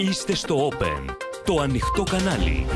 [0.00, 1.14] Είστε στο Open,
[1.44, 2.66] το ανοιχτό κανάλι.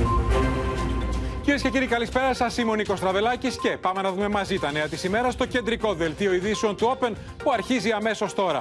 [1.42, 2.56] Κυρίες και κύριοι, καλησπέρα σας.
[2.56, 5.94] Είμαι ο Νίκος Τραβελάκης και πάμε να δούμε μαζί τα νέα της ημέρας στο κεντρικό
[5.94, 8.60] δελτίο ειδήσεων του Open που αρχίζει αμέσως τώρα.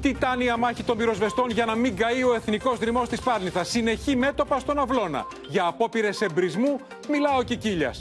[0.00, 3.68] Τιτάνια μάχη των πυροσβεστών για να μην καεί ο εθνικός δρυμός της Πάρνηθας.
[3.68, 5.26] Συνεχή μέτωπα στον Αυλώνα.
[5.48, 7.94] Για απόπειρες εμπρισμού μιλά ο Κικίλια.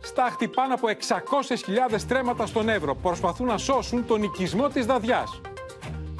[0.00, 5.24] Στάχτη πάνω από 600.000 τρέματα στον Εύρο προσπαθούν να σώσουν τον οικισμό της Δαδιά.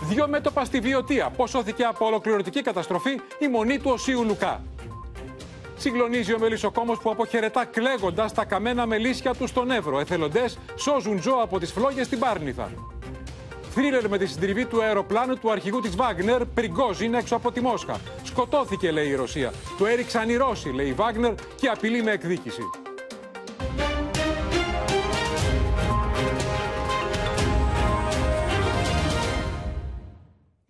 [0.08, 1.30] Δύο μέτωπα στη Βιωτία.
[1.36, 4.62] Πώς σώθηκε από ολοκληρωτική καταστροφή η μονή του Οσίου Λουκά.
[5.76, 10.00] Συγκλονίζει ο μελισσοκόμος που αποχαιρετά κλαίγοντας τα καμένα μελίσια του στον Εύρο.
[10.00, 12.70] Εθελοντές σώζουν ζώα από τις φλόγες στην Πάρνηθα.
[13.70, 18.00] Θρίλερ με τη συντριβή του αεροπλάνου του αρχηγού της Βάγνερ, Πριγκόζιν έξω από τη Μόσχα.
[18.22, 19.52] Σκοτώθηκε, λέει η Ρωσία.
[19.78, 22.62] Το έριξαν οι Ρώσοι, λέει η Βάγνερ, και απειλεί με εκδίκηση.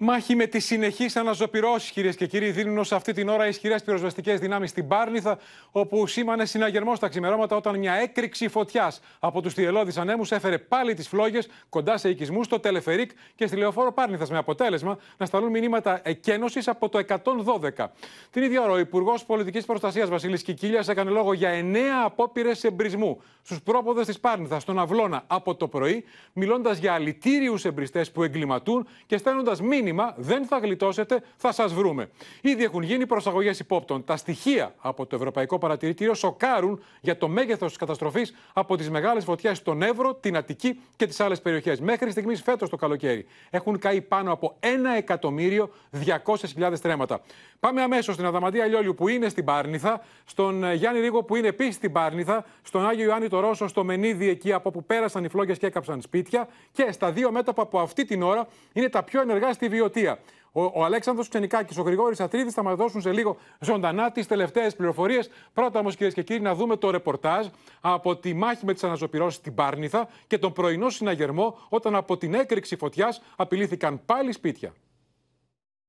[0.01, 4.41] Μάχη με τις συνεχείς αναζωπηρώσεις, κυρίες και κύριοι, δίνουν ως αυτή την ώρα ισχυρές πυροσβεστικές
[4.41, 5.39] δυνάμεις στην Πάρνηθα,
[5.71, 10.95] όπου σήμανε συναγερμό στα ξημερώματα όταν μια έκρηξη φωτιάς από τους θυελώδεις ανέμους έφερε πάλι
[10.95, 15.51] τις φλόγες κοντά σε οικισμούς στο Τελεφερίκ και στη λεωφόρο Πάρνηθας, με αποτέλεσμα να σταλούν
[15.51, 17.93] μηνύματα εκένωσης από το 112.
[18.31, 23.23] Την ίδια ώρα, ο Υπουργός Πολιτικής Προστασίας Βασίλης Κικίλιας έκανε λόγο για εννέα απόπειρες εμπρισμού
[23.43, 28.89] στους πρόποδες της Πάρνηθας στον Αυλώνα από το πρωί, μιλώντας για αλητήριους εμπριστές που εγκληματούν
[29.07, 32.11] και στέλνοντας μήνυμα μήνυμα δεν θα γλιτώσετε, θα σας βρούμε.
[32.41, 34.05] Ήδη έχουν γίνει προσαγωγές υπόπτων.
[34.05, 39.25] Τα στοιχεία από το Ευρωπαϊκό Παρατηρητήριο σοκάρουν για το μέγεθος της καταστροφής από τις μεγάλες
[39.25, 41.81] φωτιές στον Εύρο, την Αττική και τις άλλες περιοχές.
[41.81, 47.21] Μέχρι στιγμής φέτος το καλοκαίρι έχουν καεί πάνω από 1.200.000 τρέματα.
[47.61, 51.49] Πάμε αμέσως στην Αδαμαντία Λιόλιου που είναι στην Πάρνηθα, στον ε, Γιάννη Ρίγο που είναι
[51.49, 55.29] επίσης στην Πάρνηθα, στον Άγιο Ιωάννη το Ρώσο, στο Μενίδη εκεί από που πέρασαν οι
[55.29, 59.21] φλόγες και έκαψαν σπίτια και στα δύο μέτωπα που αυτή την ώρα είναι τα πιο
[59.21, 60.19] ενεργά στη Βιωτία.
[60.53, 64.77] Ο, ο Αλέξανδρος Ξενικάκης, ο Γρηγόρης Ατρίδη θα μας δώσουν σε λίγο ζωντανά τις τελευταίες
[64.77, 65.31] πληροφορίες.
[65.55, 67.47] Πρώτα όμως, κυρίες και κύριοι, να δούμε το ρεπορτάζ
[67.81, 72.35] από τη μάχη με τις αναζωπηρώσεις στην Πάρνηθα και τον πρωινό συναγερμό όταν από την
[72.35, 74.73] έκρηξη φωτιάς απειλήθηκαν πάλι σπίτια.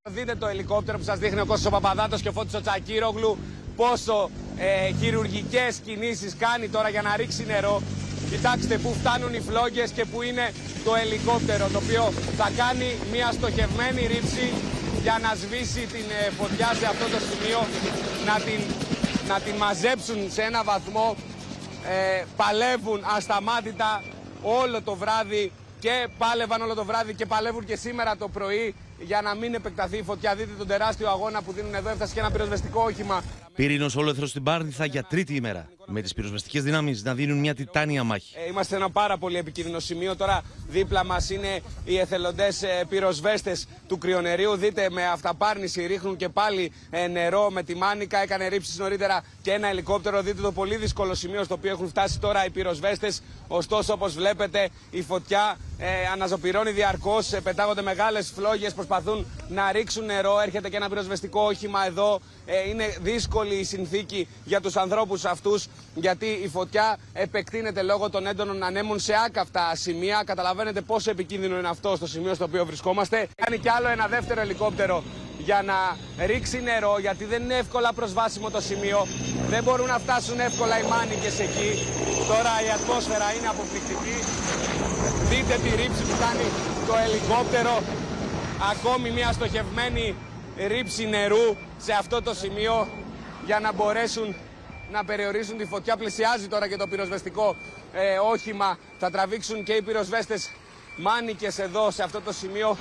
[0.07, 3.37] Δείτε το ελικόπτερο που σας δείχνει ο Κώστας ο Παπαδάτος και ο Φώτης ο Τσακύρογλου
[3.75, 7.81] πόσο ε, χειρουργικές κινήσεις κάνει τώρα για να ρίξει νερό.
[8.29, 10.51] Κοιτάξτε που φτάνουν οι φλόγες και που είναι
[10.85, 12.03] το ελικόπτερο το οποίο
[12.37, 14.53] θα κάνει μια στοχευμένη ρήψη
[15.01, 17.59] για να σβήσει την ε, φωτιά σε αυτό το σημείο,
[18.25, 18.59] να την,
[19.27, 21.15] να την μαζέψουν σε ένα βαθμό.
[21.89, 24.03] Ε, παλεύουν ασταμάτητα
[24.41, 29.21] όλο το βράδυ και πάλευαν όλο το βράδυ και παλεύουν και σήμερα το πρωί για
[29.21, 30.35] να μην επεκταθεί η φωτιά.
[30.35, 31.89] Δείτε τον τεράστιο αγώνα που δίνουν εδώ.
[31.89, 33.23] Έφτασε και ένα πυροσβεστικό όχημα.
[33.55, 35.69] Πύρινος όλεθρο στην Πάρνηθα για τρίτη ημέρα.
[35.91, 38.33] Με τις πυροσβεστικές δυνάμεις να δίνουν μια τιτάνια μάχη.
[38.37, 40.15] Ε, είμαστε σε ένα πάρα πολύ επικίνδυνο σημείο.
[40.15, 44.55] Τώρα δίπλα μας είναι οι εθελοντές ε, πυροσβέστες του κρυονερίου.
[44.55, 48.17] Δείτε με αυταπάρνηση ρίχνουν και πάλι ε, νερό με τη μάνικα.
[48.17, 50.21] Έκανε ρήψεις νωρίτερα και ένα ελικόπτερο.
[50.21, 53.21] Δείτε το πολύ δύσκολο σημείο στο οποίο έχουν φτάσει τώρα οι πυροσβέστες.
[53.47, 57.33] Ωστόσο, όπως βλέπετε, η φωτιά ε, αναζωπυρώνει διαρκώς.
[57.33, 60.39] Ε, πετάγονται μεγάλες φλόγες, προσπαθούν να ρίξουν νερό.
[60.39, 62.19] Έρχεται και ένα πυροσβεστικό όχημα εδώ.
[62.51, 68.27] Ε, είναι δύσκολη η συνθήκη για τους ανθρώπους αυτούς, γιατί η φωτιά επεκτείνεται λόγω των
[68.27, 70.23] έντονων ανέμων σε άκαυτα σημεία.
[70.25, 73.27] Καταλαβαίνετε πόσο επικίνδυνο είναι αυτό στο σημείο στο οποίο βρισκόμαστε.
[73.43, 75.03] Κάνει κι άλλο ένα δεύτερο ελικόπτερο
[75.37, 79.07] για να ρίξει νερό, γιατί δεν είναι εύκολα προσβάσιμο το σημείο.
[79.49, 81.71] Δεν μπορούν να φτάσουν εύκολα οι μάνικες εκεί.
[82.27, 84.17] Τώρα η ατμόσφαιρα είναι αποπληκτική.
[85.29, 86.47] Δείτε τη ρήψη που κάνει
[86.87, 87.83] το ελικόπτερο.
[88.71, 90.15] Ακόμη μια στοχευμένη
[90.67, 92.87] ρήψη νερού σε αυτό το σημείο
[93.45, 94.35] για να μπορέσουν
[94.91, 95.97] να περιορίσουν τη φωτιά.
[95.97, 97.55] Πλησιάζει τώρα και το πυροσβεστικό
[97.93, 98.77] ε, όχημα.
[98.99, 100.49] Θα τραβήξουν και οι πυροσβέστες
[100.97, 102.77] μάνικες εδώ σε αυτό το σημείο.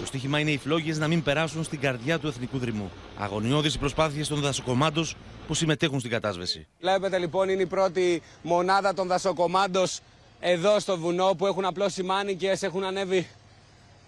[0.00, 2.90] Το στοίχημα είναι οι φλόγες να μην περάσουν στην καρδιά του εθνικού δρυμού.
[3.18, 5.06] Αγωνιώδεις οι προσπάθειες των δασοκομάντων
[5.46, 6.66] που συμμετέχουν στην κατάσβεση.
[6.80, 10.00] Βλέπετε λοιπόν είναι η πρώτη μονάδα των δασοκομάντος
[10.40, 13.26] εδώ στο βουνό που έχουν απλώσει μάνικες, έχουν ανέβει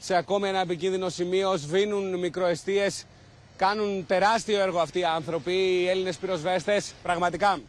[0.03, 3.05] σε ακόμη ένα επικίνδυνο σημείο, σβήνουν μικροαιστείες,
[3.57, 7.61] κάνουν τεράστιο έργο αυτοί οι άνθρωποι, οι Έλληνες πυροσβέστες, πραγματικά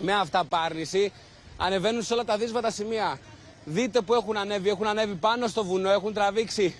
[0.00, 1.12] με αυταπάρνηση,
[1.56, 3.18] ανεβαίνουν σε όλα τα δύσβατα σημεία.
[3.64, 6.74] Δείτε που έχουν ανέβει, έχουν ανέβει πάνω στο βουνό, έχουν τραβήξει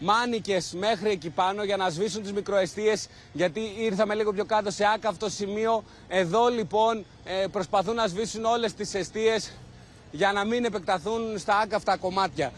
[0.00, 4.84] μάνικες μέχρι εκεί πάνω για να σβήσουν τις μικροαιστείες γιατί ήρθαμε λίγο πιο κάτω σε
[4.94, 5.84] άκαυτο σημείο.
[6.08, 9.50] Εδώ λοιπόν ε, προσπαθούν να σβήσουν όλες τις αιστείες
[10.10, 12.52] για να μην επεκταθούν στα άκαυτα κομμάτια.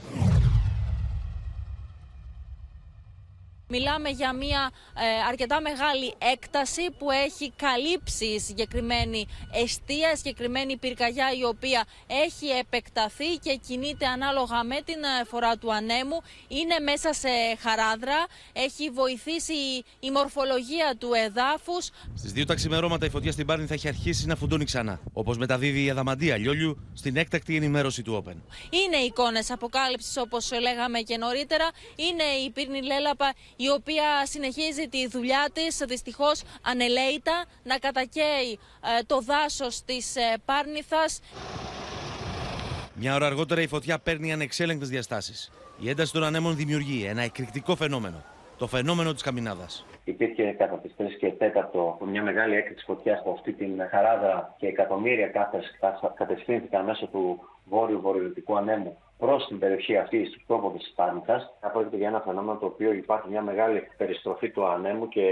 [3.73, 9.27] Μιλάμε για μια ε, αρκετά μεγάλη έκταση που έχει καλύψει συγκεκριμένη
[9.63, 15.73] εστία, συγκεκριμένη πυρκαγιά η οποία έχει επεκταθεί και κινείται ανάλογα με την ε, φορά του
[15.75, 16.19] ανέμου.
[16.49, 17.29] Είναι μέσα σε
[17.61, 19.53] χαράδρα, έχει βοηθήσει
[20.01, 21.91] η μορφολογία του εδάφους.
[22.15, 25.39] Στις δύο τα ξημερώματα η φωτιά στην Πάρνη θα έχει αρχίσει να φουντώνει ξανά, όπως
[25.39, 28.37] μεταδίδει η Αδαμαντία Λιόλιου στην έκτακτη ενημέρωση του Open.
[28.71, 31.71] Είναι εικόνες αποκάλυψης όπως λέγαμε και νωρίτερα.
[31.97, 33.35] Είναι η Πύρνη Λέλαπα
[33.65, 38.51] η οποία συνεχίζει τη δουλειά της δυστυχώς ανελαίητα να κατακαίει
[38.99, 41.21] ε, το δάσος της ε, Πάρνηθας.
[42.95, 45.53] Μια ώρα αργότερα η φωτιά παίρνει ανεξέλεγκτες διαστάσεις.
[45.79, 48.25] Η ένταση των ανέμων δημιουργεί ένα εκρηκτικό φαινόμενο.
[48.59, 49.87] Το φαινόμενο της καμινάδας.
[50.05, 54.67] Υπήρχε κατά τις 3 και 4 μια μεγάλη έκρηξη φωτιάς από αυτή την χαράδα και
[54.67, 55.65] εκατομμύρια κάθες
[56.15, 61.51] κατευθύνθηκαν μέσω του βόρειο-βορειοδυτικού ανέμου προς την περιοχή αυτή, στους τόπο της Πάνηθας.
[61.73, 65.25] Πρόκειται για ένα φαινόμενο το οποίο υπάρχει μια μεγάλη περιστροφή του ανέμου και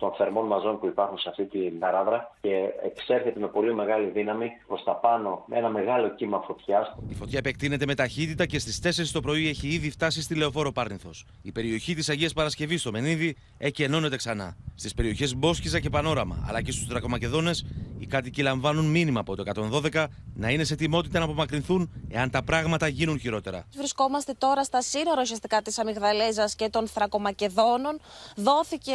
[0.00, 2.54] των θερμών μαζών που υπάρχουν σε αυτή την παράδρα και
[2.84, 6.94] εξέρχεται με πολύ μεγάλη δύναμη προς τα πάνω με ένα μεγάλο κύμα φωτιάς.
[7.08, 10.72] Η φωτιά επεκτείνεται με ταχύτητα και στις 4 το πρωί έχει ήδη φτάσει στη λεωφόρο
[10.72, 11.26] Πάρνηθος.
[11.42, 14.56] Η περιοχή της Αγίας Παρασκευής στο Μενίδη εκενώνεται ξανά.
[14.74, 17.64] Στις περιοχές Μπόσκιζα και Πανόραμα αλλά και στους Τρακομακεδόνες
[17.98, 19.44] οι κάτοικοι λαμβάνουν μήνυμα από το
[19.92, 23.64] 112 να είναι σε τιμότητα να απομακρυνθούν εάν τα πράγματα γίνουν χειρότερα.
[23.76, 28.00] Βρισκόμαστε τώρα στα σύνορα ουσιαστικά της Αμυγδαλέζας και των Θρακομακεδόνων.
[28.36, 28.92] Δόθηκε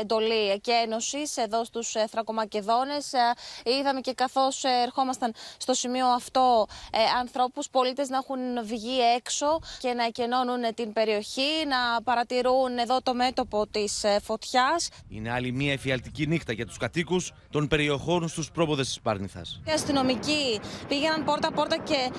[0.00, 3.12] εντολή εκένωσης εδώ στους ε, Θρακομακεδόνες.
[3.12, 6.66] Ε, είδαμε και καθώς ε, ερχόμασταν στο σημείο αυτό
[7.20, 13.14] ανθρώπους, πολίτες να έχουν βγει έξω και να εκενώνουν την περιοχή, να παρατηρούν εδώ το
[13.14, 14.88] μέτωπο της φωτιάς.
[15.08, 19.60] Είναι άλλη μια εφιαλτική νύχτα για τους κατοίκους των περιοχών στους πρόποδες της Πάρνηθας.
[19.66, 22.10] Οι αστυνομικοί πήγαιναν πόρτα-πόρτα και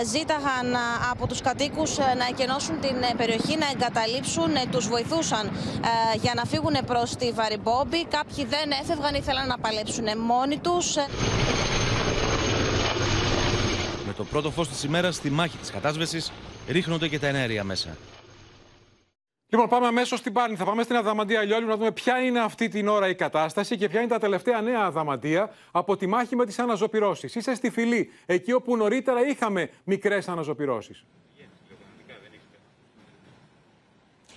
[0.00, 0.76] ε, ζήταγαν
[1.10, 5.50] από τους κατοίκους ε, να εκενώσουν την ε, περιοχή, να εγκαταλείψουν, τους βοηθούσαν
[6.20, 8.06] για να φύγουν προς τη Βαριμπόμπη.
[8.06, 10.96] Κάποιοι δεν έφευγαν, ήθελαν να παλέψουν μόνοι τους.
[14.06, 16.32] Με το πρώτο φως της ημέρας στη μάχη της κατάσβεσης
[16.68, 17.96] ρίχνονται και τα ενέργεια μέσα.
[19.48, 20.56] Λοιπόν, πάμε αμέσως στην Πάρνη.
[20.56, 23.88] Θα πάμε στην Αδαμαντία Λιόλου να δούμε ποια είναι αυτή την ώρα η κατάσταση και
[23.88, 27.34] ποια είναι τα τελευταία νέα Αδαμαντία από τη μάχη με τις αναζωπηρώσεις.
[27.34, 31.04] Είσαι στη φυλή, εκεί όπου νωρίτερα είχαμε μικρές αναζωπηρώσεις.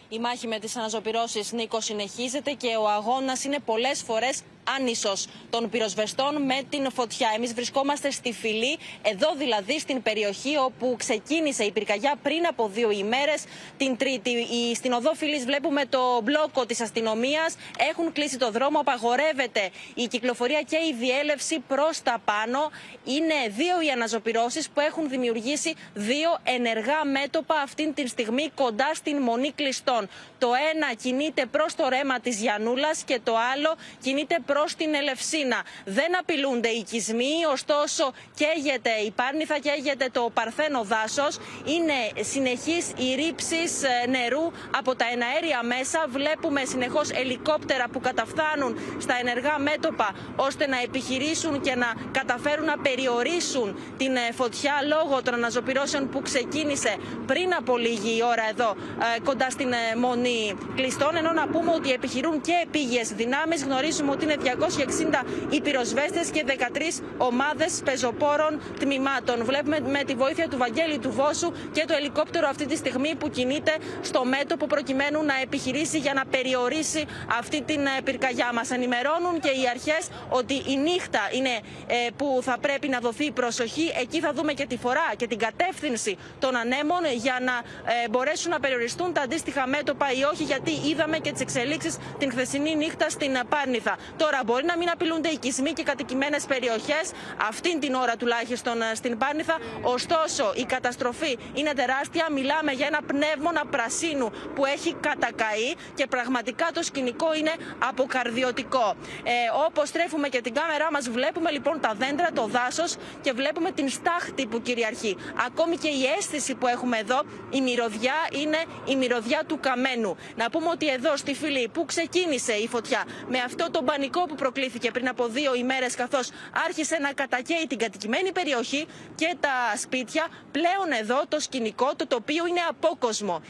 [0.09, 4.41] Η μάχη με τις αναζωπηρώσεις, Νίκος, συνεχίζεται και ο αγώνας είναι πολλές φορές
[4.77, 7.31] άνισος των πυροσβεστών με την φωτιά.
[7.35, 12.91] Εμείς βρισκόμαστε στη φυλή, εδώ δηλαδή στην περιοχή όπου ξεκίνησε η πυρκαγιά πριν από δύο
[12.91, 13.43] ημέρες.
[13.77, 14.31] Την Τρίτη,
[14.75, 17.55] στην οδό φυλής βλέπουμε το μπλόκο της αστυνομίας.
[17.89, 22.71] Έχουν κλείσει το δρόμο, απαγορεύεται η κυκλοφορία και η διέλευση προς τα πάνω.
[23.05, 29.17] Είναι δύο οι αναζωπηρώσεις που έχουν δημιουργήσει δύο ενεργά μέτωπα αυτή τη στιγμή κοντά στην
[29.17, 30.09] μονή κλειστών.
[30.37, 34.93] Το ένα κινείται προς το ρέμα της Γιανούλα και το άλλο κινείται προ προς την
[34.93, 35.59] Ελευσίνα.
[35.85, 41.33] Δεν απειλούνται οι οικισμοί, ωστόσο καίγεται η Πάρνηθα, καίγεται το Παρθένο δάσος.
[41.73, 43.63] Είναι συνεχεί οι ρήψει
[44.03, 44.45] ε, νερού
[44.79, 46.05] από τα εναέρια μέσα.
[46.09, 52.77] Βλέπουμε συνεχώς ελικόπτερα που καταφθάνουν στα ενεργά μέτωπα ώστε να επιχειρήσουν και να καταφέρουν να
[52.77, 53.67] περιορίσουν
[53.97, 58.69] την ε, φωτιά λόγω των αναζωπηρώσεων που ξεκίνησε πριν από λίγη ώρα εδώ
[59.15, 61.15] ε, κοντά στην μονή κλειστών.
[61.15, 63.63] Ενώ να πούμε ότι επιχειρούν και επίγειες δυνάμεις.
[63.63, 69.43] Γνωρίζουμε ότι είναι 260 οι πυροσβέστε και 13 ομάδες πεζοπόρων τμήματων.
[69.45, 73.29] Βλέπουμε με τη βοήθεια του Βαγγέλη του Βόσου και το ελικόπτερο αυτή τη στιγμή που
[73.29, 77.05] κινείται στο μέτωπο προκειμένου να επιχειρήσει για να περιορίσει
[77.39, 78.49] αυτή την ε, πυρκαγιά.
[78.53, 81.53] Μας ενημερώνουν και οι αρχές ότι η νύχτα είναι
[81.87, 83.91] ε, που θα πρέπει να δοθεί προσοχή.
[84.01, 87.53] Εκεί θα δούμε και τη φορά και την κατεύθυνση των ανέμων για να
[87.91, 92.31] ε, μπορέσουν να περιοριστούν τα αντίστοιχα μέτωπα ή όχι, γιατί είδαμε και τις εξελίξεις την
[92.31, 93.97] χθεσινή νύχτα στην Πάρνηθα.
[94.17, 97.11] Τώρα μπορεί να μην απειλούνται οικισμοί και κατοικημένες περιοχές,
[97.47, 99.57] αυτήν την ώρα τουλάχιστον ε, στην Πάρνηθα.
[99.81, 102.27] Ωστόσο, η καταστροφή είναι τεράστια.
[102.31, 107.51] Μιλάμε για ένα πνεύμονα πρασίνου που έχει κατακαεί και πραγματικά το σκηνικό είναι
[107.89, 108.95] αποκαρδιωτικό.
[109.23, 109.31] Ε,
[109.67, 113.89] Όπως στρέφουμε και την κάμερά μας, βλέπουμε λοιπόν τα δέντρα, το δάσος και βλέπουμε την
[113.89, 115.17] στάχτη που κυριαρχεί.
[115.47, 120.17] Ακόμη και η αίσθηση που έχουμε εδώ, η μυρωδιά είναι η μυρωδιά του καμένου.
[120.35, 124.35] Να πούμε ότι εδώ στη φυλή που ξεκίνησε η φωτιά με αυτό το πανικό που
[124.35, 126.29] προκλήθηκε πριν από δύο ημέρες, καθώς
[126.65, 130.27] άρχισε να κατακαίει την κατοικημένη περιοχή και τα σπίτια.
[130.51, 133.41] Πλέον εδώ το σκηνικό, το τοπίο είναι απόκοσμο.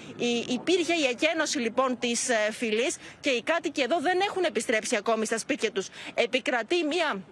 [0.48, 5.25] Υπήρχε η εκένωση λοιπόν της ε, φυλής και οι κάτοικοι εδώ δεν έχουν επιστρέψει ακόμη
[5.25, 5.88] στα σπίτια τους.
[6.13, 7.24] Επικρατεί μία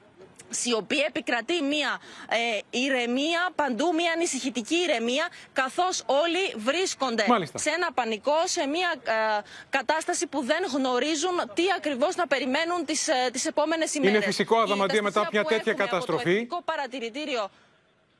[0.49, 7.57] σιωπή, επικρατεί μια ε, ηρεμία παντού, μια ανησυχητική ηρεμία, καθώς όλοι βρίσκονται Μάλιστα.
[7.57, 13.07] σε ένα πανικό, σε μια ε, κατάσταση που δεν γνωρίζουν τι ακριβώς να περιμένουν τις,
[13.07, 14.23] ε, τις επόμενες ημέρες.
[14.25, 16.21] φυσικό, Η- Αδαμαντία, τα μετά από στοιχεία μια που τέτοια έχουμε καταστροφή.
[16.21, 17.49] Από το Εθνικό παρατηρητήριο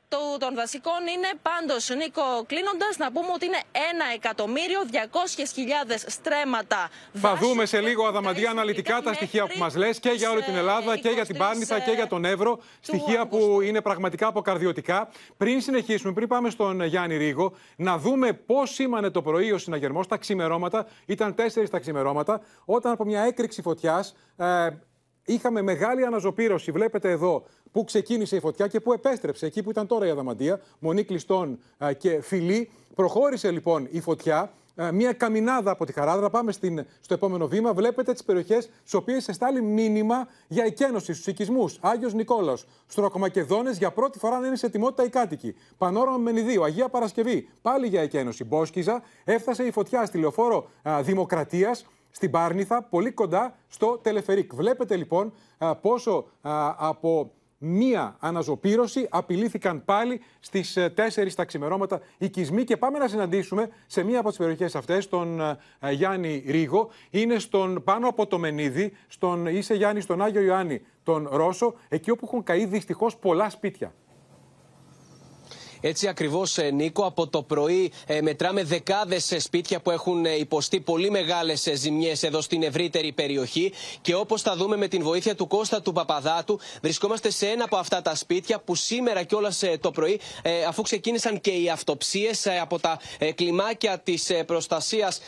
[0.08, 7.48] του- των δασικών είναι πάντως, Νίκο, κλείνοντας, να πούμε ότι είναι 1.200.000 στρέμματα Θα δάσους
[7.48, 10.10] δούμε σε που λίγο, έχουν Αδαμαντία, καταρρεύσει αναλυτικά τα μέχρι στοιχεία που μας λες και
[10.10, 12.28] για όλη την τις, Ελλάδα ε, και για την 23, Πάρνηθα και για τον ε,
[12.30, 12.56] Εύρο.
[12.56, 13.60] του Στοιχεία που Αυγούστου.
[13.60, 15.08] είναι πραγματικά αποκαρδιωτικά.
[15.36, 20.06] Πριν συνεχίσουμε, πριν πάμε στον Γιάννη Ρίγο, να δούμε πώς σήμανε το πρωί ο συναγερμός
[20.06, 20.86] τα ξημερώματα.
[21.06, 24.68] Ήταν 4 τα ξημερώματα, όταν από μια έκρηξη φωτιάς ε,
[25.24, 26.70] είχαμε μεγάλη αναζωπήρωση.
[26.70, 29.46] Βλέπετε εδώ που ξεκίνησε η φωτιά και που επέστρεψε.
[29.46, 32.70] Εκεί που ήταν τώρα η Αδαμαντία, μονή κλειστών ε, και φιλή.
[32.94, 34.52] Προχώρησε λοιπόν η φωτιά.
[34.74, 36.30] ε, Μια καμινάδα από τη Χαράδρα.
[36.30, 37.72] Πάμε στην, στο επόμενο βήμα.
[37.72, 41.78] Βλέπετε τις περιοχές στις οποίες εστάλει μήνυμα για εκένωση στους οικισμούς.
[41.80, 45.54] Άγιος Νικόλαος, Στροκομακεδόνες για πρώτη φορά να είναι σε ετοιμότητα οι κάτοικοι.
[45.78, 48.44] Πανόραμα Μενιδίου, Αγία Παρασκευή, πάλι για εκένωση.
[48.44, 50.70] Μπόσκιζα, έφτασε η φωτιά στη λεωφόρο
[51.02, 51.86] Δημοκρατίας
[52.16, 54.54] στην Πάρνηθα, πολύ κοντά στο Τελεφερίκ.
[54.54, 62.64] Βλέπετε λοιπόν α, πόσο α, από μία αναζωπήρωση απειλήθηκαν πάλι στις 4 τα ξημερώματα οικισμοί
[62.64, 65.58] και πάμε να συναντήσουμε σε μία από τις περιοχές αυτές τον α,
[65.90, 66.90] Γιάννη Ρίγο.
[67.10, 72.10] Είναι στον, πάνω από το Μενίδη, στον, είσαι Γιάννη στον Άγιο Ιωάννη τον Ρώσο, εκεί
[72.10, 73.92] όπου έχουν καεί δυστυχώς πολλά σπίτια.
[75.86, 81.10] Έτσι ακριβώς, Νίκο, από το πρωί ε, μετράμε δεκάδες σπίτια που έχουν ε, υποστεί πολύ
[81.10, 83.72] μεγάλες ζημιές εδώ στην ευρύτερη περιοχή.
[84.00, 87.76] Και όπως θα δούμε με την βοήθεια του Κώστα του Παπαδάτου, βρισκόμαστε σε ένα από
[87.76, 92.78] αυτά τα σπίτια που σήμερα κιόλας το πρωί, ε, αφού ξεκίνησαν και οι αυτοψίες από
[92.78, 95.20] τα ε, κλιμάκια της προστασίας,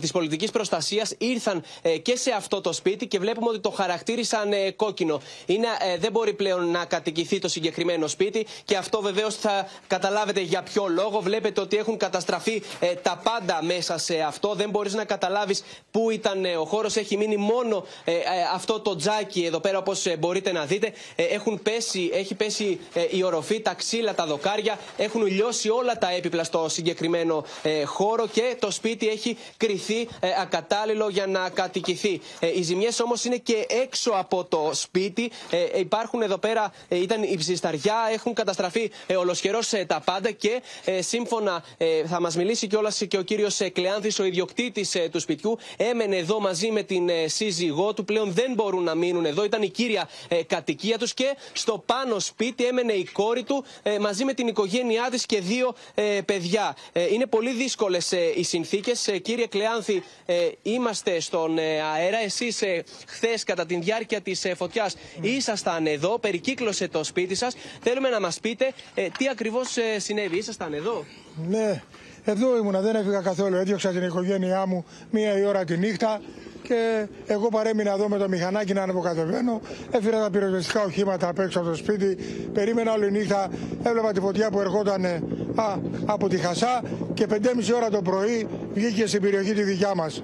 [0.00, 4.52] της πολιτικής προστασίας, ήρθαν ε, και σε αυτό το σπίτι και βλέπουμε ότι το χαρακτήρισαν
[4.52, 5.20] ε, κόκκινο.
[5.46, 10.40] Είναι, ε, δεν μπορεί πλέον να κατοικηθεί το συγκεκριμένο σπίτι και αυτό βεβαίως θα καταλάβετε
[10.40, 11.20] για ποιο λόγο.
[11.20, 14.54] Βλέπετε ότι έχουν καταστραφεί ε, τα πάντα μέσα σε αυτό.
[14.54, 16.96] Δεν μπορείς να καταλάβεις πού ήταν ε, ο χώρος.
[16.96, 18.18] Έχει μείνει μόνο ε, ε,
[18.54, 20.92] αυτό το τζάκι εδώ πέρα, όπως μπορείτε να δείτε.
[21.16, 24.78] Ε, έχουν πέσει, έχει πέσει ε, η οροφή, τα ξύλα, τα δοκάρια.
[24.96, 30.28] Έχουν λιώσει όλα τα έπιπλα στο συγκεκριμένο ε, χώρο και το σπίτι έχει κρυθεί ε,
[30.40, 32.20] ακατάλληλο για να κατοικηθεί.
[32.40, 35.30] Ε, οι ζημιές όμως είναι και έξω από το σπίτι.
[35.50, 40.62] Ε, υπάρχουν εδώ πέρα, ε, ήταν η ψισταριά, έχουν καταστραφεί ε, ολοσχερός τα πάντα και
[40.84, 45.08] ε, σύμφωνα ε, θα μας μιλήσει κιόλας και ο κύριος ε, Κλεάνθης, ο ιδιοκτήτης ε,
[45.12, 45.58] του σπιτιού.
[45.76, 48.04] Έμενε εδώ μαζί με την ε, σύζυγό του.
[48.04, 49.44] Πλέον δεν μπορούν να μείνουν εδώ.
[49.44, 53.98] Ήταν η κύρια ε, κατοικία τους και στο πάνω σπίτι έμενε η κόρη του ε,
[53.98, 56.76] μαζί με την οικογένειά της και δύο ε, παιδιά.
[56.92, 59.08] Ε, είναι πολύ δύσκολες ε, οι συνθήκες.
[59.08, 62.18] Ε, κύριε Κλεάνθη, ε, είμαστε στον ε, αέρα.
[62.18, 67.54] Εσείς ε, χθες κατά τη διάρκεια της ε, φωτιάς ήσασταν εδώ, περικύκλωσε το σπίτι σας.
[67.80, 70.36] Θέλουμε να μας πείτε ε, τι ακριβώς ε, συνέβη.
[70.36, 71.04] Ήσασταν εδώ;
[71.48, 71.82] Ναι,
[72.24, 73.56] εδώ ήμουνα, δεν έφυγα καθόλου.
[73.56, 76.20] Έδιωξα την οικογένειά μου μία η ώρα τη νύχτα
[76.62, 79.60] και εγώ παρέμεινα εδώ με το μηχανάκι να ανεβοκατεβαίνω.
[79.90, 82.16] Έφυρα τα πυροσβεστικά οχήματα απ' έξω από το σπίτι.
[82.52, 83.50] Περίμενα όλη νύχτα.
[83.82, 86.82] Έβλεπα τη φωτιά που ερχόταν α, από τη Χασά
[87.14, 87.36] και 5.30
[87.74, 90.22] ώρα το πρωί βγήκε στην περιοχή τη δικιά μας.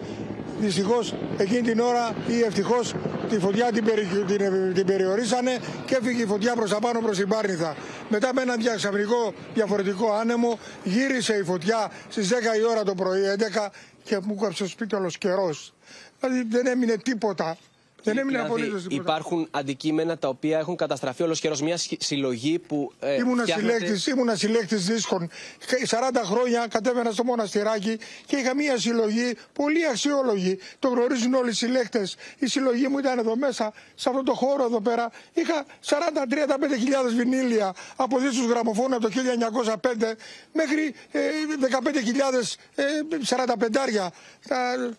[0.60, 2.94] Δυστυχώς εκείνη την ώρα ή ευτυχώς
[3.28, 7.16] τη φωτιά την, περι, την, την περιορίσανε και έφυγε η φωτιά προς τα πάνω προς
[7.16, 7.76] την Πάρνηθα.
[8.08, 13.22] Μετά με έναν διαξαφνικό διαφορετικό άνεμο γύρισε η φωτιά στις 10 η ώρα το πρωί,
[13.64, 13.68] 11
[14.02, 15.74] και μου κόψε το σπίτι όλος καιρός.
[16.20, 17.56] Δηλαδή δεν έμεινε τίποτα.
[18.02, 19.02] Δεν έμεινε Δηλαδή, απολύτως τίποτα.
[19.02, 21.56] υπάρχουν αντικείμενα τα οποία έχουν καταστραφεί ολοσχερό.
[21.62, 22.92] Μια σχ- συλλογή που.
[23.00, 25.30] Ε, Ήμουνα φτιάχνεται- συλλέκτης, ήμουνα συλλέκτης δίσκων.
[25.86, 30.58] 40 χρόνια κατέβαινα στο μοναστηράκι και είχα μία συλλογή πολύ αξιόλογη.
[30.78, 32.16] Το γνωρίζουν όλοι οι συλλέκτες.
[32.38, 35.10] Η συλλογή μου ήταν εδώ μέσα, σε αυτό το χώρο εδώ πέρα.
[35.32, 36.76] Είχα 40-35
[37.14, 40.16] βινίλια από δίσκους γραμμοφώνου από το 1905
[40.52, 41.20] μέχρι ε,
[41.60, 42.84] 15.000 ε,
[43.24, 43.68] 45
[44.48, 44.90] Τα-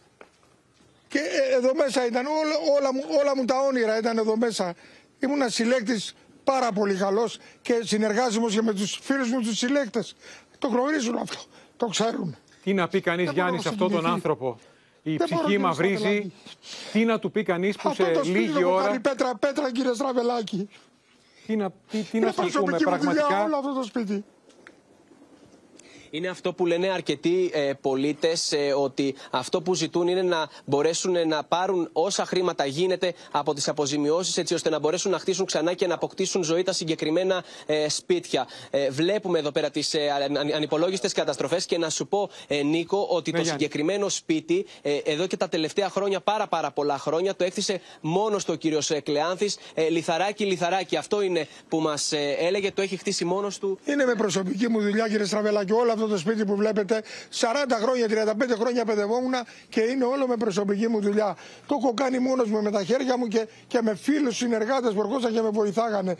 [1.11, 4.73] και ε, εδώ μέσα ήταν όλα, όλα, μου, όλα μου τα όνειρα ήταν εδώ μέσα.
[5.19, 6.13] Ήμουν συλλέκτης
[6.43, 10.15] πάρα πολύ καλός και συνεργάζομαι και με τους φίλους μου τους συλλέκτες.
[10.59, 11.37] Το γνωρίζουν αυτό,
[11.77, 12.35] το ξέρουν.
[12.63, 14.13] Τι να πει κανείς, Δεν Γιάννη, μπορώ σε να αυτόν τον συγκινηθεί.
[14.27, 14.57] άνθρωπο;
[15.01, 15.97] Η Δεν μπορώ, ψυχή κύριε μαυρίζει.
[15.97, 16.33] Στραβελάκη.
[16.91, 18.83] Τι να του πει κανείς που Αυτό σε το σπίτι λίγη το έχω ώρα.
[18.85, 20.69] κάνει πέτρα, πέτρα κύριε Στραβελάκη.
[21.47, 23.83] Τι να, τι, τι Είναι να σου πούμε προσωπική μου δουλειά πραγματικά; όλο αυτό το
[23.83, 24.23] σπίτι.
[26.13, 31.27] Είναι αυτό που λένε αρκετοί ε, πολίτες, ε, ότι αυτό που ζητούν είναι να μπορέσουν
[31.27, 35.73] να πάρουν όσα χρήματα γίνεται από τις αποζημιώσεις, έτσι ώστε να μπορέσουν να χτίσουν ξανά
[35.73, 38.47] και να αποκτήσουν ζωή τα συγκεκριμένα ε, σπίτια.
[38.69, 39.99] Ε, βλέπουμε εδώ πέρα τις ε,
[40.55, 43.61] ανυπολόγιστες καταστροφές και να σου πω, ε, Νίκο, ότι Ναι, το Γιάννη.
[43.61, 48.45] συγκεκριμένο σπίτι ε, εδώ και τα τελευταία χρόνια, πάρα πάρα πολλά χρόνια, το έκτισε μόνος
[48.45, 49.57] του ο κύριος Κλεάνθης.
[49.73, 50.95] Ε, λιθαράκι, λιθαράκι.
[50.97, 53.79] Αυτό είναι που μας έλεγε, το έχει χτίσει μόνος του.
[53.85, 55.71] Είναι με προσωπική μου δουλειά, κύριε Στραβελάκη.
[55.71, 57.03] Όλο αυτό το σπίτι που βλέπετε,
[57.39, 57.45] 40
[57.81, 59.33] χρόνια, 35 χρόνια παιδευόμουν
[59.69, 61.35] και είναι όλο με προσωπική μου δουλειά.
[61.67, 65.01] Το έχω κάνει μόνος μου με τα χέρια μου και, και με φίλους συνεργάτες που
[65.01, 66.15] ερχόσαν και με βοηθάγανε.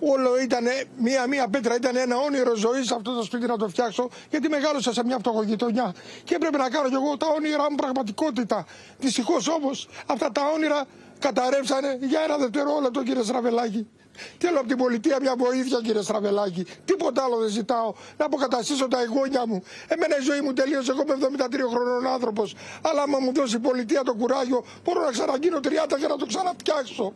[0.00, 0.64] Όλο ήταν
[0.96, 5.04] μία-μία πέτρα, ήταν ένα όνειρο ζωής αυτό το σπίτι να το φτιάξω, γιατί μεγάλωσα σε
[5.04, 5.94] μια φτωχογειτονιά.
[6.24, 8.66] Και έπρεπε να κάνω κι εγώ τα όνειρά μου πραγματικότητα.
[8.98, 10.84] Δυστυχώς όμως αυτά τα όνειρα
[11.18, 13.88] καταρρεύσανε για ένα δευτερόλεπτο, κύριε Στραβελάκη.
[14.38, 16.66] Θέλω από την πολιτεία μια βοήθεια, κύριε Στραβελάκη.
[16.84, 17.94] Τίποτα άλλο δεν ζητάω.
[18.16, 19.62] Να αποκαταστήσω τα εγγόνια μου.
[19.88, 20.90] Εμένα η ζωή μου τελείωσε.
[20.90, 22.54] Εγώ είμαι 73 χρονών άνθρωπος.
[22.82, 26.26] Αλλά άμα μου δώσει η πολιτεία το κουράγιο, μπορώ να ξαναγίνω 30 για να το
[26.26, 27.12] ξαναφτιάξω.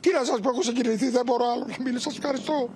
[0.00, 1.08] Τι να σας πω, έχω συγκινηθεί.
[1.10, 2.10] Δεν μπορώ άλλο να μιλήσω.
[2.10, 2.68] Σας ευχαριστώ.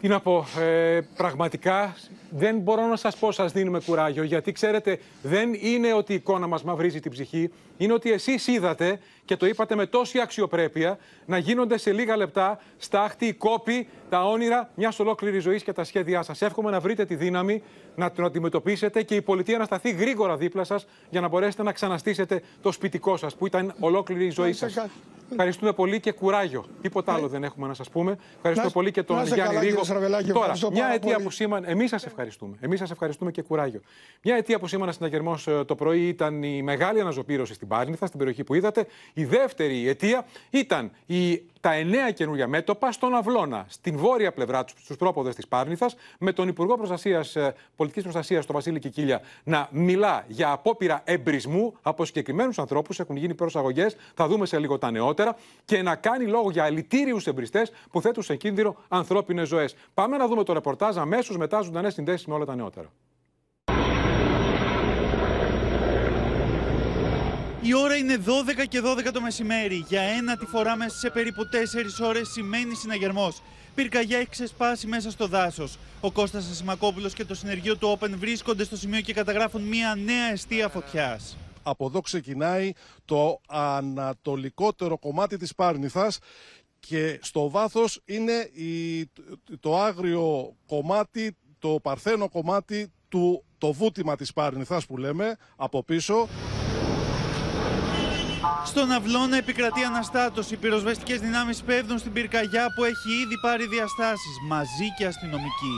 [0.00, 1.96] Τι να πω, ε, πραγματικά
[2.30, 6.46] δεν μπορώ να σας πω σας δίνουμε κουράγιο, γιατί ξέρετε δεν είναι ότι η εικόνα
[6.46, 11.38] μας μαυρίζει την ψυχή, είναι ότι εσείς είδατε και το είπατε με τόση αξιοπρέπεια να
[11.38, 16.22] γίνονται σε λίγα λεπτά στάχτη, οι κόποι, τα όνειρα μιας ολόκληρης ζωής και τα σχέδιά
[16.22, 16.42] σας.
[16.42, 17.62] Εύχομαι να βρείτε τη δύναμη
[17.96, 21.72] να την αντιμετωπίσετε και η πολιτεία να σταθεί γρήγορα δίπλα σας για να μπορέσετε να
[21.72, 24.74] ξαναστήσετε το σπιτικό σας που ήταν ολόκληρη η ζωή είστε σας.
[24.74, 24.88] καλά.
[25.30, 26.64] Ευχαριστούμε πολύ και κουράγιο.
[26.82, 28.18] Τίποτα άλλο δεν έχουμε να σας πούμε.
[28.36, 29.84] Ευχαριστούμε Να- πολύ και τον να είστε Γιάννη καλά, κύριε Ρίγο.
[29.90, 31.24] Στραβελάκη, Τώρα, ευχαριστώ μια πάρα αιτία πολύ.
[31.24, 31.66] που σήμανε.
[31.70, 32.17] Εμείς σας ευχαριστούμε.
[32.60, 33.80] Εμείς σας ευχαριστούμε και κουράγιο.
[34.22, 38.44] Μια αιτία που σήμανε συναγερμό το πρωί ήταν η μεγάλη αναζωπήρωση στην Πάρνηθα, στην περιοχή
[38.44, 38.86] που είδατε.
[39.14, 44.82] Η δεύτερη αιτία ήταν η, τα εννέα καινούργια μέτωπα στον Αυλώνα, στην βόρεια πλευρά τους,
[44.82, 49.68] στους πρόποδες της Πάρνηθας, με τον Υπουργό Προστασίας, ε, Πολιτικής Προστασίας, τον Βασίλη Κικίλια, να
[49.70, 53.00] μιλά για απόπειρα εμπρισμού από συγκεκριμένους ανθρώπους.
[53.00, 57.26] Έχουν γίνει προσαγωγές, θα δούμε σε λίγο τα νεότερα, και να κάνει λόγο για αλητήριους
[57.26, 59.76] εμπριστές που θέτουν σε κίνδυνο ανθρώπινες ζωές.
[59.94, 62.88] Πάμε να δούμε το ρεπορτάζ αμέσως μετά ζωντανές συνδέσεις με όλα τα νεότερα.
[67.68, 68.22] Η ώρα είναι
[68.62, 69.84] 12 και 12 το μεσημέρι.
[69.88, 71.42] Για ένα τη φορά μέσα σε περίπου
[72.02, 73.42] 4 ώρες σημαίνει συναγερμός.
[73.74, 75.78] Πυρκαγιά έχει ξεσπάσει μέσα στο δάσος.
[76.00, 80.30] Ο Κώστας Ασημακόπουλος και το συνεργείο του Open βρίσκονται στο σημείο και καταγράφουν μια νέα
[80.32, 81.36] αιστεία φωτιάς.
[81.62, 82.72] Από εδώ ξεκινάει
[83.04, 86.18] το ανατολικότερο κομμάτι της Πάρνηθας
[86.78, 89.06] και στο βάθος είναι η,
[89.60, 96.28] το άγριο κομμάτι, το παρθένο κομμάτι του το βούτυμα της Πάρνηθας που λέμε από πίσω.
[98.64, 100.54] Στον αυλώνα επικρατεί αναστάτωση.
[100.54, 105.76] Οι πυροσβεστικές δυνάμεις πέφτουν στην πυρκαγιά που έχει ήδη πάρει διαστάσεις, μαζί και αστυνομικοί.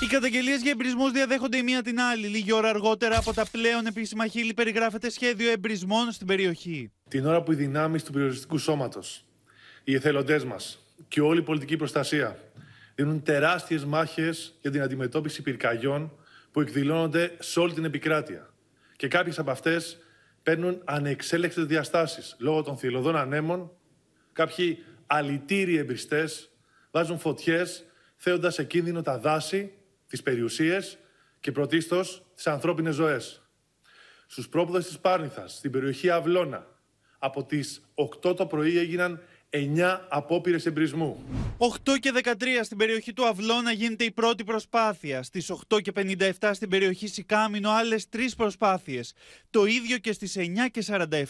[0.00, 2.26] Οι καταγγελίες για εμπρισμού διαδέχονται η μία την άλλη.
[2.26, 6.92] Λίγη ώρα αργότερα από τα πλέον επίσημα χείλη περιγράφεται σχέδιο εμπρισμών στην περιοχή.
[7.08, 9.24] την ώρα που οι δυνάμεις του πυροσβεστικού σώματος,
[9.84, 12.38] οι εθελοντές μας και όλη η πολιτική προστασία
[12.94, 16.12] δίνουν τεράστιες μάχες για την αντιμετώπιση πυρκαγιών
[16.52, 18.50] που εκδηλώνονται σε όλη την επικράτεια.
[18.96, 19.98] Και κάποιες από αυτές
[20.50, 23.72] παίρνουν ανεξέλεκτες διαστάσεις λόγω των θηλωδών ανέμων.
[24.32, 26.50] Κάποιοι αλητήριοι εμπριστές
[26.90, 27.84] βάζουν φωτιές
[28.16, 29.72] θέοντας σε κίνδυνο τα δάση,
[30.06, 30.98] τις περιουσίες
[31.40, 33.42] και πρωτίστως τις ανθρώπινες ζωές
[34.26, 36.66] στους πρόποδες της Πάρνηθας, στην περιοχή Αυλώνα.
[37.18, 41.24] Από τις 8 το πρωί έγιναν 9 απόπειρες εμπρισμού.
[41.58, 42.32] 8 και 13
[42.62, 45.22] στην περιοχή του Αυλώνα γίνεται η πρώτη προσπάθεια.
[45.22, 49.12] Στις 8 και 57 στην περιοχή Σικάμινο άλλες τρεις προσπάθειες.
[49.50, 50.82] Το ίδιο και στις 9 και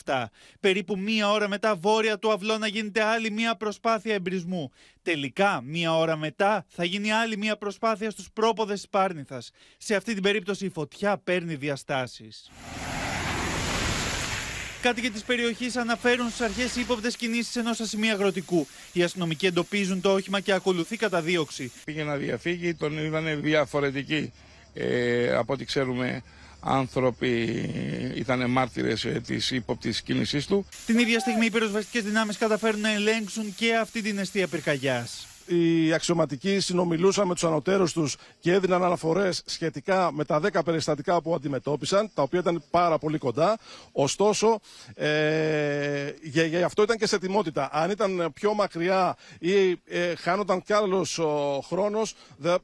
[0.04, 0.30] 47.
[0.60, 4.70] Περίπου μία ώρα μετά βόρεια του Αυλώνα γίνεται άλλη μία προσπάθεια εμπρισμού.
[5.02, 9.50] Τελικά, μία ώρα μετά θα γίνει άλλη μία προσπάθεια στους πρόποδες της Πάρνηθας.
[9.78, 12.50] Σε αυτή την περίπτωση η φωτιά παίρνει διαστάσεις.
[14.82, 18.66] Κάτοικοι της περιοχής αναφέρουν στις αρχές ύποπτες κινήσεις ενός ασημείου αγροτικού.
[18.92, 21.72] Οι αστυνομικοί εντοπίζουν το όχημα και ακολουθεί καταδίωξη.
[21.84, 24.32] Πήγε να διαφύγει, τον είδαν διαφορετικοί.
[24.74, 26.22] Ε, από ό,τι ξέρουμε,
[26.60, 27.30] άνθρωποι
[28.14, 30.66] ήταν μάρτυρες ε, της ύποπτης κίνησής του.
[30.86, 35.26] Την ίδια στιγμή οι πυροσβεστικές δυνάμεις καταφέρουν να ελέγξουν και αυτή την αιστεία πυρκαγιάς.
[35.52, 41.22] Οι αξιωματικοί συνομιλούσαν με τους ανωτέρους τους και έδιναν αναφορές σχετικά με τα 10 περιστατικά
[41.22, 43.58] που αντιμετώπισαν, τα οποία ήταν πάρα πολύ κοντά.
[43.92, 44.60] Ωστόσο,
[44.94, 47.68] ε, για, για αυτό ήταν και σε ετοιμότητα.
[47.72, 52.56] Αν ήταν πιο μακριά ή ε, χάνονταν κι άλλος ο χρόνος, δε-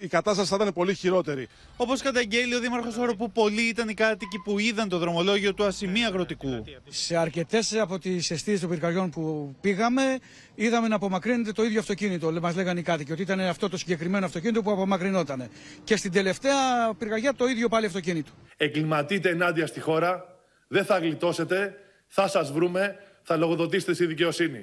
[0.00, 1.48] η κατάσταση θα ήταν πολύ χειρότερη.
[1.76, 6.04] Όπως καταγγέλει ο Δήμαρχος Οροπού, πολλοί ήταν οι κάτοικοι που είδαν το δρομολόγιο του ασημεί
[6.04, 6.64] αγροτικού.
[6.88, 10.18] Σε αρκετές από τις αιστείες των πυρκαγιών που πήγαμε,
[10.54, 12.32] είδαμε να απομακρύνεται το ίδιο αυτοκίνητο.
[12.32, 15.48] Μας λέγανε οι κάτοικοι ότι ήταν αυτό το συγκεκριμένο αυτοκίνητο που απομακρυνόταν.
[15.84, 16.54] Και στην τελευταία
[16.98, 18.30] πυρκαγιά το ίδιο πάλι αυτοκίνητο.
[18.56, 20.24] Εγκληματείτε ενάντια στη χώρα,
[20.68, 21.74] δεν θα γλιτώσετε,
[22.06, 24.62] θα σας βρούμε, θα λογοδοτήσετε στη δικαιοσύνη.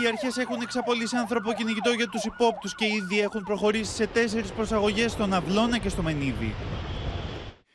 [0.00, 5.12] Οι αρχές έχουν εξαπολύσει ανθρωποκυνηγητό για τους υπόπτους και ήδη έχουν προχωρήσει σε τέσσερις προσαγωγές
[5.12, 6.54] στον Αυλώνα και στο Μενίδη.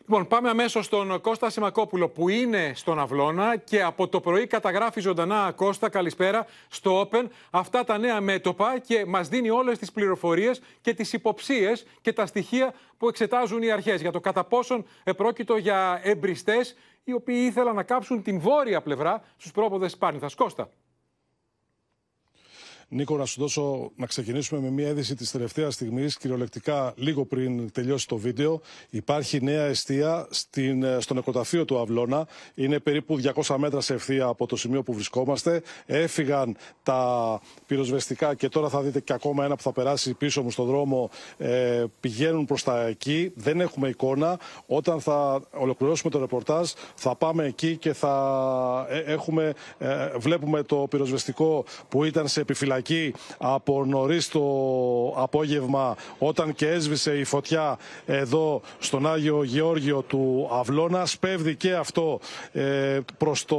[0.09, 4.99] Λοιπόν, πάμε αμέσως στον Κώστα Σιμακόπουλο που είναι στον Αυλώνα και από το πρωί καταγράφει
[4.99, 10.61] ζωντανά Κώστα, καλησπέρα, στο Open αυτά τα νέα μέτωπα και μας δίνει όλες τις πληροφορίες
[10.81, 15.57] και τις υποψίες και τα στοιχεία που εξετάζουν οι αρχές για το κατά πόσον επρόκειτο
[15.57, 20.29] για εμπριστές οι οποίοι ήθελαν να κάψουν την βόρεια πλευρά στους πρόποδες Πάρνηθα.
[20.35, 20.69] Κώστα.
[22.89, 27.71] Νίκο, να σου δώσω να ξεκινήσουμε με μια είδηση της τελευταίας στιγμής, κυριολεκτικά λίγο πριν
[27.71, 28.61] τελειώσει το βίντεο.
[28.89, 32.27] Υπάρχει νέα αιστεία στην, ε, στο νεκροταφείο του Αυλώνα.
[32.55, 35.61] Είναι περίπου 200 μέτρα σε ευθεία από το σημείο που βρισκόμαστε.
[35.85, 40.51] Έφυγαν τα πυροσβεστικά και τώρα θα δείτε και ακόμα ένα που θα περάσει πίσω μου
[40.51, 41.09] στον δρόμο.
[41.37, 43.31] Ε, πηγαίνουν προς τα εκεί.
[43.35, 44.39] Δεν έχουμε εικόνα.
[44.65, 50.75] Όταν θα ολοκληρώσουμε το ρεπορτάζ, θα πάμε εκεί και θα ε, έχουμε, ε, βλέπουμε το
[50.89, 52.75] πυροσβεστικό που ήταν σε επιφυλακή
[53.37, 54.41] από νωρίς το
[55.15, 61.11] απόγευμα όταν και έσβησε η φωτιά εδώ στον Άγιο Γεώργιο του Αυλώνας.
[61.11, 62.19] Σπέβδει και αυτό
[62.51, 63.57] ε, προς το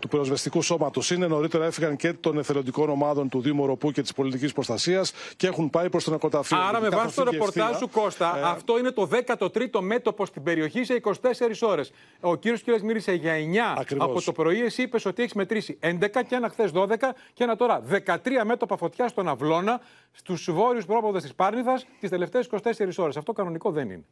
[0.00, 1.10] του πυροσβεστικού σώματος.
[1.10, 5.46] Είναι νωρίτερα έφυγαν και των εθελοντικών ομάδων του Δήμου Ροπού και της πολιτικής προστασίας και
[5.46, 6.58] έχουν πάει προς τον νεκροταφείο.
[6.58, 10.84] Άρα, με βάση το ρεπορτάζ σου, Κώστα, ε, αυτό είναι το 13ο μέτωπο στην περιοχή
[10.84, 11.92] σε 24 ώρες.
[12.20, 14.62] Ο κύριος Κυριακής μίλησε για 9 από το πρωί.
[14.62, 18.44] Εσύ είπες ότι έχεις μετρήσει 11 και ένα χθες 12 και ένα τώρα 13 τρία
[18.44, 19.80] μέτωπα φωτιά στον Αυλώνα,
[20.12, 23.16] στους βόρειους πρόποδες της Πάρνηθας, τις τελευταίες 24 ώρες.
[23.16, 24.04] Αυτό κανονικό δεν είναι.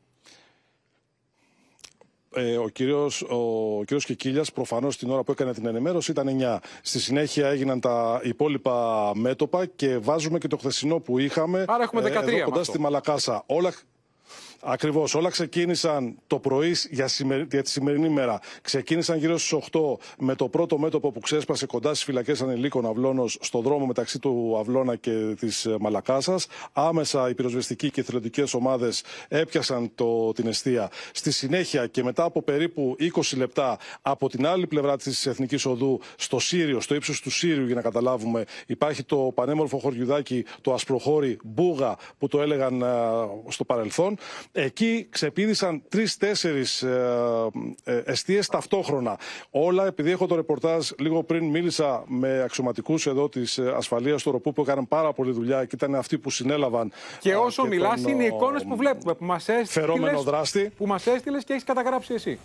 [2.34, 6.58] Ε, ο κύριος, ο κύριος Κικίλιας προφανώς την ώρα που έκανε την ενημέρωση ήταν 9.
[6.82, 12.02] Στη συνέχεια έγιναν τα υπόλοιπα μέτωπα και βάζουμε και το χθεσινό που είχαμε Άρα έχουμε
[12.02, 13.42] 13 ε, εδώ κοντά στη Μαλακάσα.
[13.46, 13.72] Όλα,
[14.62, 15.14] Ακριβώς.
[15.14, 17.08] Όλα ξεκίνησαν το πρωί για,
[17.50, 18.40] για τη σημερινή μέρα.
[18.62, 19.80] Ξεκίνησαν γύρω στις 8
[20.18, 24.56] με το πρώτο μέτωπο που ξέσπασε κοντά στις φυλακές ανηλίκων Αυλώνος στο δρόμο μεταξύ του
[24.60, 26.46] Αυλώνα και της ε, Μαλακάσας.
[26.72, 30.90] Άμεσα οι πυροσβεστικοί και οι θελοντικέ ομάδες έπιασαν το, την αιστεία.
[31.12, 36.00] Στη συνέχεια και μετά από περίπου 20 λεπτά από την άλλη πλευρά της Εθνικής Οδού,
[36.16, 41.38] στο Σύριο, στο ύψος του Σύριου, για να καταλάβουμε, υπάρχει το πανέμορφο χωριουδάκι, το ασπροχώρι
[41.44, 42.86] Μπούγα, που το έλεγαν ε,
[43.48, 44.18] στο παρελθόν.
[44.52, 46.64] Εκεί ξεπίδησαν τρει-τέσσερι
[47.84, 49.18] ε, ε, εστίε ταυτόχρονα.
[49.50, 54.30] Όλα, επειδή έχω το ρεπορτάζ λίγο πριν, μίλησα με αξιωματικούς εδώ της ε, ασφαλείας του
[54.30, 56.92] Ροπού που έκαναν πάρα πολλή δουλειά και ήταν αυτοί που συνέλαβαν.
[57.18, 60.72] Και όσο μιλάς, είναι οι εικόνες που βλέπουμε, που μας έστειλες.
[60.76, 62.38] Που μας έστειλες και έχεις καταγράψει εσύ.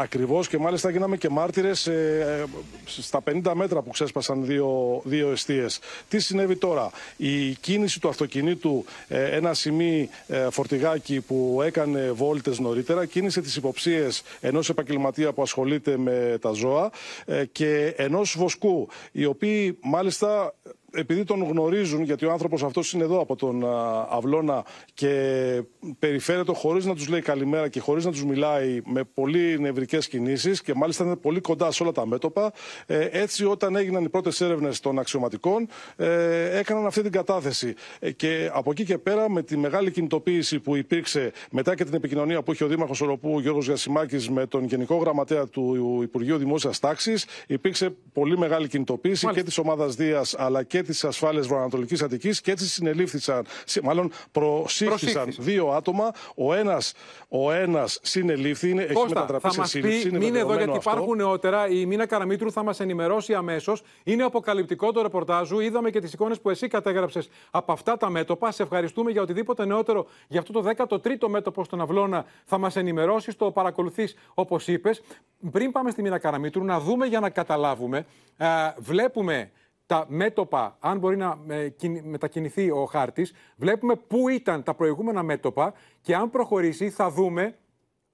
[0.00, 2.44] Ακριβώς και μάλιστα γίναμε και μάρτυρες ε,
[2.84, 5.78] στα 50 μέτρα που ξέσπασαν δύο, δύο αιστείες.
[6.08, 12.58] Τι συνέβη τώρα; Η κίνηση του αυτοκινήτου, ε, ένα σημείο ε, φορτηγάκι που έκανε βόλτες
[12.58, 16.90] νωρίτερα, κίνησε τις υποψίες ενός επαγγελματία που ασχολείται με τα ζώα
[17.24, 20.54] ε, και ενός βοσκού, οι οποίοι μάλιστα
[20.92, 23.64] επειδή τον γνωρίζουν, γιατί ο άνθρωπος αυτός είναι εδώ από τον
[24.10, 25.62] Αυλώνα και
[25.98, 30.62] περιφέρεται χωρίς να τους λέει καλημέρα και χωρίς να τους μιλάει με πολύ νευρικές κινήσεις
[30.62, 32.52] και μάλιστα είναι πολύ κοντά σε όλα τα μέτωπα.
[32.86, 37.74] Ε, έτσι όταν έγιναν οι πρώτες έρευνες των αξιωματικών ε, έκαναν αυτή την κατάθεση.
[37.98, 41.94] Ε, και από εκεί και πέρα με τη μεγάλη κινητοποίηση που υπήρξε μετά και την
[41.94, 46.78] επικοινωνία που είχε ο Δήμαρχος Οροπού Γιώργος Γιασιμάκης με τον Γενικό Γραμματέα του Υπουργείου Δημόσιας
[46.78, 52.40] Τάξης υπήρξε πολύ μεγάλη κινητοποίηση και της ομάδας Δίας αλλά και της ασφάλειας Βορειοανατολικής Αττικής
[52.40, 53.46] και έτσι συνελήφθησαν,
[53.82, 56.10] μάλλον προσήχθησαν δύο άτομα.
[56.34, 56.92] Ο ένας
[57.28, 60.10] ο ένας συνελήφθη, είναι, έχει μετατραπεί σε σύλληψη.
[60.10, 60.90] Μην εδώ γιατί αυτό.
[60.90, 61.68] υπάρχουν νεότερα.
[61.68, 63.82] Η Μίνα Καραμίτρου θα μας ενημερώσει αμέσως.
[64.04, 65.60] Είναι αποκαλυπτικό το ρεπορτάζου.
[65.60, 68.52] Είδαμε και τις εικόνες που εσύ κατέγραψες από αυτά τα μέτωπα.
[68.52, 72.24] Σε ευχαριστούμε για οτιδήποτε νεότερο για αυτό το 13ο μέτωπο στον Αυλώνα.
[72.44, 75.02] Θα μας ενημερώσεις, το παρακολουθείς όπως είπες.
[75.50, 78.06] Πριν πάμε στη Μίνα Καραμίτρου, να δούμε για να καταλάβουμε.
[78.36, 78.46] Ε,
[78.78, 79.50] βλέπουμε
[79.88, 81.68] τα μέτωπα, αν μπορεί να ε,
[82.02, 87.54] μετακινηθεί ο χάρτης, βλέπουμε πού ήταν τα προηγούμενα μέτωπα και αν προχωρήσει θα δούμε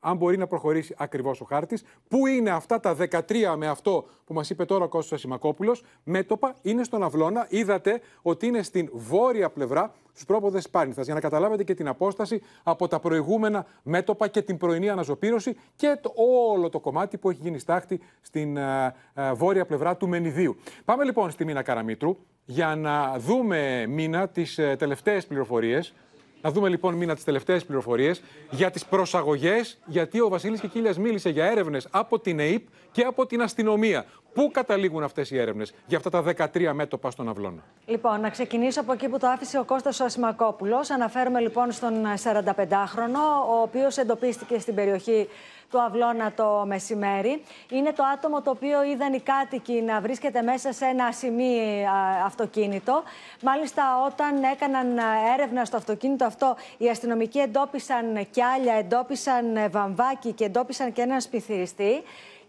[0.05, 1.85] αν μπορεί να προχωρήσει ακριβώς ο χάρτης.
[2.09, 6.55] Πού είναι αυτά τα 13 με αυτό που μας είπε τώρα ο Κώστας Σιμακόπουλος, μέτωπα
[6.63, 7.47] είναι στον Αυλώνα.
[7.49, 11.03] Είδατε ότι είναι στην βόρεια πλευρά, στους πρόποδες Πάρνηθα.
[11.03, 15.99] Για να καταλάβετε και την απόσταση από τα προηγούμενα μέτωπα και την πρωινή αναζωπήρωση και
[16.01, 16.13] το,
[16.53, 20.57] όλο το κομμάτι που έχει γίνει στάχτη στην uh, βόρεια πλευρά του Μενιδίου.
[20.85, 22.17] Πάμε λοιπόν στη Μίνα Καραμίτρου.
[22.45, 25.95] για να δούμε μήνα τις ε, τελευταίες πληροφορίες.
[26.45, 31.31] Να δούμε λοιπόν μήνα τις τελευταίες πληροφορίες για τις προσαγωγές, γιατί ο Βασίλης Κικίλιας μίλησε
[31.31, 34.05] για έρευνες από την ΕΕΠ και από την αστυνομία.
[34.33, 38.81] Πού καταλήγουν αυτές οι έρευνες για αυτά τα 13 μέτωπα στον αυλώνα; Λοιπόν, να ξεκινήσω
[38.81, 40.91] από εκεί που το άφησε ο Κώστας ο Ασημακόπουλος.
[40.91, 41.93] Αναφέρομαι λοιπόν στον
[42.25, 45.29] 45χρονο, ο οποίος εντοπίστηκε στην περιοχή
[45.71, 47.43] του Αυλώνα το μεσημέρι.
[47.71, 51.89] Είναι το άτομο το οποίο είδαν οι κάτοικοι να βρίσκεται μέσα σε ένα σημείο
[52.25, 53.03] αυτοκίνητο.
[53.43, 54.99] Μάλιστα, όταν έκαναν
[55.35, 62.03] έρευνα στο αυτοκίνητο αυτό, οι αστυνομικοί εντόπισαν κιάλια, εντόπισαν βαμβάκι και εντόπισαν και έναν σπιθυριστή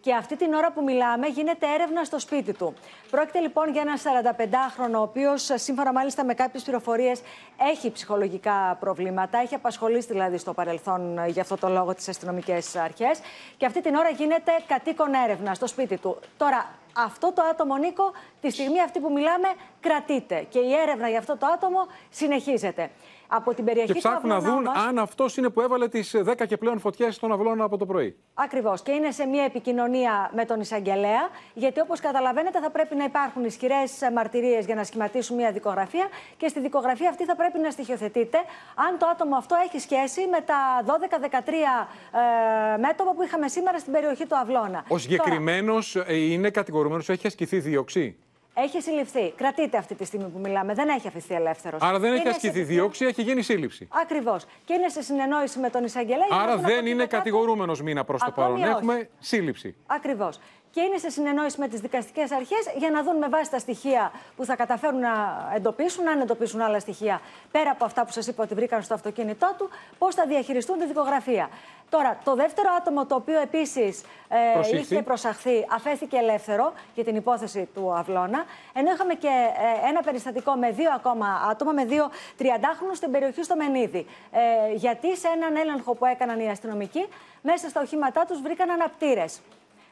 [0.06, 2.74] και αυτή την ώρα που μιλάμε γίνεται έρευνα στο σπίτι του.
[3.12, 7.22] Πρόκειται λοιπόν για ένα 45χρονο, ο οποίος σύμφωνα μάλιστα με κάποιες πληροφορίες
[7.72, 9.38] έχει ψυχολογικά προβλήματα.
[9.38, 13.20] Έχει απασχολήσει δηλαδή στο παρελθόν ε, για αυτό το λόγο τις αστυνομικές αρχές.
[13.58, 16.20] Και αυτή την ώρα γίνεται κατοίκον έρευνα στο σπίτι του.
[16.38, 19.48] Τώρα, αυτό το άτομο, Νίκο, τη στιγμή αυτή που μιλάμε,
[19.80, 20.46] κρατείται.
[20.50, 22.89] Και η έρευνα για αυτό το άτομο συνεχίζεται
[23.28, 24.86] από την περιοχή και ψάχνουν να δουν μας...
[24.88, 28.16] αν αυτός είναι που έβαλε τις 10 και πλέον φωτιές στον αυλώνα από το πρωί.
[28.34, 28.82] Ακριβώς.
[28.82, 33.44] Και είναι σε μια επικοινωνία με τον εισαγγελέα, γιατί όπως καταλαβαίνετε θα πρέπει να υπάρχουν
[33.44, 36.08] ισχυρές μαρτυρίες για να σχηματίσουν μια δικογραφία
[36.38, 38.38] και στη δικογραφία αυτή θα πρέπει να στοιχειοθετείτε
[38.76, 41.38] αν το άτομο αυτό έχει σχέση με τα 12-13
[42.76, 44.84] ε, μέτωπα που είχαμε σήμερα στην περιοχή του Αυλώνα.
[44.88, 48.18] Ο συγκεκριμένος ε, είναι κατηγορούμενος, έχει ασκηθεί δίωξη;
[48.58, 49.34] Έχει συλληφθεί.
[49.36, 50.74] Κρατείται αυτή τη στιγμή που μιλάμε.
[50.74, 51.82] Δεν έχει αφηθεί ελεύθερος.
[51.82, 53.88] Άρα δεν έχει ασκηθεί δίωξη, έχει γίνει σύλληψη.
[54.02, 54.46] Ακριβώς.
[54.65, 56.28] Και είναι σε συνεννόηση με τον εισαγγελέα.
[56.32, 58.63] Άρα δεν είναι κατηγορούμενος μήνα προς το παρόν.
[58.63, 59.76] Έχουμε σύλληψη.
[59.86, 60.39] Ακριβώς
[60.76, 64.12] και είναι σε συνεννόηση με τις δικαστικές αρχές για να δουν με βάση τα στοιχεία
[64.36, 65.14] που θα καταφέρουν να
[65.56, 69.56] εντοπίσουν, αν εντοπίσουν άλλα στοιχεία πέρα από αυτά που σας είπα ότι βρήκαν στο αυτοκίνητό
[69.58, 71.50] του, πώς θα διαχειριστούν τη δικογραφία.
[71.90, 74.02] Τώρα, το δεύτερο άτομο το οποίο επίσης
[74.72, 78.46] ε, είχε προσαχθεί αφέθηκε ελεύθερο για την υπόθεση του Αυλώνα.
[78.74, 79.28] Ενώ είχαμε και
[79.86, 84.06] ε, ένα περιστατικό με δύο ακόμα άτομα, με δύο τριαντάχρονους στην περιοχή στο Μενίδη.
[84.32, 87.06] Ε, γιατί σε έναν έλεγχο που έκαναν οι αστυνομικοί,
[87.42, 89.42] μέσα στα οχήματά τους βρήκαν αναπτήρες.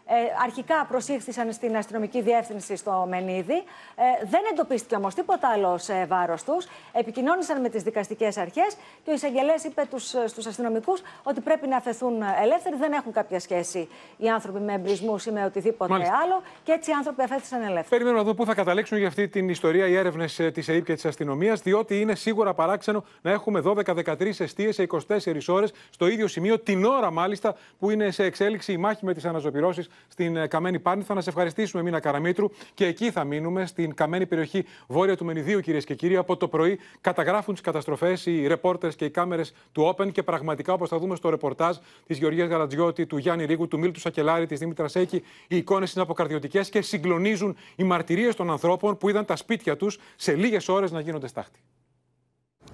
[0.05, 0.13] Ε,
[0.43, 3.53] αρχικά προσήχθησαν στην αστυνομική διεύθυνση στο Μενίδη.
[3.53, 6.67] Ε, δεν εντοπίστηκε όμως τίποτα άλλο σε βάρος τους.
[6.93, 9.87] Επικοινώνησαν με τις δικαστικές αρχές και ο εισαγγελέας είπε
[10.27, 12.75] στους αστυνομικούς ότι πρέπει να αφαιθούν ελεύθεροι.
[12.75, 13.87] Δεν έχουν κάποια σχέση
[14.17, 16.41] οι άνθρωποι με εμπρισμούς ή με οτιδήποτε άλλο.
[16.63, 17.87] Και έτσι οι άνθρωποι αφέθησαν ελεύθεροι.
[17.89, 20.93] Περιμένουμε να δούμε πού θα καταλήξουν για αυτή την ιστορία οι έρευνες της ΕΕΠ και
[20.93, 26.27] της αστυνομίας, διότι είναι σίγουρα παράξενο να έχουμε 12-13 αιστείες σε 24 ώρες στο ίδιο
[26.27, 30.47] σημείο, την ώρα μάλιστα που είναι σε εξέλιξη η μάχη με τις αναζωπηρώσεις στην ε,
[30.47, 31.13] Καμένη Πάρνηθα.
[31.13, 32.49] Να σε ευχαριστήσουμε, Μίνα Καραμίτρου.
[32.73, 36.15] Και εκεί θα μείνουμε, στην καμένη περιοχή βόρεια του Μενιδίου, κυρίες και κύριοι.
[36.15, 40.11] Από το πρωί καταγράφουν τις καταστροφές οι ρεπόρτερς και οι κάμερες του Open.
[40.11, 41.77] Και πραγματικά, όπως θα δούμε στο ρεπορτάζ
[42.07, 46.03] της Γεωργίας Γαρατζιώτη, του Γιάννη Ρίγου, του Μίλτου Σακελάρη, της Δήμητρα Σέκη, οι εικόνες είναι
[46.03, 50.91] αποκαρδιωτικέ και συγκλονίζουν οι μαρτυρίες των ανθρώπων που είδαν τα σπίτια τους σε λίγες ώρες
[50.91, 51.59] να γίνονται στάχτη.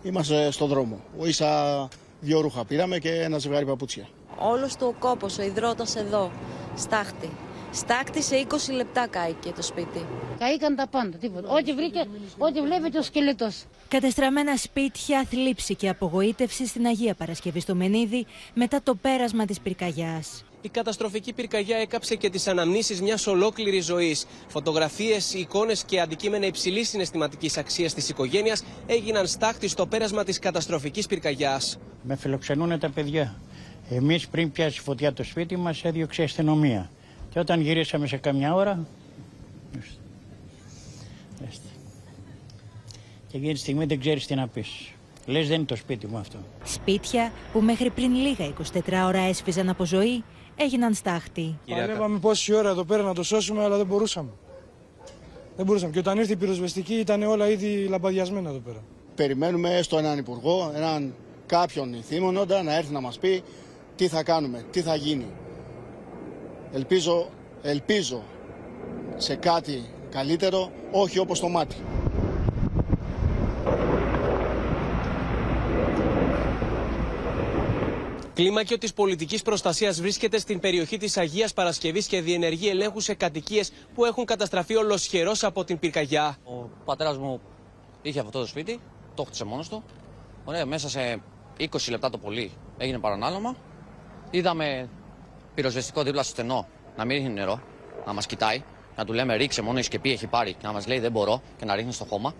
[0.04, 1.04] Είμαστε στον δρόμο.
[1.20, 1.88] Ο ίσα
[2.20, 4.08] δύο ρούχα πήραμε και ένα ζευγάρι παπούτσια.
[4.40, 6.32] Όλος του ο κόπος, ο υδρότας εδώ.
[6.76, 7.30] Στάχτη.
[7.72, 10.06] Στάχτη σε 20 λεπτά κάηκε το σπίτι.
[10.40, 11.50] Καήκαν τα πάντα, τίποτα.
[11.50, 13.64] Ό,τι βρήκε, ό,τι βλέπετε ο σκελετός.
[13.88, 20.44] Κατεστραμμένα σπίτια, θλίψη και απογοήτευση στην Αγία Παρασκευή στο Μενίδη μετά το πέρασμα της πυρκαγιάς.
[20.62, 24.26] Η καταστροφική πυρκαγιά έκαψε και τις αναμνήσεις μιας ολόκληρης ζωής.
[24.48, 31.08] Φωτογραφίες, εικόνες και αντικείμενα υψηλής συναισθηματικής αξίας της οικογένειας έγιναν στάχτη στο πέρασμα της καταστροφικής
[31.08, 31.78] πυρκαγιάς.
[32.04, 33.36] Με φιλοξενούν τα παιδιά.
[33.90, 36.90] Εμείς πριν πιάσει φωτιά το σπίτι μας έδιωξε η αστυνομία.
[37.30, 38.88] Και όταν γυρίσαμε σε καμιά ώρα...
[43.28, 44.68] Και εκείνη τη στιγμή δεν ξέρεις τι να πεις.
[45.26, 46.38] Λες δεν είναι το σπίτι μου αυτό.
[46.64, 50.24] Σπίτια που μέχρι πριν λίγα 24 ώρα έσφιζαν από ζωή
[50.56, 51.58] έγιναν στάχτη.
[51.70, 54.30] Παλεύαμε πόση ώρα εδώ πέρα να το σώσουμε αλλά δεν μπορούσαμε.
[55.56, 55.92] Δεν μπορούσαμε.
[55.92, 58.84] Και όταν ήρθε η πυροσβεστική ήταν όλα ήδη λαμπαδιασμένα εδώ πέρα.
[59.16, 61.14] Περιμένουμε στο έναν υπουργό, έναν
[61.46, 63.44] κάποιον θύμωνοντα να έρθει να μας πει
[64.00, 65.26] τι θα κάνουμε, τι θα γίνει.
[66.72, 67.30] Ελπίζω,
[67.62, 68.24] ελπίζω
[69.18, 71.76] σε κάτι καλύτερο, όχι όπως το μάτι.
[78.34, 83.72] Κλίμακιο της πολιτικής προστασίας βρίσκεται στην περιοχή της Αγίας Παρασκευής και διενεργεί ελέγχους σε κατοικίες
[83.94, 86.38] που έχουν καταστραφεί ολοσχερός από την πυρκαγιά.
[86.44, 87.42] Ο πατέρας μου
[88.02, 88.80] είχε αυτό το σπίτι,
[89.14, 89.84] το χτίσε μόνος του.
[90.46, 91.22] Ωραία, μέσα σε
[91.58, 93.56] 20 λεπτά το πολύ έγινε παρανάλωμα.
[94.32, 94.90] Είδαμε
[95.56, 97.62] πυροσβεστικό δίπλα στο στενό να μην ρίχνει νερό,
[98.06, 98.64] να μας κοιτάει,
[98.96, 101.42] να του λέμε ρίξε μόνο η σκεπή έχει πάρει και να μας λέει δεν μπορώ
[101.58, 102.34] και να ρίχνεις στο χώμα.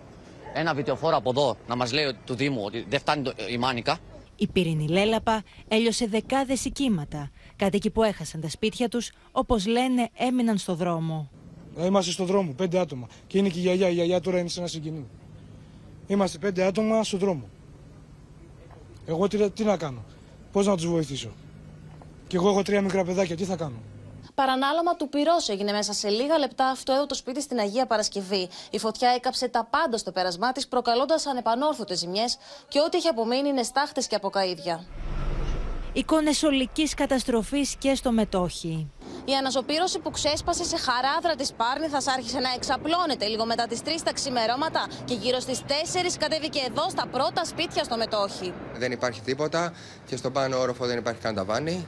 [0.54, 3.98] Ένα βιτεοφόρο από εδώ να μας λέει του Δήμου ότι δεν φτάνει η μάνικα.
[4.36, 7.30] Η πυρηνή λέλαπα έλειωσε δεκάδες οικήματα.
[7.56, 11.30] Κάτοικοι που έχασαν τα σπίτια τους, όπως λένε, έμειναν στο δρόμο.
[11.78, 13.06] Είμαστε στον δρόμο, πέντε άτομα.
[13.26, 13.88] Και είναι και η γιαγιά.
[13.88, 15.06] Η γιαγιά τώρα είναι σε ένα συγκινή.
[16.06, 17.48] Είμαστε πέντε άτομα στον δρόμο.
[19.06, 20.04] Εγώ τι, τι να κάνω,
[20.52, 21.30] πώς να τους βοηθήσω;
[22.30, 23.82] Και εγώ έχω τρία μικρά παιδάκια, τι θα κάνω;
[24.34, 28.48] Παρανάλωμα του πυρός έγινε μέσα σε λίγα λεπτά αυτό το σπίτι στην Αγία Παρασκευή.
[28.70, 32.38] Η φωτιά έκαψε τα πάντα στο πέρασμά της, προκαλώντας ανεπανόρθωτες ζημιές
[32.68, 34.84] και ό,τι έχει απομείνει είναι στάχτες και αποκαίδια.
[35.92, 38.90] Εικόνες ολικής καταστροφής και στο μετόχι.
[39.24, 43.88] Η αναζωπήρωση που ξέσπασε σε χαράδρα της Πάρνηθας άρχισε να εξαπλώνεται λίγο μετά τις 3
[44.04, 48.52] τα ξημερώματα και γύρω στις 4 κατέβηκε εδώ στα πρώτα σπίτια στο μετόχι.
[48.76, 49.72] Δεν υπάρχει τίποτα
[50.06, 51.86] και στον πάνω όροφο δεν υπάρχει καν ταβάνι.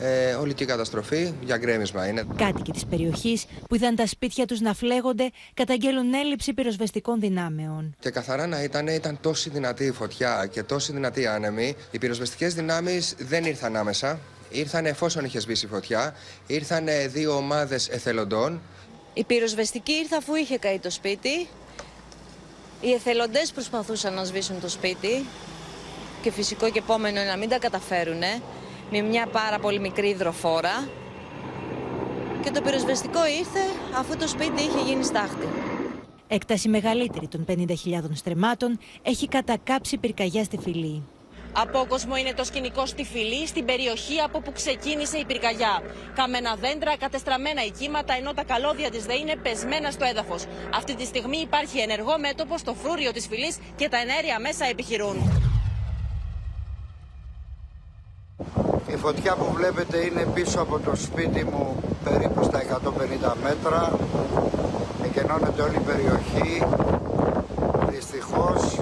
[0.00, 2.26] Ε, ολική καταστροφή για γκρέμισμα είναι.
[2.36, 7.94] Κάτοικοι της περιοχής που είδαν τα σπίτια τους να φλέγονται καταγγέλουν έλλειψη πυροσβεστικών δυνάμεων.
[7.98, 11.76] Και καθαρά να ήταν, ήταν τόση δυνατή η φωτιά και τόση δυνατή η άνεμη.
[11.90, 14.18] Οι πυροσβεστικές δυνάμεις δεν ήρθαν άμεσα.
[14.50, 16.14] Ήρθαν εφόσον είχε σβήσει η φωτιά.
[16.46, 18.60] Ήρθαν δύο ομάδες εθελοντών.
[19.14, 21.48] Η πυροσβεστική ήρθε αφού είχε καεί το σπίτι.
[22.80, 25.26] Οι εθελοντές προσπαθούσαν να σβήσουν το σπίτι.
[26.22, 28.22] Και φυσικό και επόμενο είναι να μην τα καταφέρουν
[28.90, 30.88] με μια πάρα πολύ μικρή υδροφόρα
[32.42, 33.60] και το πυροσβεστικό ήρθε
[33.98, 35.46] αφού το σπίτι είχε γίνει στάχτη.
[36.28, 37.74] Έκταση μεγαλύτερη των 50.000
[38.12, 41.02] στρεμάτων έχει κατακάψει πυρκαγιά στη φυλή.
[41.52, 45.82] Απόκοσμο είναι το σκηνικό στη φυλή, στην περιοχή από που ξεκίνησε η πυρκαγιά.
[46.14, 50.44] Καμένα δέντρα, κατεστραμμένα οικήματα, ενώ τα καλώδια της ΔΕΗ είναι πεσμένα στο έδαφος.
[50.74, 55.16] Αυτή τη στιγμή υπάρχει ενεργό μέτωπο στο φρούριο της φυλής και τα ενέργεια μέσα επιχειρούν.
[58.92, 63.98] Η φωτιά που βλέπετε είναι πίσω από το σπίτι μου περίπου στα 150 μέτρα.
[65.04, 66.62] Εκενώνεται όλη η περιοχή.
[67.88, 68.80] Δυστυχώς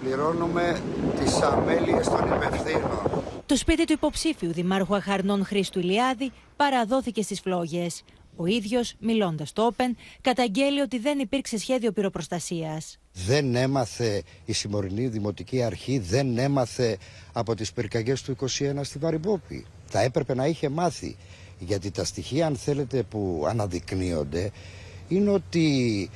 [0.00, 0.80] πληρώνουμε
[1.18, 3.22] τις αμέλειες των υπευθύνων.
[3.46, 8.02] Το σπίτι του υποψήφιου Δημάρχου Αχαρνών Χρήστου Ηλιάδη παραδόθηκε στις φλόγες.
[8.42, 12.98] Ο ίδιος, μιλώντας στο Open, καταγγέλει ότι δεν υπήρξε σχέδιο πυροπροστασίας.
[13.12, 16.98] Δεν έμαθε η συμμορινή δημοτική αρχή, δεν έμαθε
[17.32, 19.66] από τις πυρκαγιές του 21 στη Βαρυμπόπη.
[19.86, 21.16] Θα έπρεπε να είχε μάθει,
[21.58, 24.50] γιατί τα στοιχεία αν θέλετε που αναδεικνύονται
[25.08, 26.10] είναι ότι,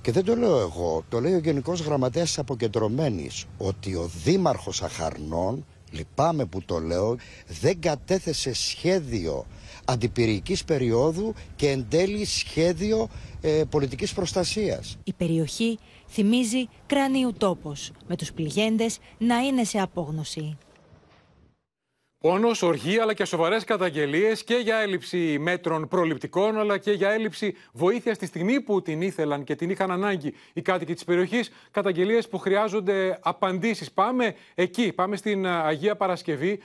[0.00, 4.82] και δεν το λέω εγώ, το λέει ο Γενικός Γραμματέας της Αποκεντρωμένης, ότι ο Δήμαρχος
[4.82, 7.16] Αχαρνών, λυπάμαι που το λέω,
[7.60, 9.46] δεν κατέθεσε σχέδιο
[9.84, 13.08] αντιπυρικής περίοδου και εν τέλει σχέδιο
[13.40, 14.98] ε, πολιτικής προστασίας.
[15.04, 20.56] Η περιοχή θυμίζει κρανίου τόπος, με τους πληγέντες να είναι σε απόγνωση.
[22.24, 27.56] Πόνος, οργή αλλά και σοβαρές καταγγελίες και για έλλειψη μέτρων προληπτικών αλλά και για έλλειψη
[27.72, 31.50] βοήθειας στη στιγμή που την ήθελαν και την είχαν ανάγκη οι κάτοικοι της περιοχής.
[31.70, 33.92] Καταγγελίες που χρειάζονται απαντήσεις.
[33.92, 36.60] Πάμε εκεί, πάμε στην Αγία Παρασκευή,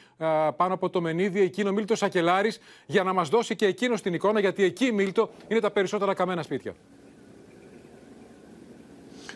[0.56, 2.52] πάνω από το Μενίδη, εκείνο Μίλτος Σακελάρη,
[2.86, 6.42] για να μας δώσει και εκείνος την εικόνα, γιατί εκεί, Μίλτο, είναι τα περισσότερα καμένα
[6.42, 6.74] σπίτια.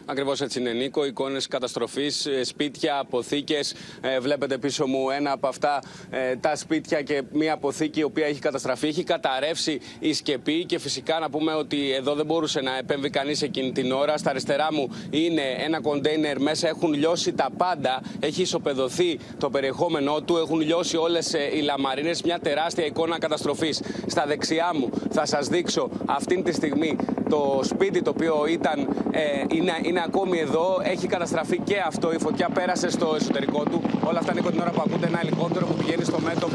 [0.05, 1.05] Ακριβώς έτσι είναι, Νίκο.
[1.05, 3.75] Εικόνες καταστροφής, ε, σπίτια, αποθήκες.
[4.01, 8.25] Ε, βλέπετε πίσω μου ένα από αυτά ε, τα σπίτια και μία αποθήκη η οποία
[8.25, 8.87] έχει καταστραφεί.
[8.87, 13.41] Έχει καταρρεύσει η σκεπή και φυσικά να πούμε ότι εδώ δεν μπορούσε να επέμβει κανείς
[13.41, 14.17] εκείνη την ώρα.
[14.17, 16.67] Στα αριστερά μου είναι ένα κοντέινερ μέσα.
[16.67, 18.01] Έχουν λιώσει τα πάντα.
[18.19, 20.37] Έχει ισοπεδωθεί το περιεχόμενό του.
[20.37, 22.21] Έχουν λιώσει όλες οι λαμαρίνες.
[22.21, 23.81] Μια τεράστια εικόνα καταστροφής.
[24.07, 26.95] Στα δεξιά μου θα σας δείξω αυτήν τη στιγμή
[27.29, 30.67] το σπίτι το οποίο ήταν, ε, είναι, είναι ακόμη εδώ.
[30.83, 32.13] Έχει καταστραφεί και αυτό.
[32.13, 33.81] Η φωτιά πέρασε στο εσωτερικό του.
[34.09, 35.65] Όλα αυτά είναι την ώρα που ακούτε ένα ελικόπτερο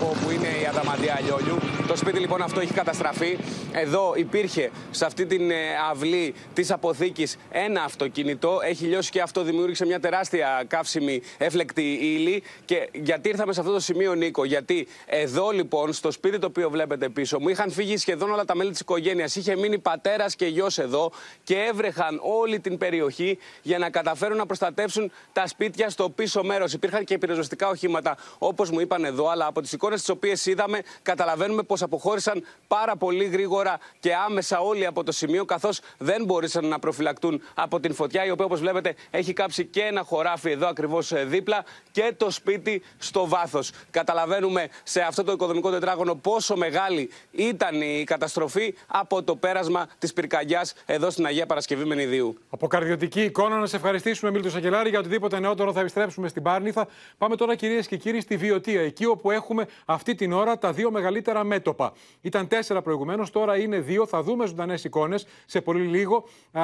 [0.08, 1.58] που πηγαίνει στο μέτωπο που είναι η Αδαμαντία Λιόλιου.
[1.86, 3.38] Το σπίτι λοιπόν αυτό έχει καταστραφεί.
[3.72, 5.54] Εδώ υπήρχε σε αυτή την ε,
[5.90, 8.58] αυλή της αποθήκης ένα αυτοκίνητο.
[8.62, 12.42] Έχει λιώσει και αυτό, δημιούργησε μια τεράστια καύσιμη έφλεκτη ύλη.
[12.64, 16.70] Και γιατί ήρθαμε σε αυτό το σημείο, Νίκο, γιατί εδώ λοιπόν στο σπίτι το οποίο
[16.70, 19.36] βλέπετε πίσω μου είχαν φύγει σχεδόν όλα τα μέλη της οικογένειας.
[19.36, 21.12] Είχε μείνει πατέρας και γιος εδώ
[21.44, 26.72] και έβρεχαν όλη την περιοχή για να καταφέρουν να προστατεύσουν τα σπίτια στο πίσω μέρος.
[26.72, 30.82] Υπήρχαν και πυροσβεστικά οχήματα, όπως μου είπαν εδώ, αλλά από τις εικόνες τις οποίες είδαμε,
[31.02, 36.66] καταλαβαίνουμε πως αποχώρησαν πάρα πολύ γρήγορα και άμεσα όλοι από το σημείο, καθώς δεν μπορούσαν
[36.66, 40.66] να προφυλακτούν από την φωτιά, η οποία, όπως βλέπετε, έχει κάψει και ένα χωράφι εδώ
[40.66, 43.70] ακριβώς ε, δίπλα και το σπίτι στο βάθος.
[43.90, 50.12] Καταλαβαίνουμε σε αυτό το οικοδομικό τετράγωνο πόσο μεγάλη ήταν η καταστροφή από το πέρασμα της
[50.12, 52.38] πυρκαγιάς εδώ στην Αγία Παρασκευή Μενιδίου.
[52.50, 53.56] Αποκαρδιωτική εικόνα.
[53.56, 56.86] Να σε ευχαριστήσουμε, Μίλτος Σακελάρη, για οτιδήποτε νεότερο θα επιστρέψουμε στην Πάρνηθα.
[57.18, 58.80] Πάμε τώρα, κυρίες και κύριοι, στη Βιωτία.
[58.80, 61.92] Εκεί όπου έχουμε αυτή την ώρα τώρα τα δύο μεγαλύτερα μέτωπα.
[62.20, 64.06] Ήταν τέσσερα προηγουμένως, τώρα είναι δύο.
[64.06, 66.24] Θα δούμε ζωντανές εικόνες σε πολύ λίγο.
[66.52, 66.62] Α,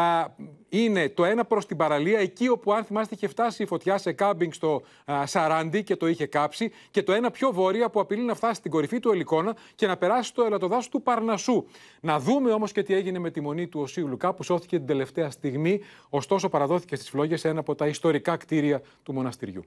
[0.68, 4.12] είναι το ένα προς την παραλία, εκεί όπου αν θυμάστε είχε φτάσει η φωτιά σε
[4.12, 4.82] κάμπινγκ στο
[5.12, 6.70] α, Σαράντι και το είχε κάψει.
[6.90, 9.96] Και το ένα πιο βόρεια που απειλεί να φτάσει στην κορυφή του Ελικόνα και να
[9.96, 11.64] περάσει στο ελατοδάσο του Παρνασού.
[12.00, 14.86] Να δούμε όμως και τι έγινε με τη μονή του Οσίου Λουκά που σώθηκε την
[14.86, 19.64] τελευταία στιγμή, ωστόσο παραδόθηκε στις φλόγες σε ένα από τα ιστορικά κτίρια του μοναστηριού.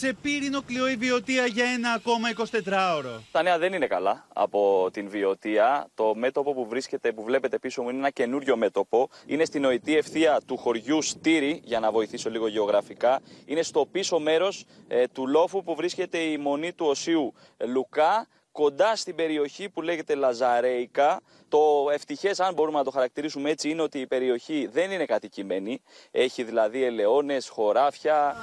[0.00, 3.20] Σε πύρινο κλειό η βιωτεία για ένα ακόμα 24ωρο.
[3.32, 5.88] Τα νέα δεν είναι καλά από την βιωτεία.
[5.94, 9.08] Το μέτωπο που βρίσκεται, που βλέπετε πίσω μου, είναι ένα καινούριο μέτωπο.
[9.26, 13.20] Είναι στην νοητή ευθεία του χωριού Στήρι, για να βοηθήσω λίγο γεωγραφικά.
[13.44, 17.34] Είναι στο πίσω μέρος ε, του λόφου που βρίσκεται η μονή του Οσίου
[17.66, 21.20] Λουκά κοντά στην περιοχή που λέγεται Λαζαρέικα.
[21.48, 25.82] Το ευτυχές, αν μπορούμε να το χαρακτηρίσουμε έτσι, είναι ότι η περιοχή δεν είναι κατοικημένη.
[26.10, 28.36] Έχει δηλαδή ελαιώνες, χωράφια.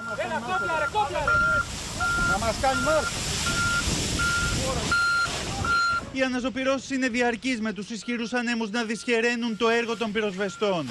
[2.31, 2.79] Να μας κάνει
[6.11, 10.89] Οι αναζωπυρώσεις είναι διαρκείς με τους ισχυρούς ανέμους να δυσχεραίνουν το έργο των πυροσβεστών.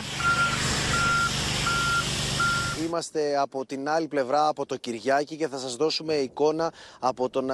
[2.87, 7.51] Είμαστε από την άλλη πλευρά, από το Κυριάκι και θα σας δώσουμε εικόνα από, τον,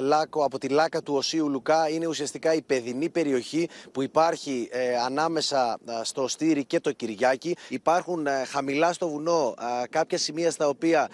[0.00, 1.88] λάκο, από τη λάκα του Οσίου Λουκά.
[1.88, 7.56] Είναι ουσιαστικά η παιδινή περιοχή που υπάρχει ε, ανάμεσα στο Στήρι και το Κυριάκι.
[7.68, 9.54] Υπάρχουν ε, χαμηλά στο βουνό
[9.90, 11.08] κάποια σημεία στα οποία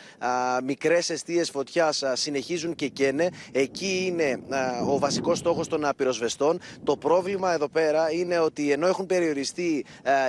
[0.64, 3.28] μικρές αιστείες φωτιάς συνεχίζουν και καίνε.
[3.52, 4.42] Εκεί είναι
[4.88, 6.60] ο βασικός στόχος των πυροσβεστών.
[6.84, 9.84] Το πρόβλημα εδώ πέρα είναι ότι ενώ έχουν περιοριστεί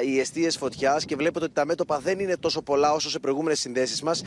[0.05, 3.59] οι αιστείες φωτιάς και βλέπετε ότι τα μέτωπα δεν είναι τόσο πολλά όσο σε προηγούμενες
[3.59, 4.21] συνδέσεις μας.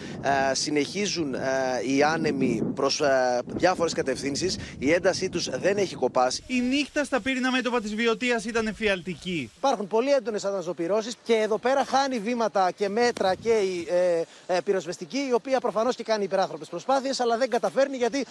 [0.51, 1.41] Ε, συνεχίζουν ε,
[1.87, 4.57] οι άνεμοι προς ε, διάφορες κατευθύνσεις.
[4.79, 6.43] Η έντασή τους δεν έχει κοπάσει.
[6.47, 9.51] Η νύχτα στα πύρινα μέτωπα της βιωτεία ήταν εφιαλτική.
[9.57, 13.87] Υπάρχουν πολύ έντονες αναζωπηρώσει και εδώ πέρα χάνει βήματα και μέτρα και η
[14.47, 18.25] ε, πυροσβεστική, η οποία προφανώς και κάνει υπεράνθρωπες προσπάθειες, αλλά δεν καταφέρνει γιατί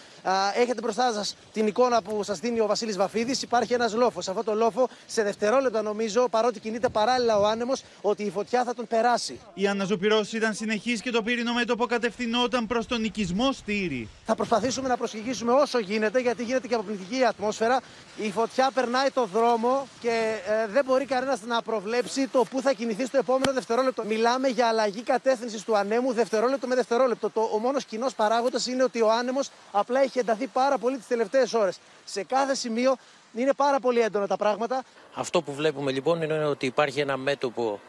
[0.62, 3.42] έχετε μπροστά σας την εικόνα που σας δίνει ο Βασίλης Βαφίδης.
[3.42, 4.24] Υπάρχει ένας λόφος.
[4.24, 8.64] Σε αυτό το λόφο, σε δευτερόλεπτα νομίζω, παρότι κινείται παράλληλα ο άνεμος, ότι η φωτιά
[8.64, 9.40] θα τον περάσει.
[9.54, 14.09] Οι αναζωπηρώσεις ήταν συνεχή και το πύρινο μέτωπο κατευθυνόταν προς τον οικισμό Στήρι.
[14.26, 17.82] Θα προσπαθήσουμε να προσεγγίσουμε όσο γίνεται, γιατί γίνεται και αποπληκτική ατμόσφαιρα.
[18.18, 22.74] Η φωτιά περνάει το δρόμο και ε, δεν μπορεί κανένας να προβλέψει το πού θα
[22.74, 24.03] κινηθεί στο επόμενο δευτερόλεπτο.
[24.05, 27.30] Μιλάμε για αλλαγή κατεύθυνσης του ανέμου δευτερόλεπτο με δευτερόλεπτο.
[27.30, 31.07] Το, ο μόνος κοινός παράγοντας είναι ότι ο άνεμος απλά έχει ενταθεί πάρα πολύ τις
[31.07, 31.80] τελευταίες ώρες.
[32.05, 32.95] Σε κάθε σημείο
[33.34, 34.84] είναι πάρα πολύ έντονα τα πράγματα.
[35.13, 37.80] Αυτό που βλέπουμε λοιπόν είναι ότι υπάρχει ένα μέτωπο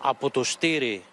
[0.00, 1.04] από το στήρι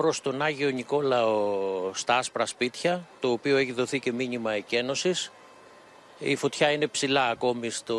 [0.00, 5.32] προς τον Άγιο Νικόλαο στα άσπρα σπίτια, το οποίο έχει δοθεί και μήνυμα εκένωσης.
[6.18, 7.98] Η φωτιά είναι ψηλά ακόμη στο,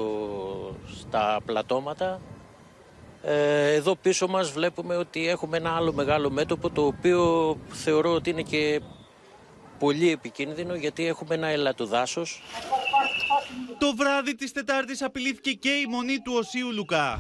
[1.00, 2.22] στα πλατώματα.
[3.24, 8.30] Ε, εδώ πίσω μας βλέπουμε ότι έχουμε ένα άλλο μεγάλο μέτωπο, το οποίο θεωρώ ότι
[8.30, 8.82] είναι και
[9.80, 12.44] πολύ επικίνδυνο, γιατί έχουμε ένα ελατοδάσος.
[13.80, 17.20] Το βράδυ της Τετάρτης απειλήθηκε και η μονή του Οσίου Λουκά.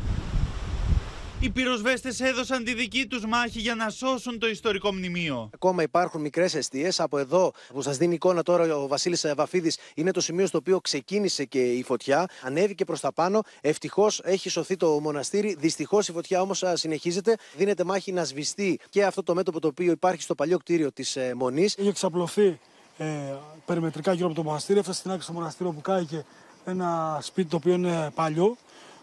[1.43, 5.49] Οι πυροσβέστες έδωσαν τη δική τους μάχη για να σώσουν το ιστορικό μνημείο.
[5.53, 6.99] Ακόμα υπάρχουν μικρές αιστείες.
[6.99, 10.79] Από εδώ που σας δίνει εικόνα τώρα ο Βασίλης Βαφίδης είναι το σημείο στο οποίο
[10.79, 12.25] ξεκίνησε και η φωτιά.
[12.41, 13.41] Ανέβηκε προς τα πάνω.
[13.61, 15.55] Ευτυχώς έχει σωθεί το μοναστήρι.
[15.59, 17.37] Δυστυχώς η φωτιά όμως συνεχίζεται.
[17.57, 21.15] Δίνεται μάχη να σβηστεί και αυτό το μέτωπο το οποίο υπάρχει στο παλιό κτίριο της
[21.15, 21.75] ε, Μονής.
[21.77, 22.59] Είχε ξαπλωθεί
[22.97, 23.07] ε,
[23.65, 24.79] περιμετρικά γύρω από το μοναστήρι.
[24.79, 26.25] Έφτασε στην άκρη στο μοναστήριο που κάηκε
[26.65, 28.57] ένα σπίτι το οποίο είναι παλιό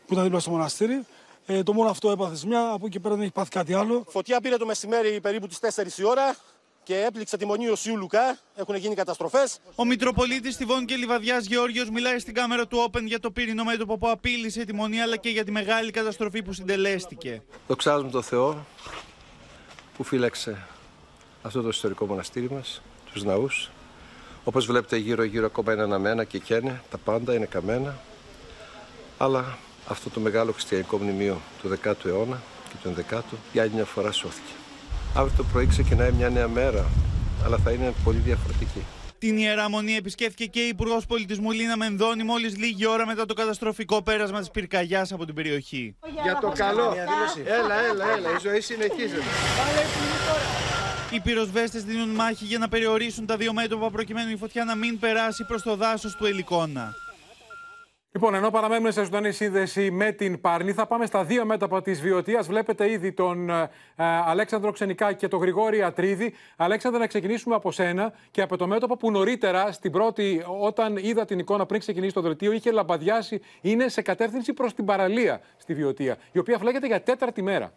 [0.07, 1.05] που ήταν δίπλα στο μοναστήρι.
[1.51, 4.05] Ε, το μόνο αυτό έπαθες μια, από εκεί πέρα δεν έχει πάθει κάτι άλλο.
[4.09, 6.36] Φωτιά πήρε το μεσημέρι περίπου τις 4 η ώρα
[6.82, 8.38] και έπληξε τη μονή Οσίου Λουκά.
[8.55, 9.61] Έχουν γίνει καταστροφές.
[9.74, 13.99] Ο Μητροπολίτης Τιβών και Λιβαδιάς Γεώργιος μιλάει στην κάμερα του Open για το πύρινο μέτωπο
[13.99, 17.42] που απείλησε τη μονή αλλά και για τη μεγάλη καταστροφή που συντελέστηκε.
[17.66, 18.66] Δοξάζουμε τον Θεό
[19.96, 20.66] που φύλαξε
[21.42, 22.82] αυτό το ιστορικό μοναστήρι μας,
[23.12, 23.70] τους ναούς.
[24.44, 26.82] Όπως βλέπετε, γύρω-γύρω ακόμα είναι αναμένα και καίνε.
[26.90, 27.99] Τα πάντα είναι καμένα.
[29.18, 29.59] Αλλά
[29.89, 34.12] αυτό το μεγάλο χριστιανικό μνημείο του 10ου αιώνα και του 11ου για άλλη μια φορά
[34.12, 34.53] σώθηκε.
[35.14, 36.86] Αύριο το πρωί ξεκινάει μια νέα μέρα,
[37.45, 38.84] αλλά θα είναι πολύ διαφορετική.
[39.18, 43.34] Την Ιερά Μονή επισκέφθηκε και η Υπουργός Πολιτισμού Λίνα Μενδώνη μόλις λίγη ώρα μετά το
[43.34, 45.97] καταστροφικό πέρασμα της πυρκαγιάς από την περιοχή.
[46.22, 46.97] Για το καλό.
[47.45, 48.30] Έλα, έλα, έλα.
[48.30, 49.22] Η ζωή συνεχίζεται.
[51.11, 54.99] Οι πυροσβέστες δίνουν μάχη για να περιορίσουν τα δύο μέτωπα προκειμένου η φωτιά να μην
[54.99, 56.95] περάσει προς το δάσος του Ελικόνα.
[58.18, 62.00] Λοιπόν, ενώ παραμένουμε σε ζωντανή σύνδεση με την Πάρνη, θα πάμε στα δύο μέτωπα της
[62.00, 62.40] Βιωτία.
[62.42, 63.70] Βλέπετε ήδη τον ε,
[64.26, 66.34] Αλέξανδρο Ξενικά και τον Γρηγόρη Ατρίδη.
[66.56, 71.24] Αλέξανδρο, να ξεκινήσουμε από σένα και από το μέτωπο που νωρίτερα, στην πρώτη, όταν είδα
[71.24, 73.40] την εικόνα πριν ξεκινήσει το δελτίο, είχε λαμπαδιάσει.
[73.60, 77.72] Είναι σε κατεύθυνση προς την παραλία στη Βιωτία, η οποία φλέγεται για τέταρτη μέρα.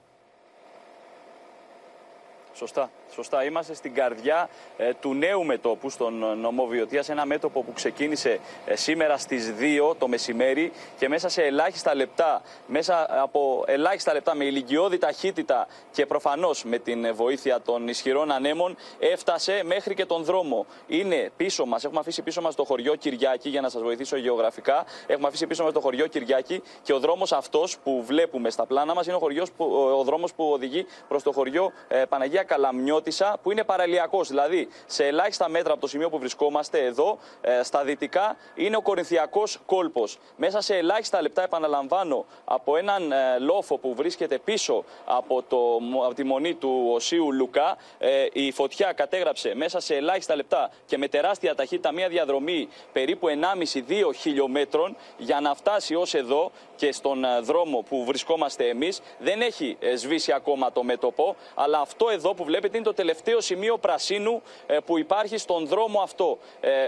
[2.54, 2.90] Σωστά.
[3.14, 3.44] Σωστά.
[3.44, 8.76] Είμαστε στην καρδιά ε, του νέου μετόπου στον νομό Βιωτίας, ένα μέτωπο που ξεκίνησε ε,
[8.76, 9.54] σήμερα στις
[9.92, 15.68] 2 το μεσημέρι και μέσα σε ελάχιστα λεπτά, μέσα από ελάχιστα λεπτά με ηλικιώδη ταχύτητα
[15.92, 20.66] και προφανώς με την βοήθεια των ισχυρών ανέμων έφτασε μέχρι και τον δρόμο.
[20.88, 24.86] Είναι πίσω μας, έχουμε αφήσει πίσω μας το χωριό Κυριάκη για να σας βοηθήσω γεωγραφικά.
[25.08, 28.94] Έχουμε αφήσει πίσω μας το χωριό Κυριάκη και ο δρόμος αυτός που βλέπουμε στα πλάνα
[28.94, 29.66] μας είναι ο, χωριός που,
[30.00, 34.28] ο δρόμος που οδηγεί προς το χωριό ε, Παναγία Καλαμιώτησα που είναι παραλιακός.
[34.28, 38.82] Δηλαδή σε ελάχιστα μέτρα από το σημείο που βρισκόμαστε εδώ ε, στα δυτικά είναι ο
[38.82, 40.18] Κορινθιακός κόλπος.
[40.36, 46.14] Μέσα σε ελάχιστα λεπτά επαναλαμβάνω από έναν ε, λόφο που βρίσκεται πίσω από, το, από
[46.14, 51.08] τη μονή του Οσίου Λουκά ε, η φωτιά κατέγραψε μέσα σε ελάχιστα λεπτά και με
[51.08, 56.52] τεράστια ταχύτητα μια διαδρομή περίπου 1,5-2 χιλιόμετρων για να φτάσει ως εδώ
[56.82, 61.80] και στον ε, δρόμο που βρισκόμαστε εμείς δεν έχει ε, σβήσει ακόμα το μέτωπο αλλά
[61.80, 66.38] αυτό εδώ που βλέπετε είναι το τελευταίο σημείο πρασίνου ε, που υπάρχει στον δρόμο αυτό.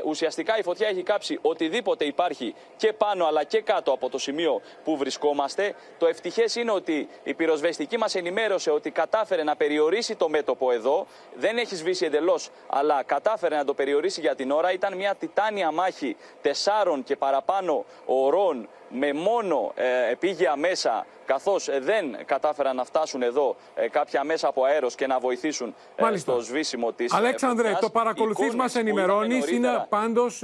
[0.05, 4.61] Ουσιαστικά η φωτιά έχει κάψει οτιδήποτε υπάρχει και πάνω αλλά και κάτω από το σημείο
[4.83, 5.75] που βρισκόμαστε.
[5.97, 11.07] Το ευτυχές είναι ότι η πυροσβεστική μας ενημέρωσε ότι κατάφερε να περιορίσει το μέτωπο εδώ.
[11.35, 14.71] Δεν έχει σβήσει εντελώς αλλά κατάφερε να το περιορίσει για την ώρα.
[14.71, 21.79] Ήταν μια τιτάνια μάχη τεσσάρων και παραπάνω ωρών με μόνο ε, επίγεια μέσα, καθώς ε,
[21.79, 26.39] δεν κατάφεραν να φτάσουν εδώ ε, κάποια μέσα από αέρος και να βοηθήσουν ε, στο
[26.39, 30.43] σβήσιμο της Αλέξανδρε, το παρακολουθείς μας ενημερώνεις, είναι πάντως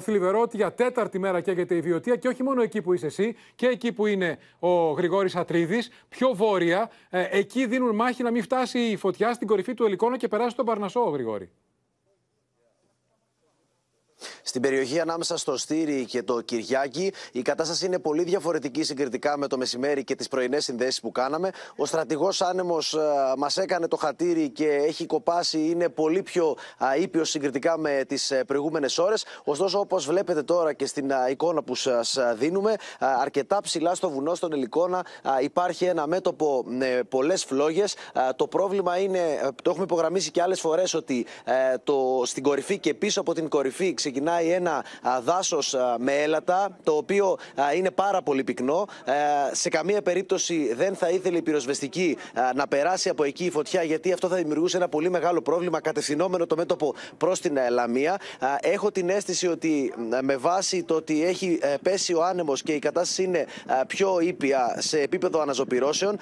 [0.00, 3.36] θλιβερό ότι για τέταρτη μέρα καίγεται η βιωτεία και όχι μόνο εκεί που είσαι εσύ
[3.54, 8.78] και εκεί που είναι ο Γρηγόρης Ατρίδης, πιο βόρεια, εκεί δίνουν μάχη να μην φτάσει
[8.78, 11.50] η φωτιά στην κορυφή του Ελικόνα και περάσει τον Παρνασσό, Γρηγόρη.
[14.42, 19.46] Στην περιοχή ανάμεσα στο Στήρι και το Κυριάκι, η κατάσταση είναι πολύ διαφορετική συγκριτικά με
[19.46, 21.50] το μεσημέρι και τις πρωινές συνδέσεις που κάναμε.
[21.76, 22.98] Ο στρατηγός άνεμος ε,
[23.36, 26.56] μας έκανε το χατήρι και έχει κοπάσει, είναι πολύ πιο
[27.00, 29.24] ήπιος συγκριτικά με τις ε, προηγούμενες ώρες.
[29.44, 34.52] Ωστόσο, όπως βλέπετε τώρα και στην εικόνα που σας δίνουμε, αρκετά ψηλά στο βουνό, στον
[34.52, 35.04] Ελικόνα,
[35.40, 37.94] υπάρχει ένα μέτωπο με πολλές φλόγες.
[38.36, 41.26] Το πρόβλημα είναι, ε, το έχουμε υπογραμμίσει και άλλες φορές, ότι
[41.84, 44.13] το, στην κορυφή και πίσω από την κορυφή ξεκινάει
[44.54, 44.84] ένα
[45.22, 47.38] δάσος με έλατα, το οποίο
[47.76, 48.86] είναι πάρα πολύ πυκνό.
[49.04, 52.16] Ε, σε καμία περίπτωση δεν θα ήθελε η πυροσβεστική
[52.54, 56.46] να περάσει από εκεί η φωτιά, γιατί αυτό θα δημιουργούσε ένα πολύ μεγάλο πρόβλημα κατευθυνόμενο
[56.46, 58.16] το μέτωπο προς την ε, Λαμία.
[58.60, 59.92] Έχω την αίσθηση ότι
[60.22, 63.46] με βάση το ότι έχει ε, πέσει ο άνεμος και η κατάσταση είναι
[63.86, 66.18] πιο ήπια σε επίπεδο αναζωπυρώσεων,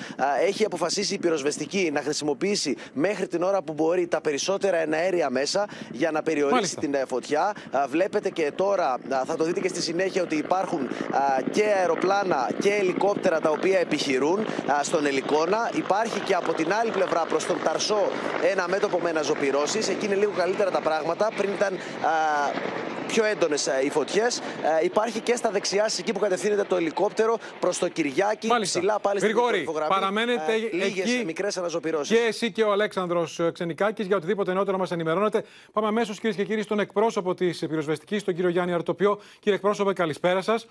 [0.47, 5.69] έχει αποφασίσει η πυροσβεστική να χρησιμοποιήσει μέχρι την ώρα που μπορεί τα περισσότερα εναέρια μέσα
[5.91, 7.55] για να περιορίσει την φωτιά.
[7.89, 10.89] Βλέπετε και τώρα, θα το δείτε και στη συνέχεια, ότι υπάρχουν
[11.51, 14.47] και αεροπλάνα και ελικόπτερα τα οποία επιχειρούν
[14.83, 15.71] στον Ελικόνα.
[15.75, 18.09] Υπάρχει και από την άλλη πλευρά προς τον Ταρσό
[18.51, 19.89] ένα μέτωπο με αναζωπυρώσεις.
[19.89, 21.29] Εκεί είναι λίγο καλύτερα τα πράγματα.
[21.37, 21.79] Πριν ήταν
[23.07, 24.41] πιο έντονες οι φωτιές.
[24.83, 28.47] Υπάρχει και στα δεξιά, εκεί που κατευθύνεται το ελικόπτερο προς το Κυριάκι.
[28.47, 28.79] Μάλιστα.
[28.79, 32.15] Ψηλά πάλι στην Γρηγόρη, παραμένετε λίγες μικρές αναζωπυρώσει.
[32.15, 35.45] Και εσύ και ο Αλέξανδρος Ξενικάκης για οτιδήποτε νεότερο μας ενημερώνετε.
[35.73, 39.19] Πάμε αμέσως κυρίες και κύριοι στον εκπρόσωπο της πυροσβεστικής, τον κύριο Γιάννη Αρτοπιό.
[39.39, 40.67] Κύριε εκπρόσωπε, καλησπέρα σας.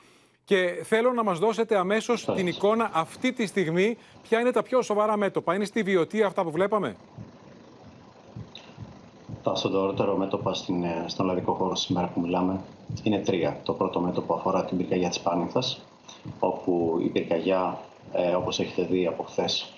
[0.45, 3.97] Και θέλω να μας δώσετε αμέσως την εικόνα αυτή τη στιγμή.
[4.21, 6.95] Ποια είναι τα πιο σοβαρά μέτωπα; Είναι στη βιωτή αυτά που βλέπαμε;
[9.43, 12.59] Τα σοβαρότερα μέτωπα στην, ε, στον λαδικό χώρο σήμερα που μιλάμε
[13.03, 13.59] είναι τρία.
[13.63, 15.81] Το πρώτο μέτωπο αφορά την πυρκαγιά της Πάνηθας,
[16.39, 17.79] όπου η πυρκαγιά,
[18.11, 19.73] ε, όπως έχετε δει από χθες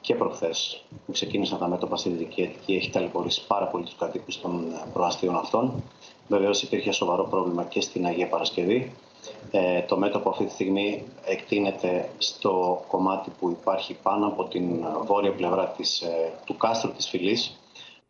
[0.00, 4.40] και προχθές, που ξεκίνησαν τα μέτωπα στη Δυτική Αττική, έχει ταλαιπωρήσει πάρα πολύ τους κατοίκους
[4.40, 5.82] των ε, προαστίων αυτών.
[6.28, 8.92] Βεβαίως υπήρχε σοβαρό πρόβλημα και στην Αγία Παρασκευή.
[9.50, 15.32] Ε, το μέτωπο αυτή τη στιγμή εκτείνεται στο κομμάτι που υπάρχει πάνω από την βόρεια
[15.32, 17.60] πλευρά της, ε, του κάστρου της Φυλής,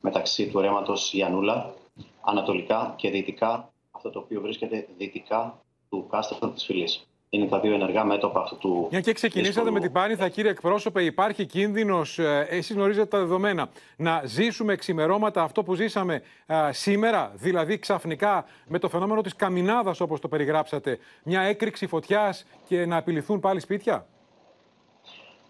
[0.00, 1.74] μεταξύ του ρέματος Ιανούλα,
[2.20, 7.74] ανατολικά και δυτικά, αυτό το οποίο βρίσκεται δυτικά του κάστρου της Φυλής είναι τα δύο
[7.74, 8.88] ενεργά μέτωπα αυτού του.
[8.90, 13.68] Μια και ξεκινήσατε με την Πάνηθα, κύριε εκπρόσωπε, υπάρχει κίνδυνος, ε, εσείς γνωρίζετε τα δεδομένα,
[13.96, 20.00] να ζήσουμε ξημερώματα αυτό που ζήσαμε α, σήμερα, δηλαδή ξαφνικά με το φαινόμενο της καμινάδας,
[20.00, 24.06] όπως το περιγράψατε, μια έκρηξη φωτιάς και να απειληθούν πάλι σπίτια;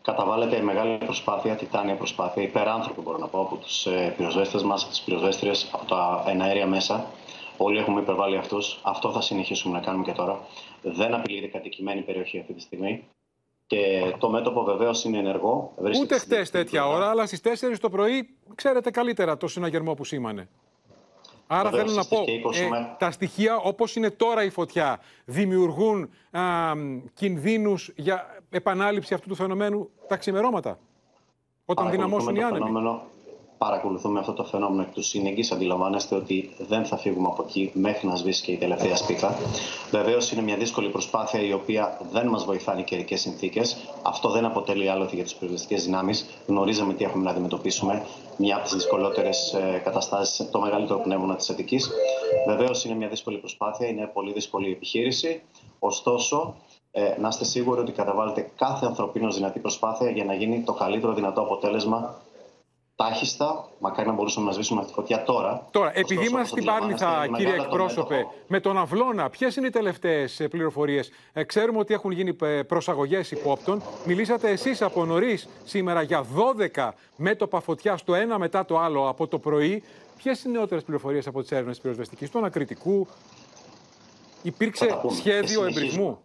[0.02, 5.00] Καταβάλλεται μεγάλη προσπάθεια, τιτάνια προσπάθεια, υπεράνθρωπη μπορώ να πω, από τους ε, πυροσβέστες μας, τις
[5.00, 7.06] πυροσβέστριες, από τα εναέρια μέσα.
[7.56, 8.80] Όλοι έχουμε υπερβάλει αυτούς.
[8.82, 10.40] Αυτό θα συνεχίσουμε να κάνουμε και τώρα
[10.82, 13.08] δεν απειλείται κατοικημένη περιοχή αυτή τη στιγμή.
[13.66, 15.74] Και το μέτωπο βεβαίως είναι ενεργό.
[16.00, 20.48] Ούτε χτες τέτοια ώρα, αλλά στις 4 το πρωί ξέρετε καλύτερα το συναγερμό που σήμανε.
[21.46, 26.40] Άρα θέλω να πω, ε, τα στοιχεία όπως είναι τώρα η φωτιά δημιουργούν α,
[27.14, 30.78] κινδύνους για επανάληψη αυτού του φαινομένου τα ξημερώματα,
[31.64, 32.70] όταν δυναμώσουν οι άνεμοι.
[33.58, 35.52] Παρακολουθούμε αυτό το φαινόμενο εκ του σύνεγγυ.
[35.52, 39.34] Αντιλαμβάνεστε ότι δεν θα φύγουμε από εκεί μέχρι να σβήσει και η τελευταία σπίθα.
[39.90, 43.76] Βεβαίως είναι μια δύσκολη προσπάθεια η οποία δεν μας βοηθάνε οι καιρικές συνθήκες.
[44.02, 46.26] Αυτό δεν αποτελεί άλοθη για τις πυροσβεστικέ δυνάμεις.
[46.46, 48.06] Γνωρίζαμε τι έχουμε να αντιμετωπίσουμε.
[48.36, 51.90] Μια από τις δυσκολότερες καταστάσεις, το μεγαλύτερο πνεύμα της Αττικής.
[52.46, 55.42] Βεβαίως είναι μια δύσκολη προσπάθεια, είναι πολύ δύσκολη επιχείρηση.
[55.78, 56.54] Ωστόσο,
[56.90, 61.12] ε, να είστε σίγουροι ότι καταβάλλετε κάθε ανθρωπίνως δυνατή προσπάθεια για να γίνει το καλύτερο
[61.12, 62.14] δυνατό αποτέλεσμα
[62.96, 63.68] τάχιστα.
[63.78, 65.66] Μακάρι να μπορούσαμε να σβήσουμε αυτή τη φωτιά τώρα.
[65.70, 71.10] Τώρα, επειδή είμαστε στην Πάρνηθα, κύριε εκπρόσωπε, με τον Αυλώνα, ποιες είναι οι τελευταίες πληροφορίες;
[71.32, 73.82] Ε, ξέρουμε ότι έχουν γίνει ε, προσαγωγές υπόπτων.
[74.04, 76.24] Μιλήσατε εσείς από νωρίς σήμερα για
[76.74, 79.82] 12 μέτωπα φωτιά, το ένα μετά το άλλο από το πρωί.
[80.16, 83.06] Ποιες είναι οι νεότερες πληροφορίες από τις έρευνες πυροσβεστικής, του ανακριτικού,
[84.42, 86.18] Υπήρξε σχέδιο εμπρισμού;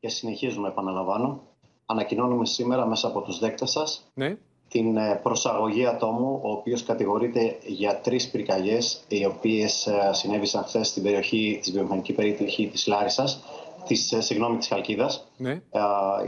[0.00, 1.42] Και συνεχίζουμε, επαναλαμβάνω.
[1.86, 4.36] Ανακοινώνουμε σήμερα μέσα από τους δέκτες σας ναι.
[4.68, 10.88] Την ε, προσαγωγή ατόμου, ο οποίος κατηγορείται για τρεις πυρκαγιές, οι οποίες ε, συνέβησαν χθες
[10.88, 13.40] στην περιοχή, της βιομηχανική περιοχή της Λάρισας,
[13.86, 15.62] της, ε, συγγνώμη, της Χαλκίδας, ναι.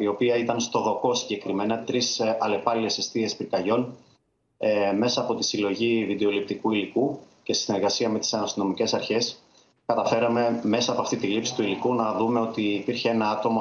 [0.01, 3.97] η οποία ήταν στο Δοκό συγκεκριμένα, τρεις αλλεπάλληλες αιστείες πυρκαγιών,
[4.97, 9.43] μέσα από τη συλλογή βιντεοληπτικού υλικού και συνεργασία με τις αστυνομικές αρχές
[9.95, 13.61] καταφέραμε μέσα από αυτή τη λήψη του υλικού να δούμε ότι υπήρχε ένα άτομο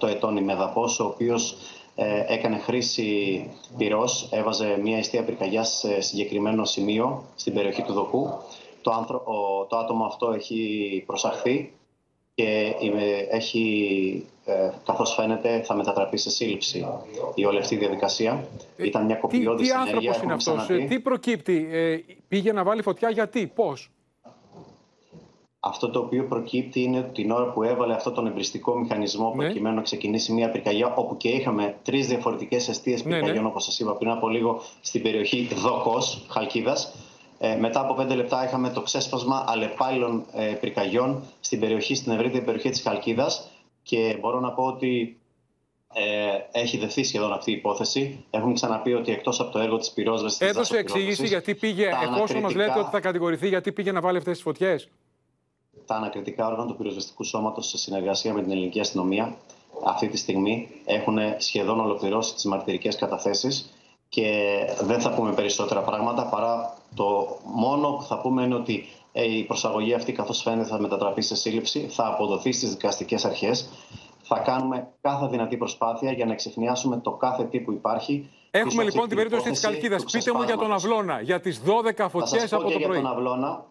[0.00, 1.56] 48 ετών ημεδαπός ο οποίος
[2.02, 3.46] ε, έκανε χρήση
[3.78, 8.30] πυρός, έβαζε μια αιστεία πυρκαγιάς σε συγκεκριμένο σημείο στην περιοχή του Δοκού.
[8.82, 9.22] Το, άνθρω...
[9.68, 11.72] το άτομο αυτό έχει προσαχθεί
[12.34, 12.74] και
[13.30, 16.86] έχει, ε, καθώς φαίνεται, θα μετατραπεί σε σύλληψη
[17.34, 18.44] η όλη αυτή η διαδικασία.
[18.76, 20.12] Ε, Ήταν μια κοπιώδης τι, τι ενέργεια.
[20.12, 21.96] Τι άνθρωπος είναι αυτός, τι προκύπτει, ε,
[22.28, 23.90] πήγε να βάλει φωτιά; Γιατί, πώς;
[25.60, 29.44] Αυτό το οποίο προκύπτει είναι ότι την ώρα που έβαλε αυτό τον εμπριστικό μηχανισμό Ναι.
[29.44, 33.48] προκειμένου να ξεκινήσει μια πυρκαγιά, όπου και είχαμε τρεις διαφορετικές αιστείες Ναι, πυρκαγιών, ναι.
[33.48, 35.98] όπως σας είπα πριν από λίγο, στην περιοχή Δοκό,
[36.28, 36.94] Χαλκίδας.
[37.38, 42.44] Ε, μετά από πέντε λεπτά είχαμε το ξέσπασμα αλλεπάλληλων ε, πυρκαγιών στην περιοχή, στην ευρύτερη
[42.44, 43.50] περιοχή της Χαλκίδας.
[43.82, 45.20] Και μπορώ να πω ότι
[45.94, 48.24] ε, έχει δεθεί σχεδόν αυτή η υπόθεση.
[48.30, 50.40] Έχουμε ξαναπεί ότι εκτός από το έργο της πυρόσβεσης.
[50.40, 54.32] Έδωσε εξήγηση γιατί πήγε, εφόσον μας λέτε ότι θα κατηγορηθεί, γιατί πήγε να βάλει αυτές
[54.32, 54.88] τις φωτιές;
[55.90, 59.36] Τα ανακριτικά όργανα του πυροσβεστικού σώματος σε συνεργασία με την ελληνική αστυνομία
[59.84, 63.74] αυτή τη στιγμή έχουν σχεδόν ολοκληρώσει τις μαρτυρικές καταθέσεις
[64.08, 69.36] και δεν θα πούμε περισσότερα πράγματα παρά το μόνο που θα πούμε είναι ότι ε,
[69.36, 73.68] η προσαγωγή αυτή καθώς φαίνεται θα μετατραπεί σε σύλληψη, θα αποδοθεί στις δικαστικές αρχές.
[74.22, 78.30] Θα κάνουμε κάθε δυνατή προσπάθεια για να εξεχνιάσουμε το κάθε τι που υπάρχει.
[78.50, 80.04] Έχουμε πίσω λοιπόν αυτή την περίπτωση της υπόθεση Καλκίδας.
[80.04, 81.00] του Πείτε μου για τον ξεσπάσματος.
[81.00, 83.00] Αυλώνα, για τις 12 Θα φωτιές σας πω από και το για πρωί.
[83.00, 83.64] τον Αυλώνα.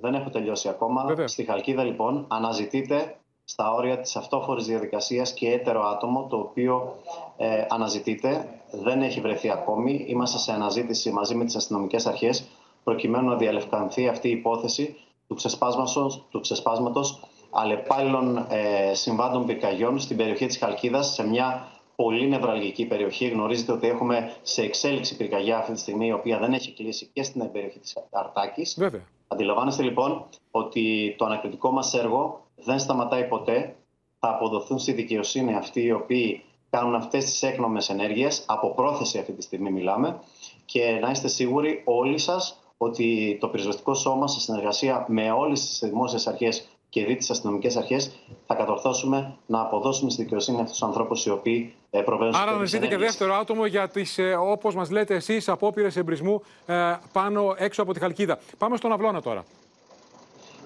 [0.00, 1.14] Δεν έχω τελειώσει ακόμα.
[1.24, 6.96] Στη Χαλκίδα λοιπόν αναζητείται στα όρια της αυτόφορης διαδικασίας και έτερο άτομο το οποίο
[7.36, 8.48] ε, αναζητείται.
[8.70, 10.04] Δεν έχει βρεθεί ακόμη.
[10.08, 12.48] Είμαστε σε αναζήτηση μαζί με τις αστυνομικές αρχές
[12.84, 14.96] προκειμένου να διαλευκανθεί αυτή η υπόθεση
[15.28, 17.20] του ξεσπάσματος, του ξεσπάσματος
[17.50, 23.28] αλλεπάλληλων ε, συμβάντων πυρκαγιών στην περιοχή της Χαλκίδας σε μια πολύ νευραλγική περιοχή.
[23.28, 27.22] Γνωρίζετε ότι έχουμε σε εξέλιξη πυρκαγιά αυτή τη στιγμή, η οποία δεν έχει κλείσει και
[27.22, 28.74] στην περιοχή της Αρτάκης.
[28.78, 29.04] Βέβαια.
[29.28, 33.76] Αντιλαμβάνεστε λοιπόν ότι το ανακριτικό μας έργο δεν σταματάει ποτέ.
[34.18, 39.32] Θα αποδοθούν στη δικαιοσύνη αυτοί οι οποίοι κάνουν αυτές τις έκνομες ενέργειες, από πρόθεση αυτή
[39.32, 40.20] τη στιγμή μιλάμε,
[40.64, 45.78] και να είστε σίγουροι όλοι σας ότι το πυροσβεστικό σώμα σε συνεργασία με όλες τις
[45.78, 48.12] δημόσιες αρχές και δι τις αστυνομικές αρχές
[48.46, 52.50] θα κατορθώσουμε να αποδώσουμε στη δικαιοσύνη αυτούς τους ανθρώπους οι οποίοι ε, προβαίνουν σε Άρα
[52.50, 53.16] τέτοιες αναζητείτε και ενέργειες.
[53.16, 57.92] δεύτερο άτομο για τις, ε, όπως μας λέτε εσείς, απόπειρες εμπρισμού ε, πάνω έξω από
[57.92, 58.38] τη Χαλκίδα.
[58.58, 59.44] Πάμε στον Αυλώνα τώρα.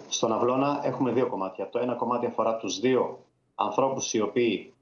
[0.08, 1.68] Στον Αυλώνα έχουμε δύο κομμάτια.
[1.68, 3.18] Το ένα κομμάτι αφορά τους δύο
[3.54, 4.74] ανθρώπους οι οποίοι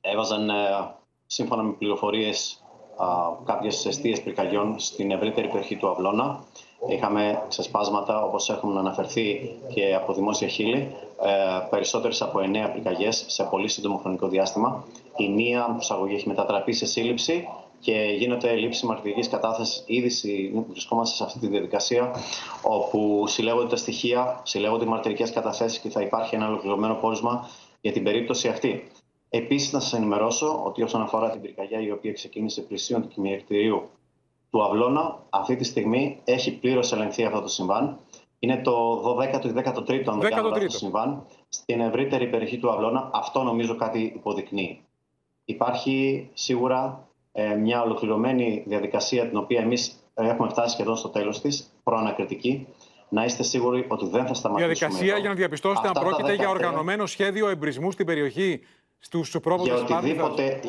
[0.00, 0.54] έβαζαν ε,
[1.26, 2.64] σύμφωνα με πληροφορίες
[2.96, 3.06] α,
[3.44, 6.44] κάποιες αιστείες πυρκαγιών στην ευρύτερη περιοχή του Αυλώνα.
[6.88, 11.30] Είχαμε ξεσπάσματα όπως έχουν αναφερθεί και από δημόσια χείλη, ε,
[11.70, 14.84] περισσότερες από εννέα πυρκαγιές σε πολύ σύντομο χρονικό διάστημα.
[15.16, 17.48] Η μία προσαγωγή έχει μετατραπεί σε σύλληψη
[17.80, 19.82] και γίνεται λήψη μαρτυρικής κατάθεσης.
[19.86, 22.10] Ήδη συ- βρισκόμαστε σε αυτή τη διαδικασία
[22.62, 27.48] όπου συλλέγονται τα στοιχεία, συλλέγονται οι μαρτυρικές καταθέσεις και θα υπάρχει ένα ολοκληρωμένο πόρισμα
[27.80, 28.90] για την περίπτωση αυτή.
[29.30, 33.82] Επίσης να σας ενημερώσω ότι όσον αφορά την πυρκαγιά η οποία ξεκίνησε πλησίων του κημιακτηρίου
[34.50, 37.98] του Αυλώνα, αυτή τη στιγμή έχει πλήρως ελεγχθεί αυτό το συμβάν.
[38.38, 40.52] Είναι το 12ο ή 13ο, αν δεν κάνω 13ο.
[40.52, 43.10] λάθος, συμβάν, στην ευρύτερη περιοχή του Αυλώνα.
[43.12, 44.80] Αυτό νομίζω κάτι υποδεικνύει.
[45.44, 51.72] Υπάρχει σίγουρα ε, μια ολοκληρωμένη διαδικασία την οποία εμείς έχουμε φτάσει σχεδόν στο τέλος της,
[51.84, 52.66] προανακριτική.
[53.08, 55.20] Να είστε σίγουροι ότι δεν θα σταματήσουμε Διαδικασία εδώ.
[55.20, 58.60] για να διαπιστώσετε αν Αυτά τα πρόκειται για 13 οργανωμένο σχέδιο εμπρισμού στην περιοχή
[58.98, 60.24] στους πρόποδες για τη Πάρνηθα.
[60.24, 60.60] οτιδήποτε,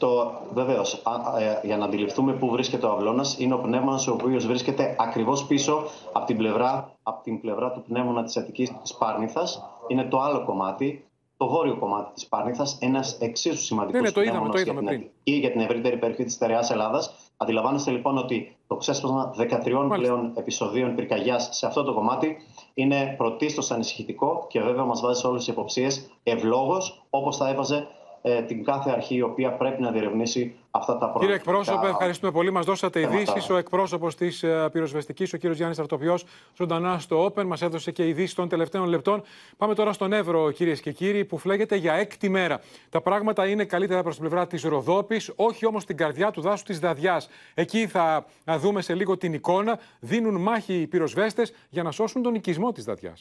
[0.00, 1.02] Το, βεβαίως,
[1.38, 5.46] ε, για να αντιληφθούμε πού βρίσκεται ο αυλώνας, είναι ο πνεύμονας ο οποίος βρίσκεται ακριβώς
[5.46, 5.82] πίσω
[6.12, 9.62] από την πλευρά, από την πλευρά του πνεύμονα της Αττικής της Πάρνηθας.
[9.88, 11.04] Είναι το άλλο κομμάτι,
[11.36, 14.78] το βόρειο κομμάτι της Πάρνηθας, ένας εξίσου σημαντικός ναι, ναι, το είδαμε, το για, είδαμε
[14.78, 15.00] την πριν.
[15.00, 17.14] Αττική, για την ευρύτερη περιοχή της Στερεάς Ελλάδας.
[17.36, 22.36] Αντιλαμβάνεστε λοιπόν ότι το ξέσπασμα 13 πλέον επεισοδίων πυρκαγιάς σε αυτό το κομμάτι
[22.74, 27.86] είναι πρωτίστως ανησυχητικό και βέβαια μας βάζει σε όλες τις υποψίες ευλόγως, όπως θα έβαζε
[28.22, 31.20] ε, την κάθε αρχή η οποία πρέπει να διερευνήσει αυτά τα πράγματα.
[31.20, 32.50] Κύριε εκπρόσωπε, ευχαριστούμε πολύ.
[32.50, 33.20] Μας δώσατε θέματα.
[33.20, 33.50] ειδήσεις.
[33.50, 36.24] Ο εκπρόσωπος της πυροσβεστικής, ο κύριος Γιάννης Αρτοπιός,
[36.56, 39.22] ζωντανά στο Open, μας έδωσε και ειδήσεις των τελευταίων λεπτών.
[39.56, 42.60] Πάμε τώρα στον Εύρο, κυρίες και κύριοι, που φλέγεται για έκτη μέρα.
[42.90, 46.64] Τα πράγματα είναι καλύτερα προς την πλευρά της Ροδόπης, όχι όμως στην καρδιά του δάσου
[46.64, 47.22] της Δαδιά.
[47.54, 49.78] Εκεί θα δούμε σε λίγο την εικόνα.
[50.00, 53.16] Δίνουν μάχη οι πυροσβέστες για να σώσουν τον οικισμό της Δαδιά.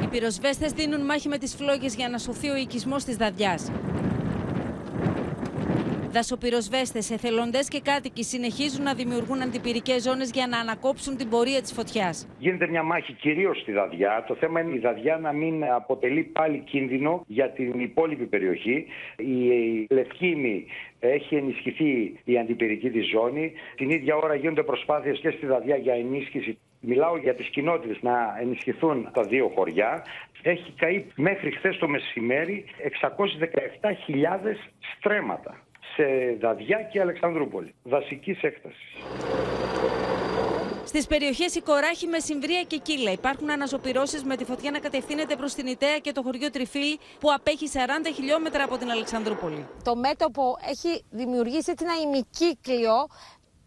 [0.11, 3.55] πυροσβέστες δίνουν μάχη με τις φλόγες για να σωθεί ο οικισμός της Δαδιά.
[6.11, 11.73] Δασοπυροσβέστες, εθελοντές και κάτοικοι συνεχίζουν να δημιουργούν αντιπυρικές ζώνες για να ανακόψουν την πορεία της
[11.73, 12.27] φωτιάς.
[12.39, 14.23] Γίνεται μια μάχη κυρίως στη Δαδιά.
[14.27, 18.85] Το θέμα είναι η Δαδιά να μην αποτελεί πάλι κίνδυνο για την υπόλοιπη περιοχή.
[19.17, 20.65] Η Λευκήμη
[20.99, 23.51] έχει ενισχυθεί η αντιπυρική της ζώνη.
[23.75, 28.37] Την ίδια ώρα γίνονται προσπάθειες και στη Δαδιά για ενίσχυση Μιλάω για τις κοινότητες να
[28.41, 30.05] ενισχυθούν τα δύο χωριά.
[30.41, 34.55] Έχει καεί μέχρι χθες το μεσημέρι 617.000
[34.97, 35.61] στρέμματα
[35.95, 38.95] σε Δαδιά και Αλεξανδρούπολη, δασικής έκτασης.
[40.85, 45.67] Στις περιοχές Οικοράχη, Μεσημβρία και Κύλα υπάρχουν αναζωπυρώσει με τη φωτιά να κατευθύνεται προς την
[45.67, 47.77] Ιταία και το χωριό Τριφύλι που απέχει 40
[48.15, 49.67] χιλιόμετρα από την Αλεξανδρούπολη.
[49.83, 52.93] Το μέτωπο έχει δημιουργήσει έτσι ένα ημικύκλιο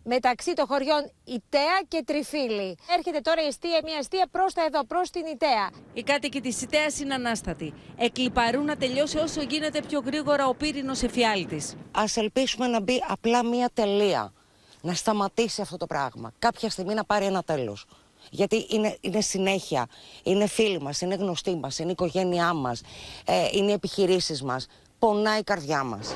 [0.04, 2.76] μεταξύ των χωριών Ιταία και Τριφύλι.
[2.96, 5.70] Έρχεται τώρα η αιστεία, μια αιστεία προς τα εδώ, προς την Ιταία.
[5.92, 7.74] Οι κάτοικοι της Ιταία είναι ανάστατοι.
[7.96, 11.74] Εκλυπαρούν να τελειώσει όσο γίνεται πιο γρήγορα ο πύρινος εφιάλτης.
[11.90, 14.32] Α ελπίσουμε να μπει απλά μια τελεία.
[14.80, 16.32] Να σταματήσει αυτό το πράγμα.
[16.38, 17.86] Κάποια στιγμή να πάρει ένα τέλος.
[18.30, 19.86] Γιατί είναι, είναι συνέχεια.
[20.22, 22.82] Είναι φίλοι μας, είναι γνωστοί μας, είναι η οικογένειά μας,
[23.26, 24.66] ε, είναι οι επιχειρήσεις μας.
[24.98, 26.14] Πονάει η καρδιά μας.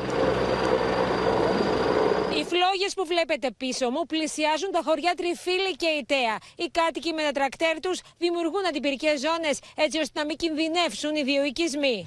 [2.69, 6.37] Οι φλόγες που βλέπετε πίσω μου πλησιάζουν τα χωριά Τριφύλη και Ιταία.
[6.57, 11.23] Οι κάτοικοι με τα τρακτέρ τους δημιουργούν αντιπυρικές ζώνες έτσι ώστε να μην κινδυνεύσουν οι
[11.23, 12.07] δύο οικισμοί.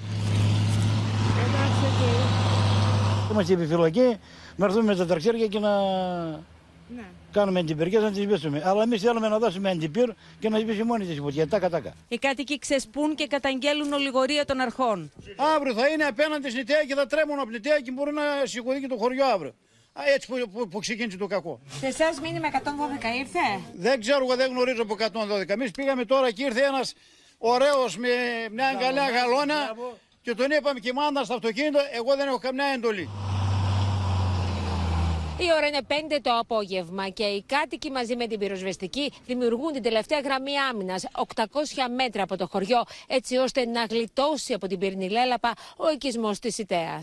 [3.32, 4.20] Είμαστε επιφυλακοί,
[4.56, 5.74] να έρθουμε με τα τρακτέρια και να
[6.96, 7.04] Ναι.
[7.32, 8.62] κάνουμε αντιπυρικές να τις σβήσουμε.
[8.66, 10.10] Αλλά εμείς θέλουμε να δώσουμε αντιπύρ
[10.40, 11.94] και να σβήσει μόνη της η φωτιά, τάκα τάκα.
[12.08, 15.12] Οι κάτοικοι ξεσπούν και καταγγέλουν ολιγορία των αρχών.
[15.56, 18.22] Αύριο θα είναι απέναντι στην Ιταία και θα τρέμουν από την Ιταία και μπορεί να
[18.44, 19.54] σηκωθεί και το χωριό αύριο.
[19.94, 21.60] Α, έτσι που, που, που ξεκίνησε το κακό.
[21.80, 22.58] Σε εσάς μήνυμα 112
[23.20, 23.40] ήρθε;
[23.74, 24.96] Δεν ξέρω, εγώ δεν γνωρίζω από
[25.44, 25.50] 112.
[25.50, 26.94] Εμείς πήγαμε τώρα και ήρθε ένας
[27.38, 28.10] ωραίος με
[28.52, 29.76] μια αγκαλιά γαλώνα
[30.22, 31.80] και τον είπαμε και μάντα στο αυτοκίνητο.
[31.94, 33.10] Εγώ δεν έχω καμιά εντολή.
[35.38, 39.82] Η ώρα είναι 5 το απόγευμα και οι κάτοικοι μαζί με την πυροσβεστική δημιουργούν την
[39.84, 41.44] τελευταία γραμμή άμυνας 800
[41.96, 46.58] μέτρα από το χωριό, έτσι ώστε να γλιτώσει από την πυρηνή λέλαπα ο οικισμός της
[46.58, 47.00] Ιταία.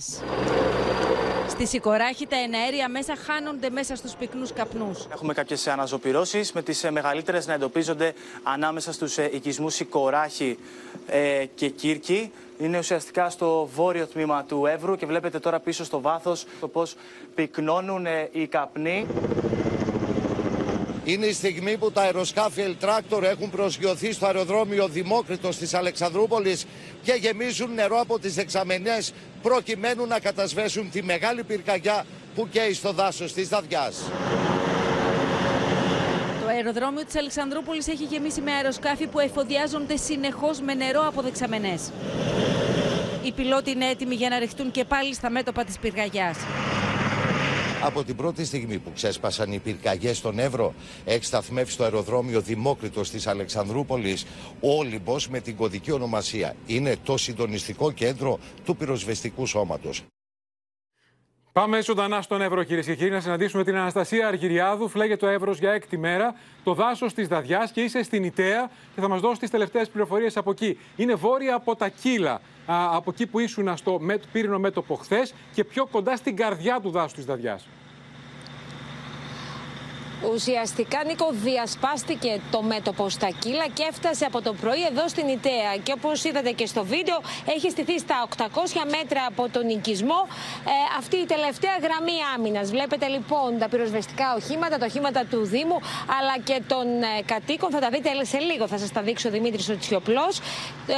[1.58, 5.06] Στη Σικοράχη τα εναέρια μέσα χάνονται μέσα στους πυκνούς καπνούς.
[5.12, 10.58] Έχουμε κάποιες αναζωπυρώσεις με τις ε, μεγαλύτερες να εντοπίζονται ανάμεσα στους ε, οικισμούς Σικοράχη
[11.06, 12.32] ε, και Κύρκη.
[12.58, 16.96] Είναι ουσιαστικά στο βόρειο τμήμα του Εύρου και βλέπετε τώρα πίσω στο βάθος το πώς
[17.34, 19.06] πυκνώνουν ε, οι καπνοί.
[21.08, 26.66] Είναι η στιγμή που τα αεροσκάφη Ελτράκτορ έχουν προσγειωθεί στο αεροδρόμιο Δημόκριτος της Αλεξανδρούπολης
[27.02, 32.92] και γεμίζουν νερό από τις δεξαμενές προκειμένου να κατασβέσουν τη μεγάλη πυρκαγιά που καίει στο
[32.92, 33.96] δάσος της Δαδιάς.
[36.42, 41.90] Το αεροδρόμιο της Αλεξανδρούπολης έχει γεμίσει με αεροσκάφη που εφοδιάζονται συνεχώς με νερό από δεξαμενές.
[43.22, 46.36] Οι πιλότοι είναι έτοιμοι για να ρεχτούν και πάλι στα μέτωπα της πυρκαγιάς.
[47.82, 50.74] Από την πρώτη στιγμή που ξέσπασαν οι πυρκαγιές στον Εύρο,
[51.04, 54.26] έχει σταθμεύσεις στο αεροδρόμιο Δημόκριτος της Αλεξανδρούπολης
[54.60, 56.54] ο Όλυμπος με την κωδική ονομασία.
[56.66, 60.02] Είναι το συντονιστικό κέντρο του πυροσβεστικού σώματος.
[61.58, 64.88] Πάμε ζωντανά στον Εύρο, κυρίες και κύριοι, να συναντήσουμε την Αναστασία Αργυριάδου.
[64.88, 66.34] Φλέγεται ο Εύρος για έκτη μέρα,
[66.64, 70.36] το δάσος της Δαδιά και είσαι στην Ιταία και θα μας δώσεις τις τελευταίες πληροφορίες
[70.36, 70.78] από εκεί.
[70.96, 72.40] Είναι βόρεια από τα Κύλα, α,
[72.92, 76.90] από εκεί που ήσουν στο με, πύρινο μέτωπο χθες και πιο κοντά στην καρδιά του
[76.90, 77.60] δάσους της Δαδιά.
[80.22, 85.76] Ουσιαστικά, Νίκο, διασπάστηκε το μέτωπο στα κύλα και έφτασε από το πρωί εδώ στην Ιταία.
[85.82, 87.18] Και όπως είδατε και στο βίντεο,
[87.56, 88.44] έχει στηθεί στα 800
[88.96, 90.20] μέτρα από τον οικισμό
[90.64, 92.70] ε, αυτή η τελευταία γραμμή άμυνας.
[92.70, 95.78] Βλέπετε λοιπόν τα πυροσβεστικά οχήματα, τα οχήματα του Δήμου
[96.18, 97.70] αλλά και των ε, κατοίκων.
[97.70, 100.38] Θα τα δείτε σε λίγο, θα σας τα δείξει ο Δημήτρης Οτσιοπλός.
[100.86, 100.94] Ε,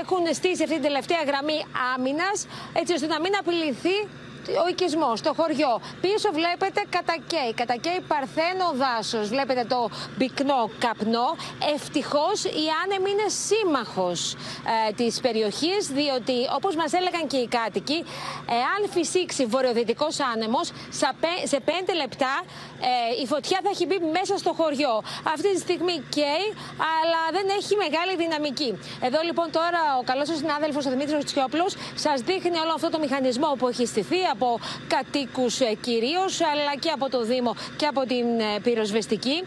[0.00, 3.96] έχουν στήσει αυτή την τελευταία γραμμή άμυνας, έτσι ώστε να μην απειληθεί
[4.64, 5.80] ο οικισμός, το χωριό.
[6.00, 7.52] Πίσω βλέπετε κατακαίει.
[7.54, 9.28] Κατακαίει παρθένο δάσος.
[9.28, 11.28] Βλέπετε το πυκνό καπνό.
[11.74, 14.34] Ευτυχώς η άνεμ είναι σύμμαχος
[14.88, 18.04] ε, της περιοχής, διότι όπως μας έλεγαν και οι κάτοικοι,
[18.60, 20.66] εάν φυσήξει βορειοδυτικός άνεμος,
[21.44, 22.34] σε πέντε λεπτά
[22.80, 24.94] ε, η φωτιά θα έχει μπει μέσα στο χωριό.
[25.34, 26.46] Αυτή τη στιγμή καίει,
[26.98, 28.70] αλλά δεν έχει μεγάλη δυναμική.
[29.00, 32.98] Εδώ λοιπόν τώρα ο καλός σας συνάδελφος, ο Δημήτρης Τσιόπλο, σας δείχνει όλο αυτό το
[32.98, 38.00] μηχανισμό που έχει στηθεί από κατοίκους ε, κυρίως, αλλά και από το Δήμο και από
[38.00, 39.42] την ε, πυροσβεστική.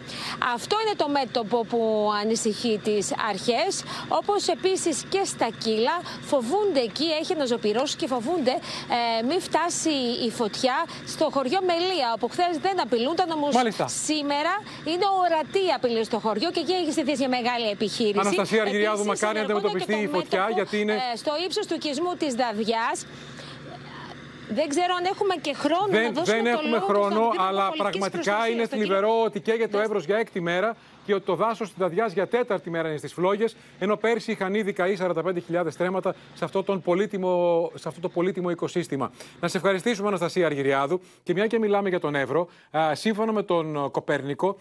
[0.54, 3.84] Αυτό είναι το μέτωπο που ανησυχεί τις αρχές.
[4.08, 8.56] Όπως επίσης και στα κύλα, φοβούνται εκεί, έχει αναζωπηρώσει και φοβούνται
[9.22, 9.96] ε, μην φτάσει
[10.28, 10.78] η φωτιά
[11.08, 13.48] στο χωριό Μελία, όπου χθες δεν απειλούνταν, όμω
[14.06, 14.54] σήμερα
[14.86, 18.20] είναι ορατή απειλή στο χωριό και εκεί έχει στηθεί για μεγάλη επιχείρηση.
[18.20, 20.96] Αναστασία Αργυριάδου, μακάρι να αντιμετωπιστεί η φωτιά, γιατί είναι.
[21.16, 22.88] στο ύψος του οικισμού της Δαδιά.
[24.54, 28.48] Δεν ξέρω αν έχουμε και χρόνο δεν, να δώσουμε Δεν έχουμε λόγο χρόνο, αλλά πραγματικά
[28.48, 30.76] είναι θλιβερό ότι καίγεται το Εύρος για έκτη μέρα
[31.06, 34.54] και ότι το δάσος της Δαδιά για τέταρτη μέρα είναι στις φλόγες, ενώ πέρσι είχαν
[34.54, 39.12] ήδη καεί 45.000 στρέμματα σε αυτό, τον πολύτιμο, σε αυτό το πολύτιμο οικοσύστημα.
[39.40, 41.02] Να σε ευχαριστήσουμε, Αναστασία Αργυριάδου.
[41.24, 42.48] Και μια και μιλάμε για τον Εύρο,
[42.92, 44.58] σύμφωνα με τον Κοπέρνικο,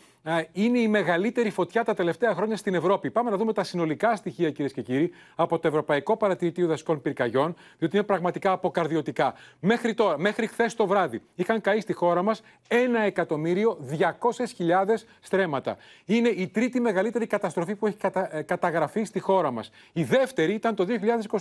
[0.53, 3.11] είναι η μεγαλύτερη φωτιά τα τελευταία χρόνια στην Ευρώπη.
[3.11, 7.55] Πάμε να δούμε τα συνολικά στοιχεία, κυρίες και κύριοι, από το Ευρωπαϊκό Παρατηρητήριο Δασικών Πυρκαγιών,
[7.78, 9.34] διότι είναι πραγματικά αποκαρδιωτικά.
[9.61, 15.76] Μέχρι τώρα, μέχρι χθες το βράδυ, είχαν καεί στη χώρα μας 1.200.000 στρέμματα.
[16.05, 18.36] Είναι η τρίτη μεγαλύτερη καταστροφή που έχει κατα...
[18.36, 19.70] Ε, καταγραφεί στη χώρα μας.
[19.93, 20.86] Η δεύτερη ήταν το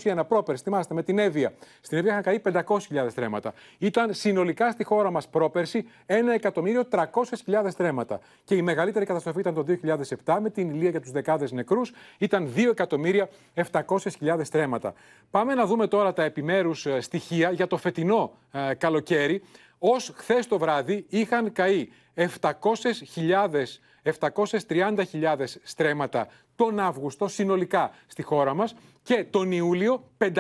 [0.03, 1.53] 2021, πρόπερση, θυμάστε, με την Εύβοια.
[1.81, 3.53] Στην Εύβοια είχαν καεί 500.000 στρέμματα.
[3.77, 8.19] Ήταν συνολικά στη χώρα μας πρόπερση 1.300.000 στρέμματα.
[8.43, 9.65] Και η μεγαλύτερη καταστροφή ήταν το
[10.25, 11.91] 2007 με την Ηλία για τους δεκάδες νεκρούς.
[12.17, 14.93] Ήταν 2.700.000 στρέμματα.
[15.31, 19.41] Πάμε να δούμε τώρα τα επιμέρους ε, στοιχεία για το φετινό ε, καλοκαίρι.
[19.79, 23.63] Ω χθες το βράδυ είχαν καεί 700.000
[24.19, 30.33] 730.000 στρέμματα τον Αύγουστο συνολικά στη χώρα μας και τον Ιούλιο 520.000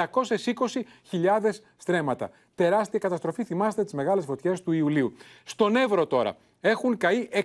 [1.77, 2.29] στρέμματα.
[2.55, 5.13] Τεράστια καταστροφή, θυμάστε τις μεγάλες φωτιές του Ιουλίου.
[5.43, 7.41] Στον Εύρο τώρα έχουν καεί 617.000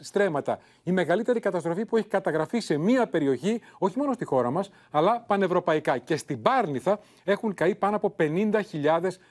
[0.00, 0.58] στρέμματα.
[0.82, 5.20] Η μεγαλύτερη καταστροφή που έχει καταγραφεί σε μία περιοχή, όχι μόνο στη χώρα μας, αλλά
[5.20, 5.98] πανευρωπαϊκά.
[5.98, 8.60] Και στην Πάρνηθα έχουν καεί πάνω από 50.000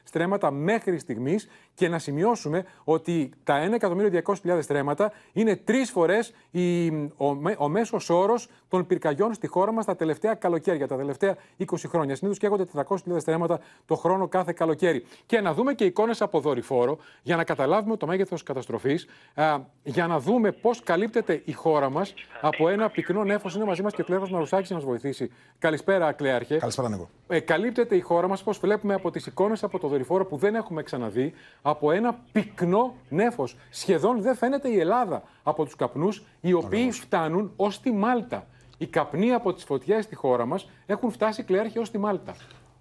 [0.04, 6.34] στρέμματα μέχρι στιγμής και να σημειώσουμε ότι τα 1.200.000 στρέμματα είναι τρεις φορές
[7.18, 7.28] ο,
[7.58, 12.16] ο μέσος όρος των πυρκαγιών στη χώρα μας τα τελευταία καλοκαίρια, τα τελευταία 20 χρόνια.
[12.16, 15.06] Συνήθως καίγονται 400.000 στρέμματα το χρόνο κάθε καλοκαίρι.
[15.26, 19.08] Και να δούμε και εικόνες από δορυφόρο για να καταλάβουμε το μέγεθος καταστροφής,
[19.84, 23.56] για να δούμε πώς καλύπτεται η χώρα μας από ένα πυκνό νέφος.
[23.56, 25.32] Είναι μαζί μας και ο Κλέαρχο Μαρουσάκης να μας βοηθήσει.
[25.60, 26.58] Καλησπέρα, Κλέαρχε.
[26.58, 27.10] Καλησπέρα, Νίκο.
[27.28, 30.56] Ε, καλύπτεται η χώρα μας, πώς βλέπουμε από τις εικόνες από το δορυφόρο που δεν
[30.56, 33.58] έχουμε ξαναδεί, από ένα πυκνό νέφος.
[33.70, 38.48] Σχεδόν δεν φαίνεται η Ελλάδα από τους καπνούς, οι οποίοι φτάνουν ως τη Μάλτα.
[38.78, 42.36] Οι καπνοί από τις φωτιές στη χώρα μας έχουν φτάσει κλέαρχη ως τη Μάλτα.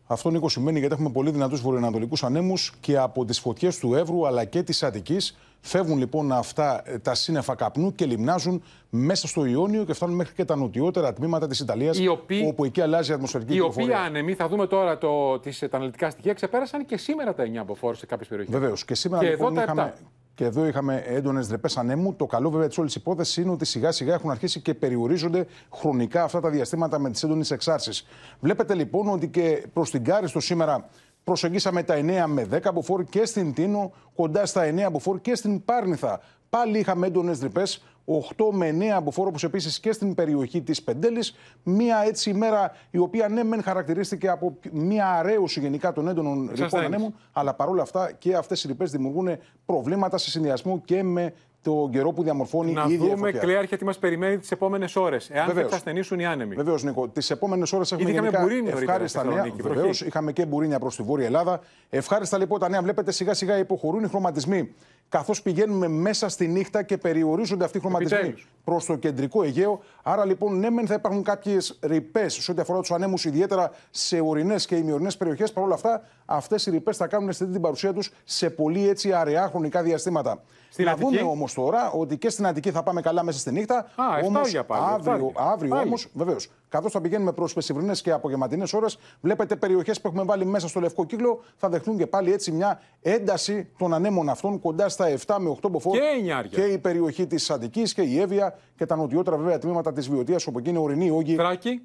[0.06, 4.26] Αυτό Νίκο σημαίνει γιατί έχουμε πολύ δυνατούς βορειοανατολικούς ανέμους και από τις φωτιές του Εύρου
[4.26, 5.36] αλλά και της Αττικής
[5.66, 10.34] Φεύγουν λοιπόν αυτά ε, τα σύννεφα καπνού και λιμνάζουν μέσα στο Ιόνιο και φτάνουν μέχρι
[10.34, 11.98] και τα νοτιότερα τμήματα της Ιταλίας,
[12.46, 13.88] όπου εκεί αλλάζει η ατμοσφαιρική κυκλοφορία.
[13.88, 17.44] Οι οποίοι άνεμοι, θα δούμε τώρα το, τις, τα αναλυτικά στοιχεία, ξεπέρασαν και σήμερα τα
[17.44, 18.54] 9 αποφόρου σε κάποιες περιοχές.
[18.54, 18.84] Βεβαίως.
[18.84, 19.94] Και σήμερα και λοιπόν, εδώ είχαμε,
[20.36, 22.14] και εδώ είχαμε έντονες δρεπές ανέμου.
[22.14, 26.22] Το καλό βέβαια της όλης υπόθεσης είναι ότι σιγά σιγά έχουν αρχίσει και περιορίζονται χρονικά
[26.22, 28.06] αυτά τα διαστήματα με τις έντονες εξάρσεις.
[28.40, 30.88] Βλέπετε λοιπόν ότι και προς την Κάριστο σήμερα
[31.24, 35.64] προσεγγίσαμε τα 9 με 10 μποφόρ και στην Τίνο, κοντά στα 9 μποφόρ και στην
[35.64, 36.20] Πάρνηθα.
[36.48, 37.62] Πάλι είχαμε έντονες ρηπέ,
[38.06, 41.34] 8 με 9 μποφόρ, όπω επίσης και στην περιοχή της Πεντέλης.
[41.62, 46.80] Μία έτσι ημέρα η οποία ναι, μεν χαρακτηρίστηκε από μία αρέωση γενικά των έντονων ρηπών
[46.80, 49.28] ανέμων, αλλά παρόλα αυτά και αυτές οι ρηπές δημιουργούν
[49.66, 51.32] προβλήματα σε συνδυασμό και με
[51.66, 55.30] το καιρό που διαμορφώνει να η ίδια δούμε, Κλέαρχε, τι μας περιμένει τις επόμενες ώρες.
[55.30, 55.70] Εάν Βεβαίως.
[55.70, 56.54] θα ασθενήσουν οι άνεμοι.
[56.54, 57.08] Βεβαίως, Νίκο.
[57.08, 59.46] Τις επόμενες ώρες έχουμε γενικά ευχάριστα νέα.
[59.60, 61.60] Βεβαίως, είχαμε και μπουρίνια προς τη Βόρεια Ελλάδα.
[61.90, 62.82] Ευχάριστα λοιπόν τα νέα.
[62.82, 64.74] Βλέπετε σιγά σιγά υποχωρούν οι χρωματισμοί
[65.08, 68.34] καθώς πηγαίνουμε μέσα στη νύχτα και περιορίζονται αυτοί οι χρωματισμοί
[68.64, 69.80] προς το κεντρικό Αιγαίο.
[70.02, 74.20] Άρα λοιπόν, ναι, μεν θα υπάρχουν κάποιες ρηπές σε ό,τι αφορά τους ανέμους, ιδιαίτερα σε
[74.20, 75.52] ορεινές και ημιορεινές περιοχές.
[75.52, 79.12] Παρ' όλα αυτά, αυτές οι ρηπές θα κάνουν αισθητή την παρουσία τους σε πολύ έτσι
[79.12, 80.42] αραιά χρονικά διαστήματα.
[80.70, 83.52] Στην να Αττική; δούμε όμως τώρα ότι και στην Αττική θα πάμε καλά μέσα στη
[83.52, 83.78] νύχτα.
[83.78, 88.72] Α, όμως, για πάλι, αύριο, αύριο όμως, βεβαίως, καθώς θα πηγαίνουμε προς μεσημβρινέ και απογευματινές
[88.72, 92.52] ώρες, βλέπετε περιοχές που έχουμε βάλει μέσα στο λευκό κύκλο θα δεχτούν και πάλι έτσι
[92.52, 95.98] μια ένταση των ανέμων αυτών κοντά στα 7 με 8 μποφόρ.
[95.98, 100.08] Και, και η περιοχή της Αττικής και η Εύβοια και τα νοτιότερα βέβαια τμήματα της
[100.08, 101.36] Βιωτία, όπου εκεί είναι ορεινή όγκη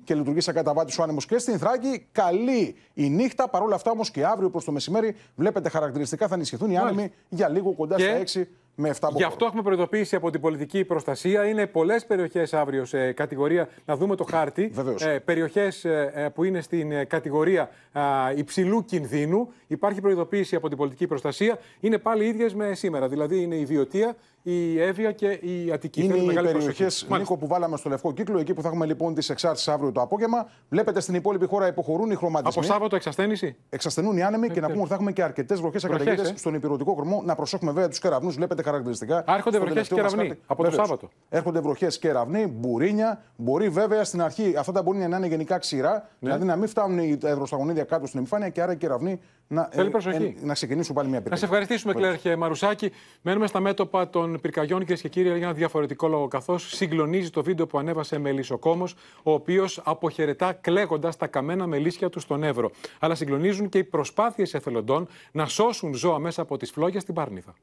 [0.04, 1.26] και λειτουργεί σαν καταβάτης ο άνεμος.
[1.26, 3.50] Και στην Θράκη, καλή η νύχτα.
[3.50, 7.50] Παρόλα αυτά όμως και αύριο προς το μεσημέρι, βλέπετε χαρακτηριστικά θα ενισχυθούν οι άνεμοι για
[7.50, 8.24] λίγο κοντά και...
[8.26, 8.46] στα 6
[8.76, 11.46] με 7 Γι' αυτό έχουμε προειδοποίηση από την πολιτική προστασία.
[11.46, 13.70] Είναι πολλές περιοχές αύριο σε κατηγορία.
[13.86, 14.72] Να δούμε το χάρτη.
[15.00, 18.02] Ε, περιοχές ε, που είναι στην ε, κατηγορία ε,
[18.36, 19.54] υψηλού κινδύνου.
[19.68, 21.60] Υπάρχει προειδοποίηση από την πολιτική προστασία.
[21.80, 23.08] Είναι πάλι ίδιες με σήμερα.
[23.08, 26.04] Δηλαδή είναι η Βιωτία, η Εύβοια και η Αττική.
[26.04, 29.30] Είναι οι περιοχές, Νίκο, που βάλαμε στο λευκό κύκλο, εκεί που θα έχουμε λοιπόν τις
[29.30, 30.50] εξάρτησει αύριο το απόγευμα.
[30.70, 32.64] Βλέπετε στην υπόλοιπη χώρα υποχωρούν οι χρωματισμοί.
[32.66, 33.56] Από Σάββατο εξασθένηση.
[33.70, 36.54] Εξασθενούν οι άνεμοι και να πούμε ότι θα έχουμε και αρκετές βροχές ακαταγγελίε ε; στον
[36.54, 37.22] υπηρετικό κορμό.
[37.26, 39.24] Να προσέχουμε βέβαια τους κεραυνούς, βλέπετε χαρακτηριστικά.
[39.28, 41.10] Έρχονται βροχές και κεραυνοί από το Σάββατο.
[41.30, 43.22] Έρχονται βροχές και κεραυνοί, μπουρίνια.
[43.36, 46.02] Μπορεί βέβαια στην αρχή αυτά τα μπουρίνια να είναι γενικά ξηρά, ναι.
[46.20, 49.90] δηλαδή να μην φτάνουν οι εδροσταγονίδια κάτω στην επιφάνεια και άρα οι κεραυνοί να, Θέλει
[49.90, 50.36] προσοχή.
[50.42, 51.48] να ξεκινήσουν πάλι μια πυρκαγιά.
[51.48, 52.92] Να σε ευχαριστήσουμε, Κλέρχε Μαρουσάκη.
[53.22, 56.28] Μένουμε στα μέτωπα των πυρκαγιών, κυρίες και κύριοι, για ένα διαφορετικό λόγο.
[56.28, 58.88] Καθώς συγκλονίζει το βίντεο που ανέβασε Μελισσοκόμο,
[59.24, 62.72] ο οποίος αποχαιρετά κλαίγοντας τα καμένα μελίσια του στον Εύρο.
[63.00, 67.56] Αλλά συγκλονίζουν και οι προσπάθειες εθελοντών να σώσουν ζώα μέσα από τις φλόγες στην Πάρνηθα.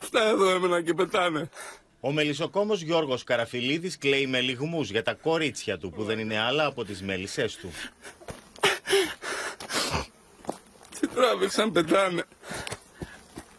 [0.00, 1.48] Αυτά εδώ έμεναν και πετάνε.
[2.04, 6.64] Ο μελισσοκόμος Γιώργος Καραφιλίδης κλαίει με λιγμούς για τα κορίτσια του που δεν είναι άλλα
[6.66, 7.70] από τις μέλισσές του.
[11.00, 12.22] Τι τράβηξαν πετάνε.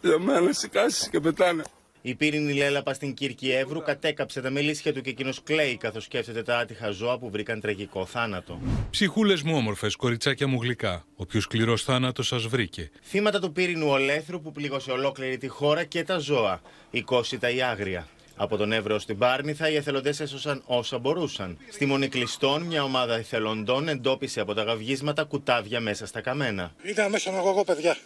[0.02, 1.64] Για μένα σηκάσεις και πετάνε.
[2.02, 6.44] Η πύρινη λέλαπα στην Κύρκη Εύρου κατέκαψε τα μελίσια του και εκείνος κλαίει καθώς σκέφτεται
[6.44, 8.60] τα άτυχα ζώα που βρήκαν τραγικό θάνατο.
[8.90, 11.06] Ψυχούλες μου όμορφες, κοριτσάκια μου γλυκά.
[11.16, 12.92] Ο πιο σκληρός θάνατος σας βρήκε.
[13.04, 16.62] Θύματα του πύρινου ολέθρου που πλήγωσε ολόκληρη τη χώρα και τα ζώα.
[16.92, 18.08] Η κόσιτα η άγρια.
[18.44, 21.58] Από τον Εύρο στην Πάρνηθα, οι εθελοντές έσωσαν όσα μπορούσαν.
[21.72, 26.74] Στη Μονή Κλειστών, μια ομάδα εθελοντών εντόπισε από τα γαυγίσματα κουτάβια μέσα στα καμένα.
[26.84, 27.98] Ήταν μέσα με εγώ, παιδιά.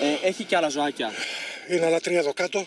[0.00, 1.10] Ε, έχει και άλλα ζωάκια.
[1.68, 2.64] Είναι άλλα τρία εδώ κάτω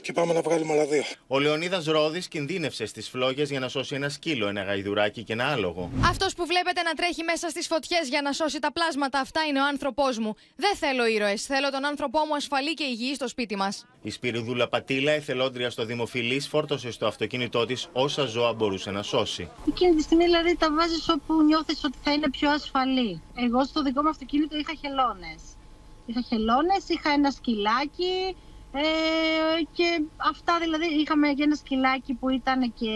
[0.00, 1.02] και πάμε να βγάλουμε άλλα δύο.
[1.26, 5.52] Ο Λεωνίδας Ρόδης κινδύνευσε στις φλόγες για να σώσει ένα σκύλο, ένα γαϊδουράκι και ένα
[5.52, 5.90] άλογο.
[6.04, 9.60] Αυτός που βλέπετε να τρέχει μέσα στις φωτιές για να σώσει τα πλάσματα, αυτά είναι
[9.60, 10.34] ο άνθρωπός μου.
[10.56, 11.42] Δεν θέλω ήρωες.
[11.42, 13.86] Θέλω τον άνθρωπό μου ασφαλή και υγιής στο σπίτι μας.
[14.02, 19.50] Η Σπυριδούλα Πατήλα, εθελόντρια στο Δημοφιλής, φόρτωσε στο αυτοκίνητό της όσα ζώα μπορούσε να σώσει.
[19.68, 23.22] Εκείνη τη στιγμή δηλαδή τα βάζεις όπου νιώθεις ότι θα είναι πιο ασφαλή.
[23.34, 25.53] Εγώ στο δικό μου αυτοκίνητο είχα χελώνες.
[26.06, 28.36] Είχα χελώνες, είχα ένα σκυλάκι
[28.72, 28.82] ε,
[29.72, 32.92] και αυτά δηλαδή είχαμε και ένα σκυλάκι που ήταν και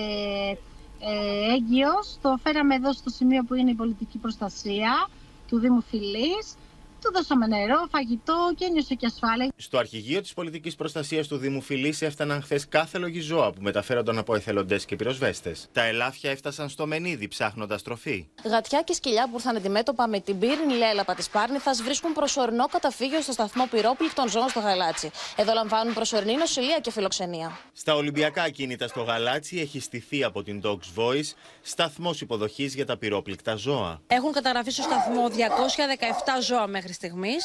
[1.01, 2.19] ε, έγκυος.
[2.23, 5.09] Το φέραμε εδώ στο σημείο που είναι η πολιτική προστασία
[5.47, 6.57] του Δήμου Φιλής
[7.01, 9.53] του δώσαμε νερό, φαγητό και ένιωσε και ασφάλεια.
[9.57, 14.35] Στο αρχηγείο της πολιτικής προστασίας του Δήμου Φιλή έφταναν χθες κάθε λογιζώα που μεταφέρονταν από
[14.35, 15.69] εθελοντές και πυροσβέστες.
[15.73, 18.29] Τα ελάφια έφτασαν στο Μενίδη ψάχνοντας τροφή.
[18.45, 23.21] Γατιά και σκυλιά που ήρθαν αντιμέτωπα με την πύρινη λέλαπα της Πάρνηθας βρίσκουν προσωρινό καταφύγιο
[23.21, 25.11] στο σταθμό πυρόπληκτων ζώων στο Γαλάτσι.
[25.37, 27.59] Εδώ λαμβάνουν προσωρινή νοσηλεία και φιλοξενία.
[27.73, 32.97] Στα Ολυμπιακά ακίνητα στο Γαλάτσι έχει στηθεί από την Dogs Voice σταθμός υποδοχής για τα
[32.97, 34.01] πυρόπληκτα ζώα.
[34.07, 37.43] Έχουν καταγραφεί στο σταθμό 217 ζώα μέχρι μέχρι στιγμής,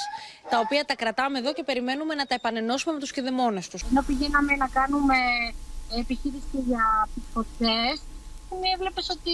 [0.50, 3.82] τα οποία τα κρατάμε εδώ και περιμένουμε να τα επανενώσουμε με τους κηδεμόνες τους.
[3.90, 5.18] Ενώ πηγαίναμε να κάνουμε
[6.00, 7.86] επιχείρηση για τις φωτιές,
[8.48, 9.34] που μία έβλεπες ότι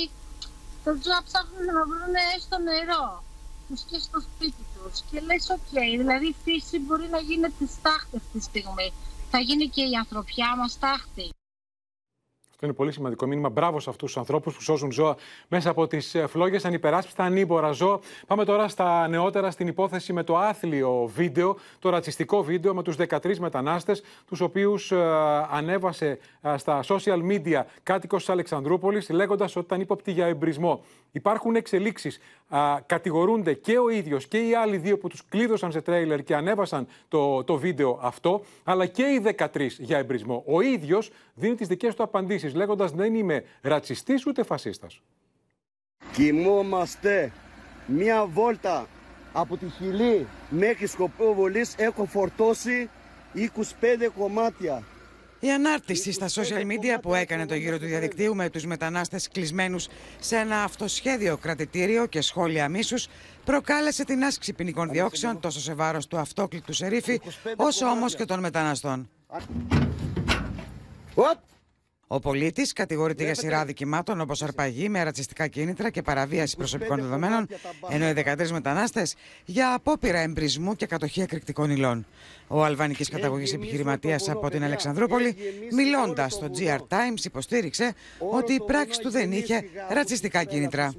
[0.84, 3.24] τα ζώα ψάχνουν να βρουν στο νερό
[3.68, 4.96] τους και στο σπίτι τους.
[5.10, 8.88] Και λες, οκ, δηλαδή η φύση μπορεί να γίνεται στάχτη αυτή τη στιγμή.
[9.32, 11.28] Θα γίνει και η ανθρωπιά μας στάχτη.
[12.62, 13.50] Αυτό είναι πολύ σημαντικό μήνυμα.
[13.50, 15.16] Μπράβο σε αυτούς τους ανθρώπους που σώζουν ζώα
[15.48, 18.00] μέσα από τις ε, φλόγες, ανυπεράσπιστα, ανήμπορα ζώα.
[18.28, 22.96] Πάμε τώρα στα νεότερα, στην υπόθεση με το άθλιο βίντεο, το ρατσιστικό βίντεο με τους
[23.10, 24.98] 13 μετανάστες, τους οποίους ε,
[25.52, 30.84] ανέβασε ε, στα social media κάτοικος της Αλεξανδρούπολης, λέγοντας ότι ήταν ύποπτη για εμπρισμό.
[31.12, 32.20] Υπάρχουν εξελίξεις.
[32.86, 36.88] Κατηγορούνται και ο ίδιος και οι άλλοι δύο που τους κλείδωσαν σε τρέιλερ και ανέβασαν
[37.08, 40.44] το, το βίντεο αυτό, αλλά και οι 13 για εμπρισμό.
[40.48, 45.02] Ο ίδιος δίνει τις δικές του απαντήσεις, λέγοντας δεν είμαι ρατσιστής ούτε φασίστας.
[46.14, 47.32] Κοιμόμαστε
[47.86, 48.88] μία βόλτα
[49.34, 52.90] από τη Χιλή μέχρι Σκοπό Βολής έχω φορτώσει
[53.36, 53.48] 25
[54.18, 54.84] κομμάτια
[55.40, 59.88] Η ανάρτηση στα social media που έκανε το γύρο του διαδικτύου με τους μετανάστες κλεισμένους
[60.20, 63.08] σε ένα αυτοσχέδιο κρατητήριο και σχόλια μίσους
[63.46, 67.22] προκάλεσε την άσκηση ποινικών διώξεων τόσο σε βάρος του αυτόκλητου σερίφη
[67.56, 69.10] όσο όμως και των μεταναστών.
[72.12, 77.48] Ο πολίτης κατηγορείται για σειρά δικημάτων όπως αρπαγή με ρατσιστικά κίνητρα και παραβίαση προσωπικών δεδομένων,
[77.90, 82.06] ενώ οι 13 μετανάστες για απόπειρα εμπρισμού και κατοχή εκρηκτικών υλών.
[82.48, 85.36] Ο αλβανικής καταγωγής επιχειρηματίας από την Αλεξανδρούπολη,
[85.72, 87.94] μιλώντας στο GR Times, υποστήριξε
[88.32, 90.94] ότι η πράξη του δεν είχε ρατσιστικά κίνητρα.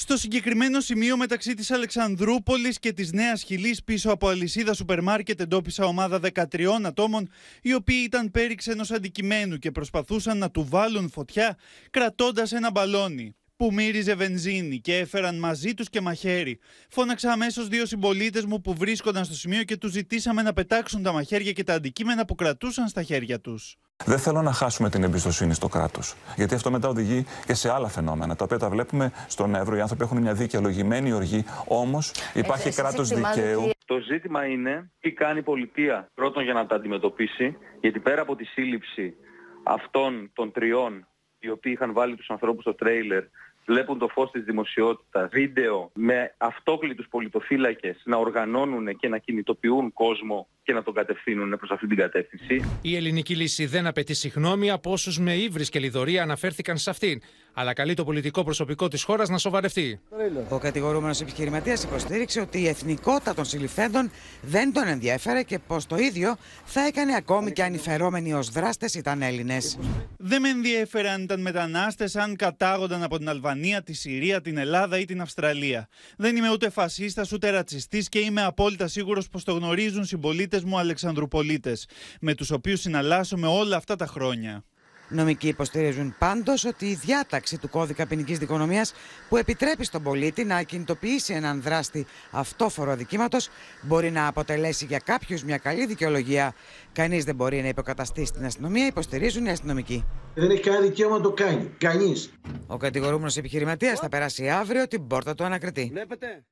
[0.00, 5.40] Στο συγκεκριμένο σημείο μεταξύ της Αλεξανδρούπολης και της Νέας Χιλής πίσω από αλυσίδα σούπερ μάρκετ
[5.40, 7.28] εντόπισα ομάδα 13 ατόμων
[7.62, 11.56] οι οποίοι ήταν πέριξ ενός αντικειμένου και προσπαθούσαν να του βάλουν φωτιά
[11.90, 16.58] κρατώντας ένα μπαλόνι που μύριζε βενζίνη και έφεραν μαζί τους και μαχαίρι.
[16.88, 21.12] Φώναξα αμέσως δύο συμπολίτες μου που βρίσκονταν στο σημείο και τους ζητήσαμε να πετάξουν τα
[21.12, 23.76] μαχαίρια και τα αντικείμενα που κρατούσαν στα χέρια τους.
[24.04, 26.14] Δεν θέλω να χάσουμε την εμπιστοσύνη στο κράτος.
[26.36, 29.76] Γιατί αυτό μετά οδηγεί και σε άλλα φαινόμενα, τα οποία τα βλέπουμε στον Εύρο.
[29.76, 31.44] Οι άνθρωποι έχουν μια δικαιολογημένη οργή.
[31.66, 33.70] Όμως υπάρχει κράτος δικαίου.
[33.84, 38.36] Το ζήτημα είναι τι κάνει η πολιτεία πρώτον για να τα αντιμετωπίσει, γιατί πέρα από
[38.36, 39.14] τη σύλληψη
[39.62, 41.06] αυτών των τριών
[41.38, 43.24] οι οποίοι είχαν βάλει τους ανθρώπους στο τρέιλερ
[43.68, 50.48] βλέπουν το φως της δημοσιότητας, βίντεο με αυτόκλητους πολιτοφύλακες να οργανώνουν και να κινητοποιούν κόσμο
[50.62, 52.78] και να τον κατευθύνουν προς αυτή την κατεύθυνση.
[52.82, 57.20] Η ελληνική λύση δεν απαιτεί συγγνώμη από όσους με ύβρις και λιδωρία αναφέρθηκαν σε αυτήν,
[57.60, 60.00] αλλά καλεί το πολιτικό προσωπικό της χώρας να σοβαρευτεί.
[60.48, 64.10] Ο κατηγορούμενος επιχειρηματίας υποστήριξε ότι η εθνικότητα των συλληφθέντων
[64.42, 68.50] δεν τον ενδιέφερε και πως το ίδιο θα έκανε ακόμη και αν οι φερόμενοι ως
[68.50, 69.78] δράστες ήταν Έλληνες.
[70.18, 74.98] Δεν με ενδιέφερε αν ήταν μετανάστες, αν κατάγονταν από την Αλβανία, τη Συρία, την Ελλάδα
[74.98, 75.88] ή την Αυστραλία.
[76.16, 80.78] Δεν είμαι ούτε φασίστας ούτε ρατσιστής και είμαι απόλυτα σίγουρος πως το γνωρίζουν συμπολίτες μου
[80.78, 81.88] Αλεξανδρουπολίτες,
[82.20, 84.64] με τους οποίους συναλλάσσομαι όλα αυτά τα χρόνια.
[85.08, 88.92] Νομικοί υποστηρίζουν πάντως ότι η διάταξη του κώδικα ποινικής δικονομίας
[89.28, 93.48] που επιτρέπει στον πολίτη να κινητοποιήσει έναν δράστη αυτόφορο αδικήματος
[93.82, 96.54] μπορεί να αποτελέσει για κάποιους μια καλή δικαιολογία.
[96.92, 100.04] Κανείς δεν μπορεί να υποκαταστήσει την αστυνομία, υποστηρίζουν οι αστυνομικοί.
[100.34, 101.70] Δεν έχει κανένα δικαίωμα να το κάνει.
[101.78, 102.32] Κανείς.
[102.66, 105.88] Ο κατηγορούμενος επιχειρηματίας θα περάσει αύριο την πόρτα του ανακριτή.
[105.92, 106.44] Βλέπετε.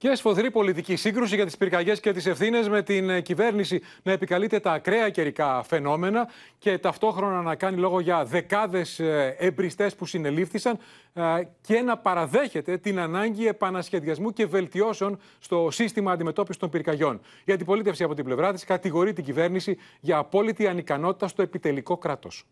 [0.00, 4.12] Και σφοδρή πολιτική σύγκρουση για τις πυρκαγιές και τις ευθύνες με την ε, κυβέρνηση να
[4.12, 6.28] επικαλείται τα ακραία καιρικά φαινόμενα
[6.58, 9.00] και ταυτόχρονα να κάνει λόγο για δεκάδες
[9.38, 10.78] εμπριστές που συνελήφθησαν
[11.12, 11.22] ε,
[11.60, 17.20] και να παραδέχεται την ανάγκη επανασχεδιασμού και βελτιώσεων στο σύστημα αντιμετώπισης των πυρκαγιών.
[17.44, 22.44] Η αντιπολίτευση από την πλευρά της κατηγορεί την κυβέρνηση για απόλυτη ανικανότητα στο επιτελικό κράτος.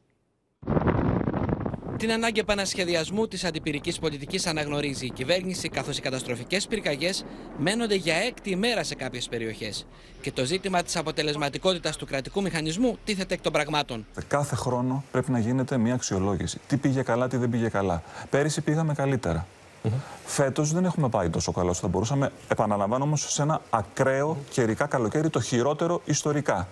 [1.99, 7.25] Την ανάγκη επανασχεδιασμού της αντιπυρικής πολιτικής αναγνωρίζει η κυβέρνηση, καθώς οι καταστροφικές πυρκαγιές
[7.59, 9.87] μένονται για έκτη ημέρα σε κάποιες περιοχές.
[10.21, 14.07] Και το ζήτημα της αποτελεσματικότητας του κρατικού μηχανισμού τίθεται εκ των πραγμάτων.
[14.29, 16.61] Κάθε χρόνο πρέπει να γίνεται μια αξιολόγηση.
[16.67, 18.03] Τι πήγε καλά, τι δεν πήγε καλά.
[18.31, 19.47] Πέρυσι πήγαμε καλύτερα.
[19.85, 19.89] Mm
[20.25, 22.33] Φέτος δεν έχουμε πάει τόσο καλά όσο θα μπορούσαμε.
[22.49, 26.69] Επαναλαμβάνω όμως σε ένα ακραίο καιρικά καλοκαίρι, το χειρότερο ιστορικά.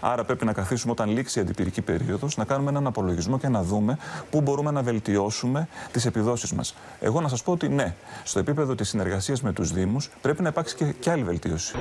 [0.00, 3.62] Άρα πρέπει να καθίσουμε όταν λήξει η αντιπυρική περίοδος, να κάνουμε έναν απολογισμό και να
[3.62, 3.98] δούμε
[4.30, 6.74] πού μπορούμε να βελτιώσουμε τις επιδόσεις μας.
[7.00, 7.94] Εγώ να σας πω ότι ναι,
[8.24, 11.74] στο επίπεδο της συνεργασίας με τους Δήμους πρέπει να υπάρξει και, και άλλη βελτίωση.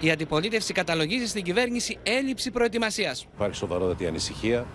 [0.00, 3.26] Η αντιπολίτευση καταλογίζει στην κυβέρνηση έλλειψη προετοιμασίας.
[3.34, 4.66] Υπάρχει σοβαρότατη ανησυχία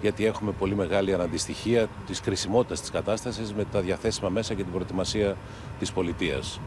[0.00, 4.72] γιατί έχουμε πολύ μεγάλη αναντιστοιχία της κρισιμότητας της κατάστασης με τα διαθέσιμα μέσα και την
[4.72, 5.36] προετοιμασία
[5.78, 6.60] της πολιτείας.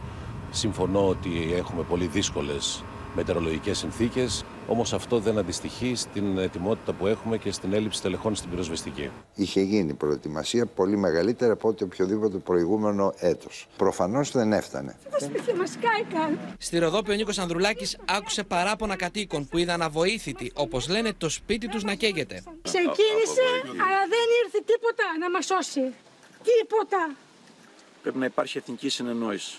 [0.52, 2.84] Συμφωνώ ότι έχουμε πολύ δύσκολες
[3.16, 8.50] μετεωρολογικές συνθήκες, όμως αυτό δεν αντιστοιχεί στην ετοιμότητα που έχουμε και στην έλλειψη τελεχών στην
[8.50, 9.10] πυροσβεστική.
[9.36, 13.68] Είχε γίνει προετοιμασία πολύ μεγαλύτερη από ό,τι οποιοδήποτε προηγούμενο έτος.
[13.78, 14.98] Προφανώς δεν έφτανε.
[15.10, 16.40] Τα σπίτια μας κάηκαν.
[16.58, 21.68] Στη Ροδόπη ο Νίκος Ανδρουλάκης άκουσε παράπονα κατοίκων που είδαν αβοήθητοι, όπως λένε το σπίτι
[21.68, 22.44] τους να καίγεται.
[22.62, 25.94] Ξεκίνησε, αλλά δεν ήρθε τίποτα να μας σώσει.
[26.44, 27.16] Τίποτα.
[28.02, 29.58] Πρέπει να υπάρχει εθνική συνεννόηση.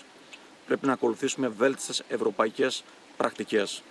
[0.67, 2.83] Πρέπει να ακολουθήσουμε βέλτιστες ευρωπαϊκές
[3.17, 3.83] πρακτικές.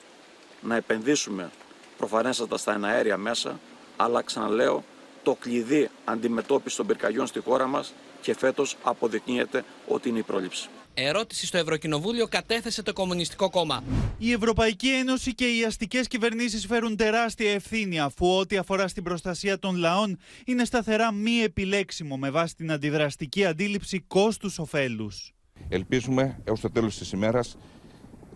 [0.63, 1.51] Να επενδύσουμε
[1.97, 3.61] προφανέστατα στα εναέρια μέσα,
[3.97, 4.85] αλλά ξαναλέω,
[5.23, 10.69] το κλειδί αντιμετώπισης των πυρκαγιών στη χώρα μας και φέτος αποδεικνύεται ότι είναι η πρόληψη.
[10.95, 13.85] Ερώτηση στο Ευρωκοινοβούλιο κατέθεσε το Κομμουνιστικό Κόμμα.
[14.19, 19.59] Η Ευρωπαϊκή Ένωση και οι αστικές κυβερνήσεις φέρουν τεράστια ευθύνη αφού ό,τι αφορά στην προστασία
[19.59, 25.33] των λαών είναι σταθερά μη επιλέξιμο με βάση την αντιδραστική αντίληψη κόστους-οφέλους.
[25.69, 27.57] Ελπίζουμε έως το τέλος της ημέρας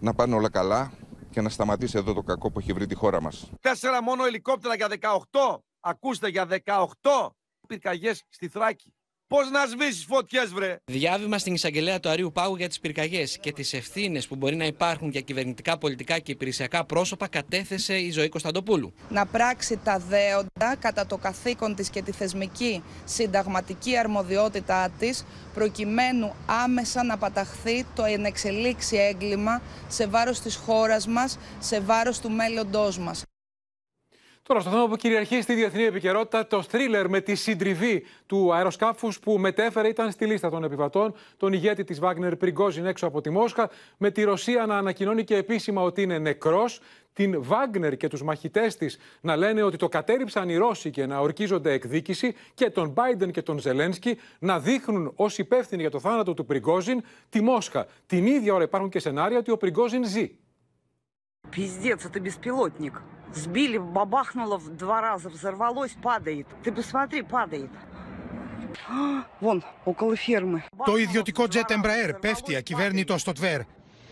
[0.01, 0.93] να πάνε όλα καλά
[1.35, 3.51] και να σταματήσει εδώ το κακό που έχει βρει τη χώρα μας.
[3.61, 4.89] Τέσσερα μόνο ελικόπτερα για
[5.31, 5.59] 18.
[5.81, 7.29] Ακούστε για 18
[7.69, 8.95] πυρκαγιές στη Θράκη.
[9.29, 10.77] Πώς να σβήσεις φωτιές, βρε.
[10.85, 14.65] Διάβημα στην εισαγγελέα του Αρίου Πάγου για τις πυρκαγιές και τις ευθύνες που μπορεί να
[14.65, 18.95] υπάρχουν για κυβερνητικά, πολιτικά και υπηρεσιακά πρόσωπα κατέθεσε η Ζωή Κωνσταντοπούλου.
[19.09, 26.35] Να πράξει τα δέοντα κατά το καθήκον της και τη θεσμική συνταγματική αρμοδιότητά της προκειμένου
[26.47, 32.99] άμεσα να παταχθεί το ενεξελίξει έγκλημα σε βάρος της χώρας μας, σε βάρος του μέλλοντός
[32.99, 33.23] μας.
[34.44, 39.10] Τώρα, στο θέμα που κυριαρχεί στη διεθνή επικαιρότητα, το θρίλερ με τη συντριβή του αεροσκάφου
[39.22, 43.30] που μετέφερε ήταν στη λίστα των επιβατών, τον ηγέτη τη Βάγνερ Πριγκόζιν έξω από τη
[43.30, 46.66] Μόσχα, με τη Ρωσία να ανακοινώνει και επίσημα ότι είναι νεκρό,
[47.14, 51.20] την Βάγνερ και του μαχητέ τη να λένε ότι το κατέριψαν οι Ρώσοι και να
[51.20, 56.34] ορκίζονται εκδίκηση, και τον Μπάιντεν και τον Ζελένσκι να δείχνουν ω υπεύθυνοι για το θάνατο
[56.34, 57.88] του Πριγκόζιν τη Μόσχα.
[58.06, 60.32] Την ίδια ώρα υπάρχουν και σενάρια ότι ο Πριγκόζιν ζει.
[61.52, 63.02] Пиздец, это беспилотник.
[63.34, 66.48] Сбили, бабахнуло в два раза, взорвалось, падает.
[66.64, 67.70] Ты посмотри, падает.
[68.88, 70.64] А, Вон, около фермы.
[70.86, 73.62] Το ιδιωτικό jet Embraer πέφτει ακυβέρνητο στο Τβέρ.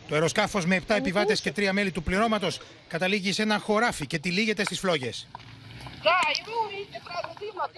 [0.07, 2.48] Το αεροσκάφο με 7 επιβάτε και 3 μέλη του πληρώματο
[2.88, 5.10] καταλήγει σε ένα χωράφι και τυλίγεται στι φλόγε.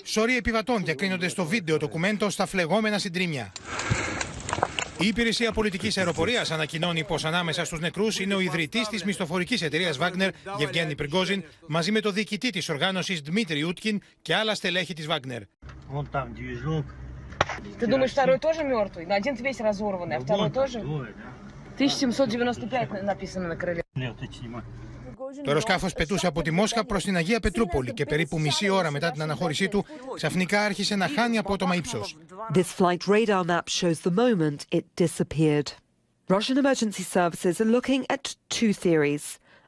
[0.04, 3.52] Σωροί επιβατών διακρίνονται στο βίντεο ντοκουμέντο στα φλεγόμενα συντρίμια.
[5.02, 9.94] Η Υπηρεσία Πολιτική Αεροπορία ανακοινώνει πω ανάμεσα στου νεκρού είναι ο ιδρυτή τη μισθοφορική εταιρεία
[10.00, 15.06] Wagner, Γευγέννη Πριγκόζιν, μαζί με το διοικητή τη οργάνωση Δμήτρη Ούτκιν και άλλα στελέχη τη
[15.10, 15.42] Wagner.
[17.80, 19.06] Ты думаешь, второй тоже мертвый?
[19.06, 20.78] Ну, Один весь разорванный, а второй тоже?
[21.76, 23.84] 1795 написано на крыле.
[25.43, 29.11] το αεροσκάφο πετούσε από τη Μόσχα προ την Αγία Πετρούπολη και περίπου μισή ώρα μετά
[29.11, 29.85] την αναχώρησή του
[30.15, 32.01] ξαφνικά άρχισε να χάνει απότομα ύψο.
[32.55, 35.69] This flight radar map shows the moment it disappeared.
[36.29, 39.25] Russian emergency services are looking at two theories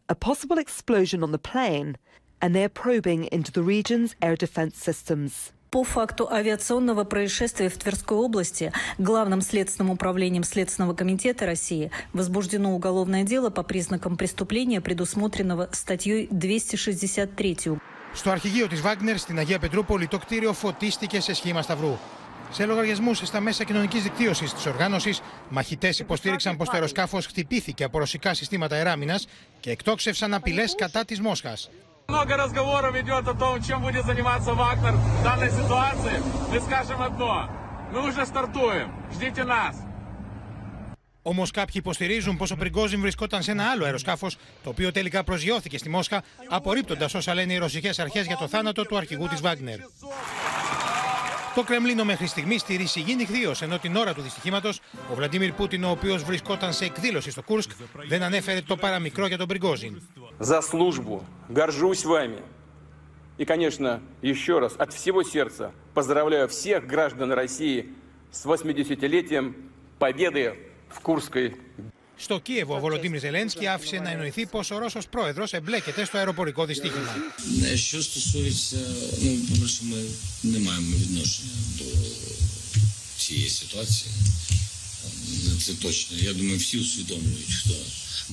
[0.08, 1.96] a possible explosion on the plane,
[2.40, 8.17] and they're probing into the region's air defense systems По факту авиационного происшествия в Тверской
[8.17, 16.27] области Главным следственным управлением Следственного комитета России возбуждено уголовное дело по признакам преступления, предусмотренного статьей
[16.29, 17.79] 263.
[18.13, 21.97] Στο αρχηγείο τη Wagner στην Αγία Πετρούπολη το κτίριο φωτίστηκε σε σχήμα σταυρού.
[22.51, 25.15] Σε λογαριασμού στα μέσα κοινωνική δικτύωση τη οργάνωση,
[25.49, 29.19] μαχητέ υποστήριξαν πω το αεροσκάφο χτυπήθηκε από ρωσικά συστήματα εράμινα
[29.59, 31.69] και εκτόξευσαν απειλέ κατά τη Μόσχας.
[32.07, 36.21] Много разговоров идет о том, чем будет заниматься Вагнер в данной ситуации.
[36.51, 37.49] Мы скажем одно.
[37.93, 38.91] Мы уже стартуем.
[39.13, 39.75] Ждите нас.
[41.23, 44.27] Όμω κάποιοι υποστηρίζουν πω ο Πριγκόζιν βρισκόταν σε ένα άλλο αεροσκάφο,
[44.63, 48.85] το οποίο τελικά προσγειώθηκε στη Μόσχα, απορρίπτοντα όσα λένε οι ρωσικέ αρχέ για το θάνατο
[48.85, 49.79] του αρχηγού τη Βάγνερ.
[51.55, 54.69] Το Κρεμλίνο μέχρι στιγμή στηρίζει σιγή νυχθείω, ενώ την ώρα του δυστυχήματο
[55.11, 57.71] ο Βλαντίμιρ Πούτιν, ο οποίο βρισκόταν σε εκδήλωση στο Κούρσκ,
[58.07, 60.01] δεν ανέφερε το παραμικρό για τον Πριγκόζιν.
[60.39, 62.41] За службу горжусь вами.
[63.37, 67.89] И, конечно, еще раз от всего сердца поздравляю всех граждан России
[68.29, 69.55] с 80-летием
[69.97, 70.59] победы
[70.89, 71.55] в Курской
[72.16, 76.64] Στο Κίεβο, ο Βολοντίμιρ Ζελένσκι άφησε να εννοηθεί πω ο Ρώσο πρόεδρο εμπλέκεται στο αεροπορικό
[76.64, 77.14] δυστύχημα.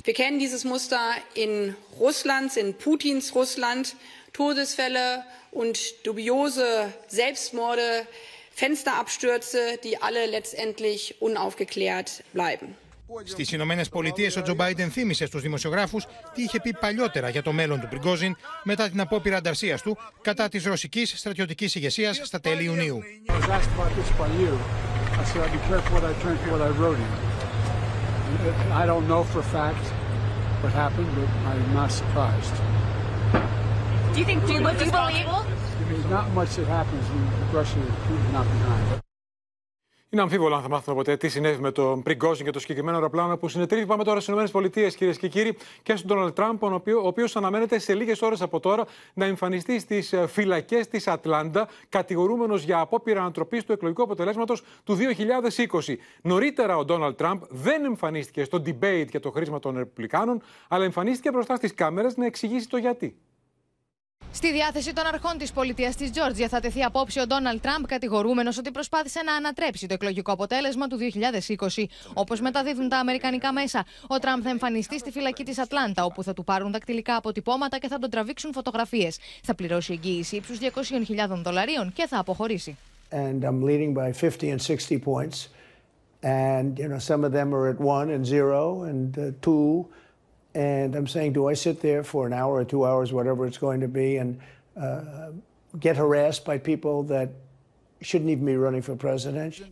[0.05, 1.05] Wir kennen dieses Muster
[1.45, 3.85] in Russlands, in Putins Russland.
[4.33, 8.07] Todesfälle und dubiose Selbstmorde,
[8.55, 12.75] Fensterabstürze, die alle letztendlich unaufgeklärt bleiben.
[13.23, 17.51] Στις Ηνωμένες Πολιτείες, ο Τζο Μπάιντεν θύμισε στους δημοσιογράφους τι είχε πει παλιότερα για το
[17.51, 22.63] μέλλον του Πριγκόζιν μετά την απόπειρα ανταρσίας του κατά της ρωσικής στρατιωτικής ηγεσίας στα τέλη
[22.63, 22.99] Ιουνίου.
[28.81, 29.85] I don't know for a fact
[30.61, 32.55] what happened, but I'm not surprised.
[34.13, 35.27] Do you think do you, do you believe?
[35.89, 37.25] There's not much that happens when
[37.57, 39.02] Russia is not behind.
[40.13, 43.37] Είναι αμφίβολο αν θα μάθουμε ποτέ τι συνέβη με τον Πριγκόζιν και το συγκεκριμένο αεροπλάνο
[43.37, 43.85] που συνετρίβη.
[43.85, 47.93] Πάμε τώρα στις ΗΠΑ, κυρίες και κύριοι, και στον Ντόναλτ Τραμπ, ο οποίος αναμένεται σε
[47.93, 53.71] λίγες ώρες από τώρα να εμφανιστεί στις φυλακές της Ατλάντα, κατηγορούμενος για απόπειρα ανατροπής του
[53.71, 55.95] εκλογικού αποτελέσματος του 2020.
[56.21, 61.31] Νωρίτερα, ο Ντόναλτ Τραμπ δεν εμφανίστηκε στο debate για το χρίσμα των Ρεπουμπλικάνων, αλλά εμφανίστηκε
[61.31, 63.15] μπροστά στις κάμερες να εξηγήσει το γιατί.
[64.35, 68.57] Στη διάθεση των αρχών της πολιτείας της Τζόρτζια θα τεθεί απόψε ο Ντόναλτ Τραμπ, κατηγορούμενος
[68.57, 71.83] ότι προσπάθησε να ανατρέψει το εκλογικό αποτέλεσμα του 2020.
[72.13, 76.33] Όπως μεταδίδουν τα αμερικανικά μέσα, ο Τραμπ θα εμφανιστεί στη φυλακή της Ατλάντα, όπου θα
[76.33, 79.17] του πάρουν δακτυλικά αποτυπώματα και θα τον τραβήξουν φωτογραφίες.
[79.43, 82.77] Θα πληρώσει εγγύηση ύψους 200.000 δολαρίων και θα αποχωρήσει.
[83.11, 85.37] And I'm leading by 50 and 60 points.
[86.23, 89.85] And, you know, some of them are at one and zero and uh, two.
[90.55, 93.57] And I'm saying, do I sit there for an hour or two hours, whatever it's
[93.57, 94.39] going to be, and
[94.79, 95.31] uh,
[95.79, 97.29] get harassed by people that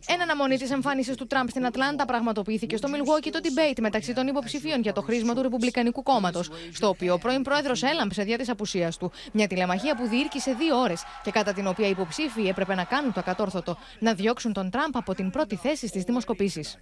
[0.06, 4.26] Εν αναμονή της εμφάνισης του Τραμπ στην Ατλάντα, πραγματοποιήθηκε στο Μιλγουόκι το debate μεταξύ των
[4.26, 8.48] υποψηφίων για το χρίσμα του Ρεπουμπλικανικού Κόμματος, στο οποίο ο πρώην πρόεδρος έλαμψε δια της
[8.48, 9.12] απουσίας του.
[9.32, 13.12] Μια τηλεμαχία που διήρκησε δύο ώρες και κατά την οποία οι υποψήφιοι έπρεπε να κάνουν
[13.12, 16.78] το ακατόρθωτο, να διώξουν τον Τραμπ από την πρώτη θέση στις δημοσκοπήσεις.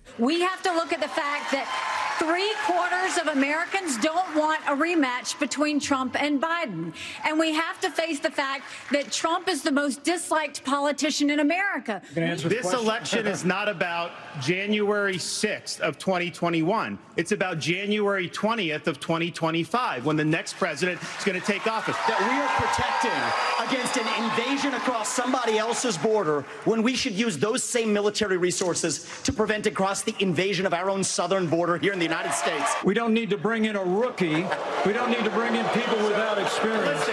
[2.31, 6.93] Three quarters of Americans don't want a rematch between Trump and Biden.
[7.27, 8.63] And we have to face the fact
[8.95, 12.02] that Trump is the most disliked politician in America.
[12.14, 14.12] This election is not about
[14.42, 17.00] January 6th of 2021.
[17.16, 21.96] It's about January 20th of 2025 when the next president is going to take office.
[22.08, 23.22] That we are protecting
[23.68, 28.94] against an invasion across somebody else's border when we should use those same military resources
[29.24, 32.76] to prevent across the invasion of our own southern border here in the United States.
[32.84, 34.46] We don't need to bring in a rookie.
[34.86, 37.04] We don't need to bring in people without experience.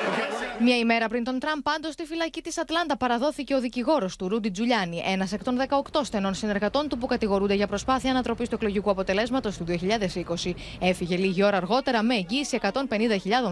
[0.61, 4.52] Μια ημέρα πριν τον Τραμπ, πάντω στη φυλακή τη Ατλάντα παραδόθηκε ο δικηγόρο του, Ρούντι
[4.52, 5.58] Τζουλιάνι, ένας εκ των
[5.92, 10.54] 18 στενών συνεργατών του που κατηγορούνται για προσπάθεια ανατροπής του εκλογικού αποτελέσματος του 2020.
[10.80, 12.72] Έφυγε λίγη ώρα αργότερα με εγγύηση 150.000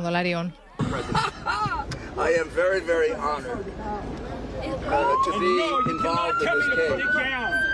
[0.03, 0.53] δολαρίων.
[2.17, 3.67] I am very, very honored
[4.87, 5.53] uh, to be
[5.93, 7.03] involved in this case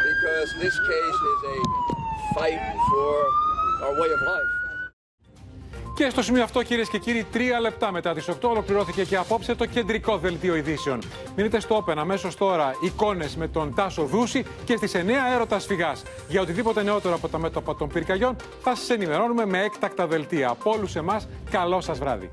[0.10, 1.58] because this case is a
[2.36, 3.14] fight for
[3.84, 4.61] our way of life.
[5.94, 9.56] Και στο σημείο αυτό, κυρίες και κύριοι, τρία λεπτά μετά τις 8 ολοκληρώθηκε και απόψε
[9.56, 11.00] το κεντρικό δελτίο ειδήσεων.
[11.36, 15.00] Μείνετε στο Open αμέσως τώρα εικόνες με τον Τάσο Δούση και στις 9
[15.34, 16.04] έρωτας φυγάς.
[16.28, 20.50] Για οτιδήποτε νεότερο από τα μέτωπα των πυρκαγιών θα σας ενημερώνουμε με έκτακτα δελτία.
[20.50, 22.30] Από όλους εμάς, καλό σας βράδυ.